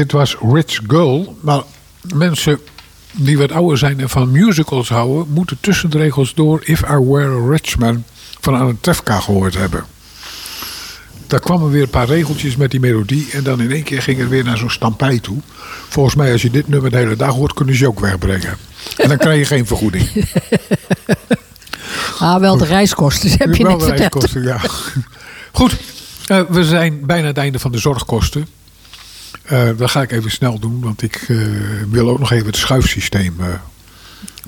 Dit 0.00 0.12
was 0.12 0.36
Rich 0.52 0.80
Girl. 0.86 1.36
Maar 1.40 1.62
mensen 2.14 2.60
die 3.12 3.38
wat 3.38 3.52
ouder 3.52 3.78
zijn 3.78 4.00
en 4.00 4.08
van 4.08 4.30
musicals 4.30 4.88
houden... 4.88 5.32
moeten 5.32 5.56
tussen 5.60 5.90
de 5.90 5.98
regels 5.98 6.34
door 6.34 6.60
If 6.64 6.80
I 6.80 6.96
Were 6.96 7.42
a 7.42 7.50
Rich 7.50 7.78
Man 7.78 8.04
van 8.40 8.54
Anne 8.54 8.76
Trefka 8.80 9.20
gehoord 9.20 9.54
hebben. 9.54 9.84
Daar 11.26 11.40
kwamen 11.40 11.70
weer 11.70 11.82
een 11.82 11.90
paar 11.90 12.06
regeltjes 12.06 12.56
met 12.56 12.70
die 12.70 12.80
melodie... 12.80 13.28
en 13.32 13.42
dan 13.42 13.60
in 13.60 13.70
één 13.70 13.82
keer 13.82 14.02
ging 14.02 14.18
het 14.18 14.28
weer 14.28 14.44
naar 14.44 14.56
zo'n 14.56 14.70
stampij 14.70 15.18
toe. 15.18 15.38
Volgens 15.88 16.14
mij, 16.14 16.32
als 16.32 16.42
je 16.42 16.50
dit 16.50 16.68
nummer 16.68 16.90
de 16.90 16.96
hele 16.96 17.16
dag 17.16 17.34
hoort... 17.34 17.54
kunnen 17.54 17.74
ze 17.74 17.80
je 17.80 17.88
ook 17.88 18.00
wegbrengen. 18.00 18.56
En 18.96 19.08
dan 19.08 19.18
krijg 19.18 19.38
je 19.38 19.44
geen 19.44 19.66
vergoeding. 19.66 20.08
Ah, 22.18 22.40
wel 22.40 22.56
de 22.56 22.64
reiskosten, 22.64 23.30
heb 23.30 23.54
je 23.54 23.62
Wel 23.62 23.76
net 23.76 23.88
de 23.88 23.94
reiskosten, 23.94 24.42
ja. 24.42 24.60
Goed, 25.52 25.76
eh, 26.26 26.40
we 26.48 26.64
zijn 26.64 27.06
bijna 27.06 27.26
het 27.26 27.36
einde 27.36 27.58
van 27.58 27.72
de 27.72 27.78
zorgkosten. 27.78 28.46
Eh, 29.42 29.68
dat 29.76 29.90
ga 29.90 30.02
ik 30.02 30.12
even 30.12 30.30
snel 30.30 30.58
doen, 30.58 30.80
want 30.80 31.02
ik 31.02 31.24
eh, 31.28 31.36
wil 31.88 32.08
ook 32.08 32.18
nog 32.18 32.30
even 32.30 32.46
het 32.46 32.56
schuifsysteem 32.56 33.34
eh, 33.40 33.46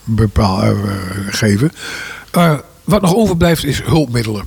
bepaal, 0.04 0.74
geven. 1.28 1.72
Wat 2.84 3.02
nog 3.02 3.14
overblijft 3.14 3.64
is 3.64 3.82
hulpmiddelen. 3.82 4.46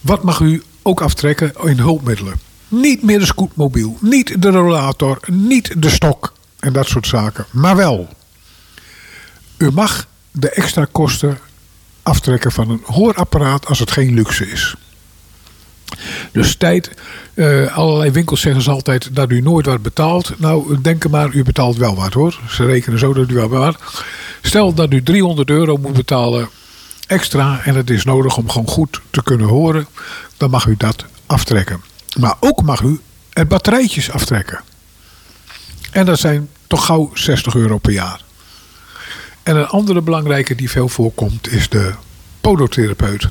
Wat 0.00 0.22
mag 0.22 0.40
u 0.40 0.62
ook 0.82 1.00
aftrekken 1.00 1.52
in 1.64 1.78
hulpmiddelen? 1.78 2.40
Niet 2.68 3.02
meer 3.02 3.18
de 3.18 3.26
scootmobiel, 3.26 3.96
niet 4.00 4.42
de 4.42 4.48
rollator, 4.48 5.20
niet 5.26 5.82
de 5.82 5.90
stok 5.90 6.32
en 6.58 6.72
dat 6.72 6.86
soort 6.86 7.06
zaken. 7.06 7.46
Maar 7.50 7.76
wel, 7.76 8.08
u 9.56 9.70
mag 9.70 10.06
de 10.30 10.50
extra 10.50 10.86
kosten 10.92 11.38
aftrekken 12.02 12.52
van 12.52 12.70
een 12.70 12.82
hoorapparaat 12.84 13.66
als 13.66 13.78
het 13.78 13.90
geen 13.90 14.14
luxe 14.14 14.50
is. 14.50 14.74
Dus 16.32 16.56
tijd, 16.56 16.90
eh, 17.34 17.76
allerlei 17.76 18.10
winkels 18.10 18.40
zeggen 18.40 18.62
ze 18.62 18.70
altijd 18.70 19.14
dat 19.14 19.30
u 19.30 19.40
nooit 19.40 19.66
wat 19.66 19.82
betaalt. 19.82 20.32
Nou, 20.38 20.80
denk 20.80 21.08
maar, 21.08 21.34
u 21.34 21.42
betaalt 21.42 21.76
wel 21.76 21.94
wat 21.94 22.12
hoor. 22.12 22.40
Ze 22.48 22.64
rekenen 22.64 22.98
zo 22.98 23.12
dat 23.12 23.30
u 23.30 23.34
wel 23.34 23.48
wat. 23.48 23.76
Stel 24.42 24.74
dat 24.74 24.92
u 24.92 25.02
300 25.02 25.50
euro 25.50 25.76
moet 25.76 25.92
betalen 25.92 26.48
extra 27.06 27.60
en 27.64 27.74
het 27.74 27.90
is 27.90 28.04
nodig 28.04 28.36
om 28.36 28.50
gewoon 28.50 28.68
goed 28.68 29.00
te 29.10 29.22
kunnen 29.22 29.46
horen, 29.46 29.86
dan 30.36 30.50
mag 30.50 30.66
u 30.66 30.74
dat 30.76 31.04
aftrekken. 31.26 31.82
Maar 32.18 32.34
ook 32.40 32.62
mag 32.62 32.80
u 32.80 33.00
er 33.32 33.46
batterijtjes 33.46 34.10
aftrekken. 34.10 34.60
En 35.90 36.06
dat 36.06 36.18
zijn 36.18 36.48
toch 36.66 36.86
gauw 36.86 37.10
60 37.14 37.54
euro 37.54 37.78
per 37.78 37.92
jaar. 37.92 38.20
En 39.42 39.56
een 39.56 39.66
andere 39.66 40.00
belangrijke 40.00 40.54
die 40.54 40.70
veel 40.70 40.88
voorkomt 40.88 41.52
is 41.52 41.68
de 41.68 41.92
podotherapeut. 42.40 43.28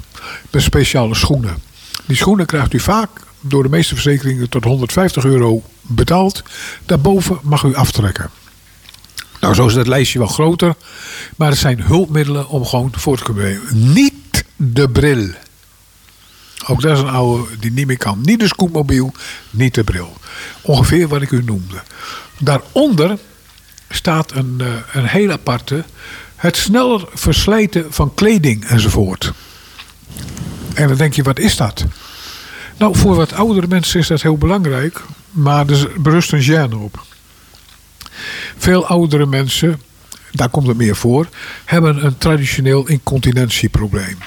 Met 0.51 0.61
speciale 0.61 1.15
schoenen. 1.15 1.70
Die 2.05 2.15
schoenen 2.15 2.45
krijgt 2.45 2.73
u 2.73 2.79
vaak 2.79 3.09
door 3.39 3.63
de 3.63 3.69
meeste 3.69 3.93
verzekeringen 3.93 4.49
tot 4.49 4.63
150 4.63 5.25
euro 5.25 5.63
betaald. 5.81 6.43
Daarboven 6.85 7.39
mag 7.41 7.63
u 7.63 7.75
aftrekken. 7.75 8.29
Nou, 9.39 9.53
zo 9.53 9.67
is 9.67 9.75
het 9.75 9.87
lijstje 9.87 10.19
wel 10.19 10.27
groter. 10.27 10.75
Maar 11.35 11.49
het 11.49 11.59
zijn 11.59 11.81
hulpmiddelen 11.81 12.47
om 12.47 12.65
gewoon 12.65 12.91
voor 12.95 13.17
te 13.17 13.23
kunnen 13.23 13.43
bewegen. 13.43 13.93
Niet 13.93 14.45
de 14.55 14.89
bril. 14.89 15.29
Ook 16.67 16.81
dat 16.81 16.97
is 16.97 17.03
een 17.03 17.09
oude 17.09 17.57
die 17.59 17.71
niet 17.71 17.87
meer 17.87 17.97
kan. 17.97 18.19
Niet 18.21 18.39
de 18.39 18.47
scootmobiel, 18.47 19.13
niet 19.49 19.73
de 19.73 19.83
bril. 19.83 20.17
Ongeveer 20.61 21.07
wat 21.07 21.21
ik 21.21 21.31
u 21.31 21.43
noemde. 21.43 21.81
Daaronder 22.39 23.17
staat 23.89 24.31
een, 24.31 24.55
eh, 24.59 24.67
een 24.91 25.05
heel 25.05 25.31
aparte. 25.31 25.83
Het 26.35 26.57
sneller 26.57 27.07
verslijten 27.13 27.93
van 27.93 28.13
kleding 28.13 28.65
enzovoort. 28.65 29.33
En 30.74 30.88
dan 30.88 30.97
denk 30.97 31.13
je, 31.13 31.24
wat 31.24 31.39
is 31.39 31.55
dat? 31.55 31.86
Nou, 32.78 32.95
voor 32.97 33.15
wat 33.15 33.34
oudere 33.34 33.67
mensen 33.67 33.99
is 33.99 34.07
dat 34.07 34.22
heel 34.22 34.38
belangrijk. 34.38 35.01
Maar 35.32 35.69
er 35.69 35.91
berust 36.01 36.32
een 36.32 36.43
gêne 36.43 36.76
op. 36.76 37.05
Veel 38.57 38.86
oudere 38.88 39.26
mensen, 39.26 39.82
daar 40.32 40.49
komt 40.49 40.67
het 40.67 40.78
meer 40.78 40.95
voor, 40.95 41.28
hebben 41.65 42.05
een 42.05 42.17
traditioneel 42.17 42.88
incontinentieprobleem. 42.88 44.17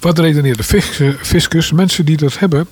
Wat 0.00 0.18
redeneert 0.18 0.56
de 0.56 0.64
fis- 0.64 1.00
fiscus? 1.20 1.72
Mensen 1.72 2.04
die 2.04 2.16
dat 2.16 2.38
hebben, 2.38 2.66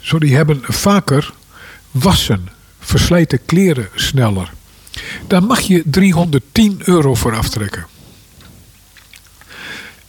sorry, 0.00 0.30
hebben 0.32 0.60
vaker 0.62 1.32
wassen, 1.90 2.48
verslijten 2.80 3.44
kleren 3.44 3.88
sneller. 3.94 4.52
Daar 5.26 5.42
mag 5.42 5.60
je 5.60 5.82
310 5.86 6.80
euro 6.84 7.14
voor 7.14 7.36
aftrekken. 7.36 7.86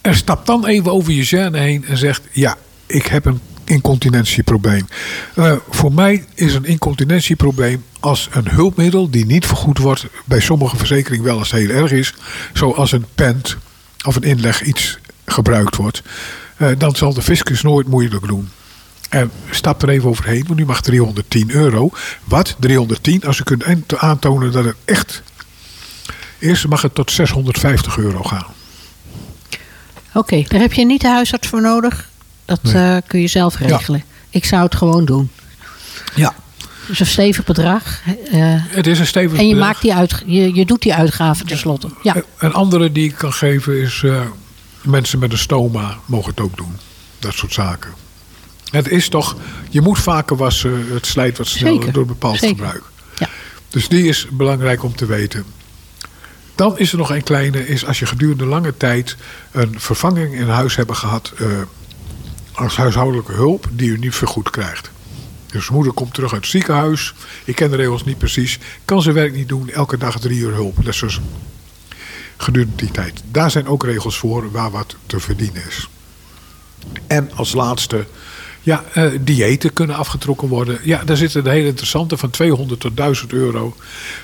En 0.02 0.14
stap 0.14 0.46
dan 0.46 0.66
even 0.66 0.92
over 0.92 1.12
je 1.12 1.26
gêne 1.26 1.58
heen 1.58 1.84
en 1.84 1.96
zegt: 1.96 2.22
Ja, 2.30 2.56
ik 2.86 3.06
heb 3.06 3.24
een 3.24 3.40
incontinentieprobleem. 3.64 4.88
Eh, 5.34 5.52
voor 5.70 5.92
mij 5.92 6.24
is 6.34 6.54
een 6.54 6.64
incontinentieprobleem 6.64 7.84
als 8.00 8.28
een 8.32 8.48
hulpmiddel 8.48 9.10
die 9.10 9.26
niet 9.26 9.46
vergoed 9.46 9.78
wordt, 9.78 10.06
bij 10.24 10.40
sommige 10.40 10.76
verzekeringen 10.76 11.24
wel 11.24 11.38
het 11.38 11.50
heel 11.50 11.68
erg 11.68 11.92
is, 11.92 12.14
zoals 12.52 12.92
een 12.92 13.06
pent 13.14 13.56
of 14.06 14.16
een 14.16 14.22
inleg 14.22 14.62
iets 14.62 14.98
gebruikt 15.24 15.76
wordt, 15.76 16.02
eh, 16.56 16.68
dan 16.78 16.96
zal 16.96 17.14
de 17.14 17.22
fiscus 17.22 17.62
nooit 17.62 17.88
moeilijk 17.88 18.26
doen. 18.26 18.48
En 19.08 19.30
stap 19.50 19.82
er 19.82 19.88
even 19.88 20.08
overheen, 20.08 20.44
want 20.46 20.60
u 20.60 20.64
mag 20.64 20.82
310 20.82 21.50
euro. 21.50 21.90
Wat? 22.24 22.56
310? 22.58 23.24
Als 23.24 23.38
u 23.38 23.42
kunt 23.42 23.96
aantonen 23.96 24.52
dat 24.52 24.64
het 24.64 24.76
echt 24.84 25.22
is, 26.38 26.66
mag 26.66 26.82
het 26.82 26.94
tot 26.94 27.10
650 27.10 27.98
euro 27.98 28.22
gaan. 28.22 28.46
Oké, 30.14 30.44
daar 30.48 30.60
heb 30.60 30.72
je 30.72 30.84
niet 30.86 31.00
de 31.00 31.08
huisarts 31.08 31.48
voor 31.48 31.60
nodig. 31.60 32.08
Dat 32.44 32.60
eh, 32.64 32.96
kun 33.06 33.20
je 33.20 33.26
zelf 33.26 33.56
regelen. 33.58 34.02
Ik 34.30 34.44
zou 34.44 34.62
het 34.62 34.74
gewoon 34.74 35.04
doen. 35.04 35.30
Ja. 36.14 36.34
Dus 36.86 37.00
een 37.00 37.06
stevig 37.06 37.44
bedrag. 37.44 38.00
eh, 38.30 38.40
Het 38.68 38.86
is 38.86 38.98
een 38.98 39.06
stevig 39.06 39.38
en 39.38 39.46
je, 39.48 39.54
bedrag. 39.54 39.68
maakt 39.68 39.82
die 39.82 39.94
uit, 39.94 40.22
je, 40.26 40.54
je 40.54 40.64
doet 40.64 40.82
die 40.82 40.94
uitgaven 40.94 41.46
tenslotte. 41.46 41.88
Ja. 42.02 42.16
Een 42.38 42.52
andere 42.52 42.92
die 42.92 43.04
ik 43.08 43.14
kan 43.14 43.32
geven 43.32 43.80
is 43.80 44.02
eh, 44.04 44.20
mensen 44.82 45.18
met 45.18 45.32
een 45.32 45.38
stoma 45.38 45.96
mogen 46.06 46.30
het 46.30 46.40
ook 46.40 46.56
doen. 46.56 46.76
Dat 47.18 47.34
soort 47.34 47.52
zaken. 47.52 47.90
Het 48.70 48.88
is 48.88 49.08
toch, 49.08 49.36
je 49.70 49.80
moet 49.80 49.98
vaker 49.98 50.36
wassen, 50.36 50.86
het 50.92 51.06
slijt 51.06 51.38
wat 51.38 51.46
sneller 51.46 51.74
Zeker, 51.76 51.92
door 51.92 52.06
bepaald 52.06 52.38
zeker. 52.38 52.48
gebruik. 52.56 52.82
Ja. 53.18 53.28
Dus 53.68 53.88
die 53.88 54.04
is 54.08 54.26
belangrijk 54.30 54.82
om 54.82 54.96
te 54.96 55.06
weten. 55.06 55.44
Dan 56.54 56.78
is 56.78 56.92
er 56.92 56.98
nog 56.98 57.10
een 57.10 57.22
kleine, 57.22 57.68
is 57.68 57.86
als 57.86 57.98
je 57.98 58.06
gedurende 58.06 58.46
lange 58.46 58.76
tijd 58.76 59.16
een 59.50 59.80
vervanging 59.80 60.34
in 60.34 60.48
huis 60.48 60.76
hebben 60.76 60.96
gehad 60.96 61.32
eh, 61.38 61.46
als 62.52 62.76
huishoudelijke 62.76 63.32
hulp 63.32 63.68
die 63.72 63.90
u 63.90 63.98
niet 63.98 64.14
vergoed 64.14 64.50
krijgt. 64.50 64.90
Dus 65.46 65.68
moeder 65.68 65.92
komt 65.92 66.14
terug 66.14 66.32
uit 66.32 66.40
het 66.40 66.50
ziekenhuis. 66.50 67.14
Ik 67.44 67.54
ken 67.54 67.70
de 67.70 67.76
regels 67.76 68.04
niet 68.04 68.18
precies. 68.18 68.58
Kan 68.84 69.02
zijn 69.02 69.14
werk 69.14 69.34
niet 69.34 69.48
doen. 69.48 69.70
Elke 69.70 69.96
dag 69.96 70.20
drie 70.20 70.38
uur 70.38 70.52
hulp. 70.52 70.76
Dat 70.76 70.94
is 70.94 71.00
dus 71.00 71.20
gedurende 72.36 72.76
die 72.76 72.90
tijd. 72.90 73.22
Daar 73.30 73.50
zijn 73.50 73.66
ook 73.66 73.84
regels 73.84 74.18
voor 74.18 74.50
waar 74.50 74.70
wat 74.70 74.96
te 75.06 75.20
verdienen 75.20 75.62
is. 75.68 75.88
En 77.06 77.30
als 77.34 77.52
laatste 77.52 78.06
Ja, 78.64 78.84
eh, 78.92 79.10
diëten 79.20 79.72
kunnen 79.72 79.96
afgetrokken 79.96 80.48
worden. 80.48 80.78
Ja, 80.82 81.04
daar 81.04 81.16
zitten 81.16 81.44
de 81.44 81.50
hele 81.50 81.66
interessante 81.66 82.16
van 82.16 82.30
200 82.30 82.80
tot 82.80 82.96
1000 82.96 83.32
euro. 83.32 83.76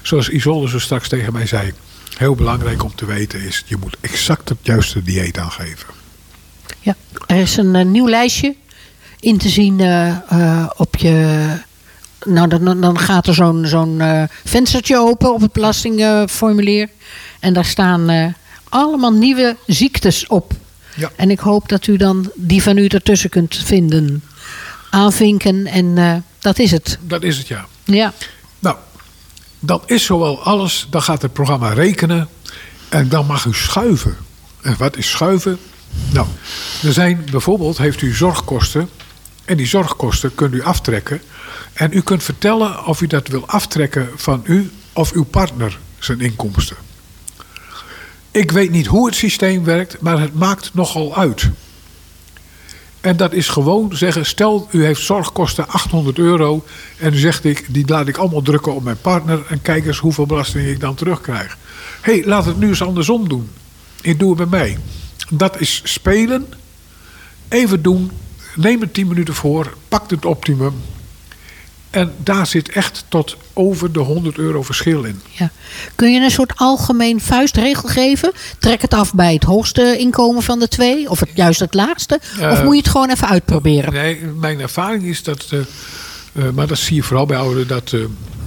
Zoals 0.02 0.28
Isolde 0.28 0.68
zo 0.68 0.78
straks 0.78 1.08
tegen 1.08 1.32
mij 1.32 1.46
zei. 1.46 1.72
Heel 2.18 2.34
belangrijk 2.34 2.84
om 2.84 2.94
te 2.94 3.06
weten 3.06 3.40
is, 3.40 3.62
je 3.66 3.76
moet 3.76 3.96
exact 4.00 4.48
het 4.48 4.58
juiste 4.62 5.02
dieet 5.02 5.38
aangeven. 5.38 5.86
Ja, 6.80 6.96
er 7.26 7.36
is 7.36 7.56
een 7.56 7.74
eh, 7.74 7.84
nieuw 7.84 8.08
lijstje 8.08 8.54
in 9.20 9.38
te 9.38 9.48
zien 9.48 9.80
eh, 9.80 10.08
eh, 10.30 10.70
op 10.76 10.96
je. 10.96 11.46
Nou, 12.24 12.48
dan- 12.48 12.80
dan, 12.80 12.98
gaat 12.98 13.26
er 13.26 13.34
zo'n 13.34 13.66
zo'n 13.66 14.00
eh, 14.00 14.22
venstertje 14.44 14.98
open 14.98 15.34
op 15.34 15.40
het 15.40 15.52
belastingformulier. 15.52 16.88
en 17.40 17.52
daar 17.52 17.64
staan 17.64 18.34
allemaal 18.68 19.12
nieuwe 19.12 19.56
ziektes 19.66 20.26
op. 20.26 20.52
Ja. 20.94 21.10
En 21.16 21.30
ik 21.30 21.38
hoop 21.38 21.68
dat 21.68 21.86
u 21.86 21.96
dan 21.96 22.30
die 22.34 22.62
van 22.62 22.76
u 22.78 22.86
ertussen 22.86 23.30
kunt 23.30 23.56
vinden. 23.56 24.22
Aanvinken 24.90 25.66
en 25.66 26.24
dat 26.38 26.58
is 26.58 26.70
het. 26.70 26.98
Dat 27.00 27.22
is 27.22 27.38
het 27.38 27.48
ja. 27.48 27.66
Ja. 27.84 28.12
Nou, 28.58 28.76
dan 29.60 29.82
is 29.86 30.04
zowel 30.04 30.42
alles, 30.42 30.86
dan 30.90 31.02
gaat 31.02 31.22
het 31.22 31.32
programma 31.32 31.72
rekenen 31.72 32.28
en 32.88 33.08
dan 33.08 33.26
mag 33.26 33.44
u 33.44 33.54
schuiven. 33.54 34.16
En 34.60 34.74
wat 34.78 34.96
is 34.96 35.10
schuiven? 35.10 35.58
Nou, 36.12 36.26
er 36.82 36.92
zijn 36.92 37.24
bijvoorbeeld, 37.30 37.78
heeft 37.78 38.02
u 38.02 38.14
zorgkosten 38.14 38.88
en 39.44 39.56
die 39.56 39.66
zorgkosten 39.66 40.34
kunt 40.34 40.54
u 40.54 40.62
aftrekken. 40.62 41.22
En 41.72 41.90
u 41.92 42.00
kunt 42.00 42.22
vertellen 42.22 42.86
of 42.86 43.00
u 43.00 43.06
dat 43.06 43.28
wil 43.28 43.46
aftrekken 43.46 44.08
van 44.16 44.40
u 44.44 44.70
of 44.92 45.12
uw 45.12 45.24
partner 45.24 45.78
zijn 45.98 46.20
inkomsten. 46.20 46.76
Ik 48.30 48.50
weet 48.50 48.70
niet 48.70 48.86
hoe 48.86 49.06
het 49.06 49.14
systeem 49.14 49.64
werkt, 49.64 50.00
maar 50.00 50.20
het 50.20 50.34
maakt 50.34 50.74
nogal 50.74 51.16
uit. 51.16 51.50
En 53.00 53.16
dat 53.16 53.32
is 53.32 53.48
gewoon 53.48 53.96
zeggen, 53.96 54.26
stel 54.26 54.68
u 54.70 54.84
heeft 54.84 55.00
zorgkosten 55.00 55.68
800 55.68 56.18
euro 56.18 56.64
en 56.98 57.12
u 57.12 57.16
zegt 57.16 57.44
ik, 57.44 57.66
die 57.68 57.86
laat 57.86 58.08
ik 58.08 58.16
allemaal 58.16 58.42
drukken 58.42 58.74
op 58.74 58.82
mijn 58.82 59.00
partner 59.00 59.42
en 59.48 59.62
kijk 59.62 59.86
eens 59.86 59.98
hoeveel 59.98 60.26
belasting 60.26 60.66
ik 60.66 60.80
dan 60.80 60.94
terugkrijg. 60.94 61.56
Hé, 62.00 62.12
hey, 62.12 62.26
laat 62.26 62.44
het 62.44 62.58
nu 62.58 62.68
eens 62.68 62.82
andersom 62.82 63.28
doen. 63.28 63.50
Ik 64.00 64.18
doe 64.18 64.28
het 64.28 64.50
bij 64.50 64.60
mij. 64.60 64.78
Dat 65.30 65.60
is 65.60 65.80
spelen, 65.84 66.46
even 67.48 67.82
doen, 67.82 68.10
neem 68.54 68.82
er 68.82 68.90
10 68.90 69.06
minuten 69.06 69.34
voor, 69.34 69.74
pak 69.88 70.10
het 70.10 70.24
optimum. 70.24 70.72
En 71.90 72.12
daar 72.16 72.46
zit 72.46 72.68
echt 72.68 73.04
tot 73.08 73.36
over 73.52 73.92
de 73.92 73.98
100 73.98 74.38
euro 74.38 74.62
verschil 74.62 75.04
in. 75.04 75.22
Ja. 75.30 75.50
Kun 75.94 76.12
je 76.12 76.20
een 76.20 76.30
soort 76.30 76.52
algemeen 76.56 77.20
vuistregel 77.20 77.88
geven? 77.88 78.32
Trek 78.58 78.82
het 78.82 78.94
af 78.94 79.14
bij 79.14 79.34
het 79.34 79.42
hoogste 79.42 79.98
inkomen 79.98 80.42
van 80.42 80.58
de 80.58 80.68
twee? 80.68 81.10
Of 81.10 81.20
het, 81.20 81.30
juist 81.34 81.60
het 81.60 81.74
laagste? 81.74 82.20
Eh, 82.40 82.50
of 82.50 82.62
moet 82.62 82.74
je 82.74 82.80
het 82.80 82.88
gewoon 82.88 83.10
even 83.10 83.28
uitproberen? 83.28 83.92
Nee, 83.92 84.20
mijn 84.20 84.60
ervaring 84.60 85.02
is 85.02 85.22
dat, 85.22 85.46
eh, 85.50 85.58
eh, 85.58 86.50
maar 86.54 86.66
dat 86.66 86.78
zie 86.78 86.96
je 86.96 87.02
vooral 87.02 87.26
bij 87.26 87.36
ouderen, 87.36 87.68
dat 87.68 87.92
eh, 87.92 88.00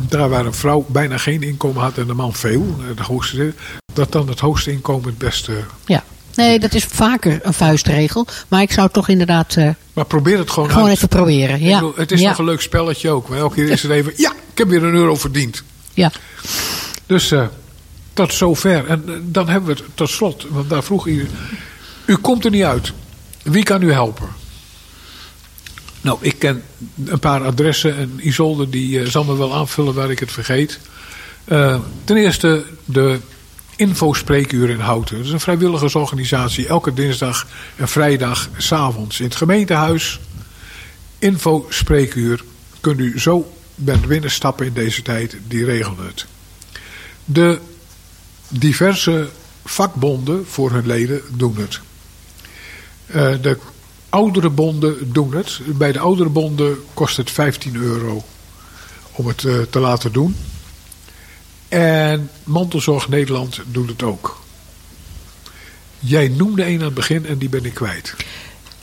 daar 0.07 0.29
waar 0.29 0.45
een 0.45 0.53
vrouw 0.53 0.85
bijna 0.87 1.17
geen 1.17 1.43
inkomen 1.43 1.81
had 1.81 1.97
en 1.97 2.07
de 2.07 2.13
man 2.13 2.33
veel, 2.33 2.75
eh, 2.79 2.97
de 2.97 3.03
hoogste, 3.03 3.53
dat 3.93 4.11
dan 4.11 4.27
het 4.27 4.39
hoogste 4.39 4.71
inkomen 4.71 5.09
het 5.09 5.17
beste. 5.17 5.53
Ja. 5.85 6.03
Nee, 6.35 6.59
dat 6.59 6.73
is 6.73 6.83
vaker 6.83 7.39
een 7.41 7.53
vuistregel. 7.53 8.27
Maar 8.47 8.61
ik 8.61 8.71
zou 8.71 8.89
toch 8.91 9.07
inderdaad 9.07 9.55
eh, 9.55 9.69
Maar 9.93 10.05
probeer 10.05 10.37
het 10.37 10.51
gewoon, 10.51 10.69
gewoon 10.69 10.87
uit. 10.87 10.95
even 10.95 11.07
proberen. 11.07 11.61
Ja. 11.61 11.79
bedoel, 11.79 11.93
het 11.95 12.11
is 12.11 12.21
ja. 12.21 12.29
nog 12.29 12.37
een 12.37 12.45
leuk 12.45 12.61
spelletje 12.61 13.09
ook. 13.09 13.29
Maar 13.29 13.37
elke 13.37 13.55
keer 13.55 13.69
is 13.69 13.81
het 13.83 13.91
even, 13.91 14.13
ja, 14.15 14.31
ik 14.31 14.57
heb 14.57 14.67
weer 14.67 14.83
een 14.83 14.93
euro 14.93 15.15
verdiend. 15.15 15.63
Ja. 15.93 16.11
Dus 17.05 17.31
eh, 17.31 17.45
tot 18.13 18.33
zover. 18.33 18.87
En 18.87 19.03
eh, 19.07 19.13
dan 19.21 19.49
hebben 19.49 19.75
we 19.75 19.81
het 19.81 19.91
tot 19.93 20.09
slot, 20.09 20.45
want 20.49 20.69
daar 20.69 20.83
vroeg 20.83 21.07
u, 21.07 21.29
u 22.05 22.15
komt 22.15 22.45
er 22.45 22.51
niet 22.51 22.63
uit. 22.63 22.91
Wie 23.43 23.63
kan 23.63 23.81
u 23.81 23.91
helpen? 23.91 24.27
Nou, 26.01 26.17
ik 26.21 26.39
ken 26.39 26.63
een 27.05 27.19
paar 27.19 27.45
adressen 27.45 27.97
en 27.97 28.19
Isolde 28.21 28.69
die 28.69 29.09
zal 29.09 29.23
me 29.23 29.37
wel 29.37 29.53
aanvullen 29.53 29.93
waar 29.93 30.11
ik 30.11 30.19
het 30.19 30.31
vergeet. 30.31 30.79
Ten 32.03 32.17
eerste 32.17 32.63
de 32.85 33.19
Infospreekuur 33.81 34.69
in 34.69 34.79
Houten. 34.79 35.17
Dat 35.17 35.25
is 35.25 35.31
een 35.31 35.39
vrijwilligersorganisatie. 35.39 36.67
Elke 36.67 36.93
dinsdag 36.93 37.47
en 37.75 37.87
vrijdag 37.87 38.49
s'avonds 38.57 39.19
in 39.19 39.25
het 39.25 39.35
gemeentehuis. 39.35 40.19
Infospreekuur. 41.19 42.43
Kunt 42.79 42.99
u 42.99 43.19
zo 43.19 43.51
bent 43.75 44.07
binnenstappen 44.07 44.65
in 44.65 44.73
deze 44.73 45.01
tijd. 45.01 45.37
Die 45.47 45.65
regelen 45.65 46.05
het. 46.05 46.25
De 47.25 47.59
diverse 48.47 49.29
vakbonden 49.65 50.45
voor 50.47 50.71
hun 50.71 50.85
leden 50.85 51.21
doen 51.31 51.57
het. 51.57 51.79
Eh, 53.05 53.41
de 53.41 53.57
oudere 54.09 54.49
bonden 54.49 55.13
doen 55.13 55.33
het. 55.35 55.59
Bij 55.65 55.91
de 55.91 55.99
oudere 55.99 56.29
bonden 56.29 56.77
kost 56.93 57.17
het 57.17 57.31
15 57.31 57.75
euro 57.75 58.23
om 59.11 59.27
het 59.27 59.43
eh, 59.43 59.61
te 59.69 59.79
laten 59.79 60.11
doen. 60.11 60.35
En 61.71 62.29
Mantelzorg 62.43 63.09
Nederland 63.09 63.61
doet 63.65 63.89
het 63.89 64.03
ook. 64.03 64.41
Jij 65.99 66.27
noemde 66.27 66.65
een 66.67 66.79
aan 66.79 66.85
het 66.85 66.93
begin 66.93 67.25
en 67.25 67.37
die 67.37 67.49
ben 67.49 67.65
ik 67.65 67.73
kwijt. 67.73 68.15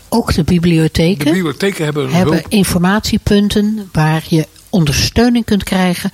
Ook 0.09 0.28
de 0.28 0.34
De 0.34 0.45
bibliotheken 0.45 1.32
bibliotheken 1.32 1.84
hebben 1.84 2.05
een 2.05 2.12
hebben 2.12 2.34
hulp. 2.34 2.47
informatiepunten 2.49 3.89
waar 3.93 4.24
je 4.28 4.47
ondersteuning 4.68 5.45
kunt 5.45 5.64
krijgen. 5.64 6.11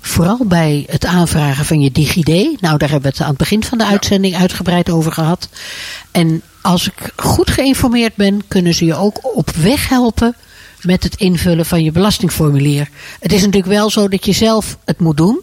Vooral 0.00 0.44
bij 0.44 0.84
het 0.90 1.04
aanvragen 1.04 1.64
van 1.64 1.80
je 1.80 1.92
DigiD. 1.92 2.60
Nou, 2.60 2.78
daar 2.78 2.90
hebben 2.90 3.02
we 3.02 3.08
het 3.08 3.20
aan 3.20 3.28
het 3.28 3.38
begin 3.38 3.64
van 3.64 3.78
de 3.78 3.86
uitzending 3.86 4.36
uitgebreid 4.36 4.90
over 4.90 5.12
gehad. 5.12 5.48
En 6.10 6.42
als 6.62 6.86
ik 6.86 7.12
goed 7.16 7.50
geïnformeerd 7.50 8.14
ben, 8.14 8.42
kunnen 8.48 8.74
ze 8.74 8.84
je 8.84 8.94
ook 8.94 9.36
op 9.36 9.50
weg 9.50 9.88
helpen 9.88 10.36
met 10.82 11.02
het 11.02 11.14
invullen 11.16 11.66
van 11.66 11.84
je 11.84 11.92
belastingformulier. 11.92 12.88
Het 13.20 13.32
is 13.32 13.40
natuurlijk 13.40 13.72
wel 13.72 13.90
zo 13.90 14.08
dat 14.08 14.24
je 14.24 14.32
zelf 14.32 14.78
het 14.84 15.00
moet 15.00 15.16
doen. 15.16 15.40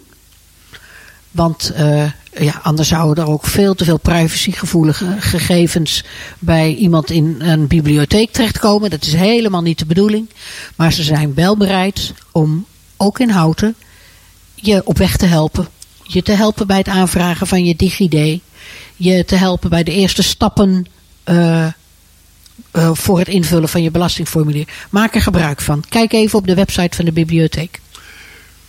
Want 1.33 1.71
eh, 1.75 2.05
ja, 2.39 2.59
anders 2.63 2.87
zouden 2.87 3.23
er 3.23 3.29
ook 3.29 3.45
veel 3.45 3.75
te 3.75 3.83
veel 3.83 3.97
privacygevoelige 3.97 5.15
gegevens 5.19 6.03
bij 6.39 6.75
iemand 6.75 7.09
in 7.09 7.35
een 7.39 7.67
bibliotheek 7.67 8.31
terechtkomen. 8.31 8.89
Dat 8.89 9.05
is 9.05 9.13
helemaal 9.13 9.61
niet 9.61 9.79
de 9.79 9.85
bedoeling. 9.85 10.29
Maar 10.75 10.93
ze 10.93 11.03
zijn 11.03 11.33
wel 11.33 11.57
bereid 11.57 12.13
om 12.31 12.65
ook 12.97 13.19
in 13.19 13.29
houten 13.29 13.75
je 14.55 14.81
op 14.85 14.97
weg 14.97 15.17
te 15.17 15.25
helpen. 15.25 15.67
Je 16.03 16.21
te 16.21 16.31
helpen 16.31 16.67
bij 16.67 16.77
het 16.77 16.87
aanvragen 16.87 17.47
van 17.47 17.65
je 17.65 17.75
DigiD. 17.75 18.41
Je 18.95 19.25
te 19.25 19.35
helpen 19.35 19.69
bij 19.69 19.83
de 19.83 19.91
eerste 19.91 20.23
stappen 20.23 20.85
eh, 21.23 21.65
eh, 21.65 21.71
voor 22.93 23.19
het 23.19 23.27
invullen 23.27 23.69
van 23.69 23.83
je 23.83 23.91
belastingformulier. 23.91 24.67
Maak 24.89 25.15
er 25.15 25.21
gebruik 25.21 25.61
van. 25.61 25.83
Kijk 25.89 26.13
even 26.13 26.39
op 26.39 26.47
de 26.47 26.55
website 26.55 26.95
van 26.95 27.05
de 27.05 27.11
bibliotheek. 27.11 27.81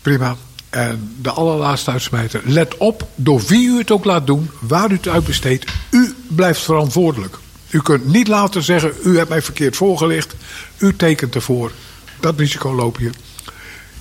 Prima. 0.03 0.37
En 0.75 1.15
de 1.21 1.31
allerlaatste 1.31 1.91
uitsmijter. 1.91 2.41
Let 2.45 2.77
op, 2.77 3.07
door 3.15 3.43
wie 3.47 3.69
u 3.69 3.79
het 3.79 3.91
ook 3.91 4.05
laat 4.05 4.27
doen, 4.27 4.51
waar 4.61 4.91
u 4.91 4.95
het 4.95 5.09
uitbesteedt, 5.09 5.73
u 5.91 6.15
blijft 6.29 6.61
verantwoordelijk. 6.61 7.39
U 7.71 7.81
kunt 7.83 8.07
niet 8.07 8.29
later 8.29 8.63
zeggen, 8.63 8.93
u 9.05 9.17
hebt 9.17 9.29
mij 9.29 9.43
verkeerd 9.43 9.77
voorgelicht, 9.77 10.35
u 10.79 10.97
tekent 10.97 11.35
ervoor. 11.35 11.73
Dat 12.21 12.39
risico 12.39 12.75
loop 12.75 12.99
je. 12.99 13.11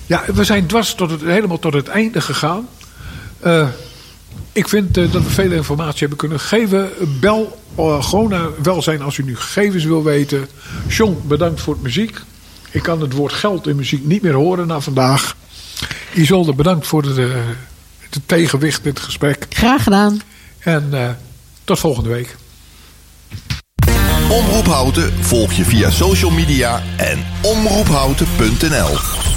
Ja, 0.06 0.24
we 0.34 0.44
zijn 0.44 0.66
dwars 0.66 0.94
tot 0.94 1.10
het, 1.10 1.20
helemaal 1.20 1.58
tot 1.58 1.72
het 1.72 1.88
einde 1.88 2.20
gegaan. 2.20 2.68
Eh, 3.40 3.68
ik 4.52 4.68
vind 4.68 4.96
eh, 4.96 5.12
dat 5.12 5.22
we 5.22 5.30
veel 5.30 5.52
informatie 5.52 6.00
hebben 6.00 6.18
kunnen 6.18 6.40
geven. 6.40 6.90
Bel 7.20 7.58
eh, 7.74 8.02
gewoon 8.02 8.28
naar 8.28 8.62
welzijn 8.62 9.02
als 9.02 9.18
u 9.18 9.22
nu 9.22 9.36
gegevens 9.36 9.84
wil 9.84 10.02
weten. 10.02 10.48
John, 10.88 11.22
bedankt 11.26 11.60
voor 11.60 11.74
het 11.74 11.82
muziek. 11.82 12.18
Ik 12.70 12.82
kan 12.82 13.00
het 13.00 13.12
woord 13.12 13.32
geld 13.32 13.66
in 13.66 13.76
muziek 13.76 14.04
niet 14.04 14.22
meer 14.22 14.34
horen 14.34 14.66
na 14.66 14.80
vandaag. 14.80 15.36
Isolde, 16.14 16.54
bedankt 16.54 16.86
voor 16.86 17.02
het, 17.02 17.18
eh, 17.18 17.26
het 17.98 18.20
tegenwicht 18.26 18.84
in 18.84 18.90
het 18.90 19.00
gesprek. 19.00 19.46
Graag 19.50 19.82
gedaan. 19.82 20.20
En 20.58 20.88
eh, 20.92 21.10
tot 21.64 21.78
volgende 21.78 22.08
week. 22.08 22.36
Omroep 24.28 24.66
Houten 24.66 25.12
volg 25.24 25.52
je 25.52 25.64
via 25.64 25.90
social 25.90 26.30
media 26.30 26.82
en 26.96 27.24
omroephouten.nl. 27.42 29.33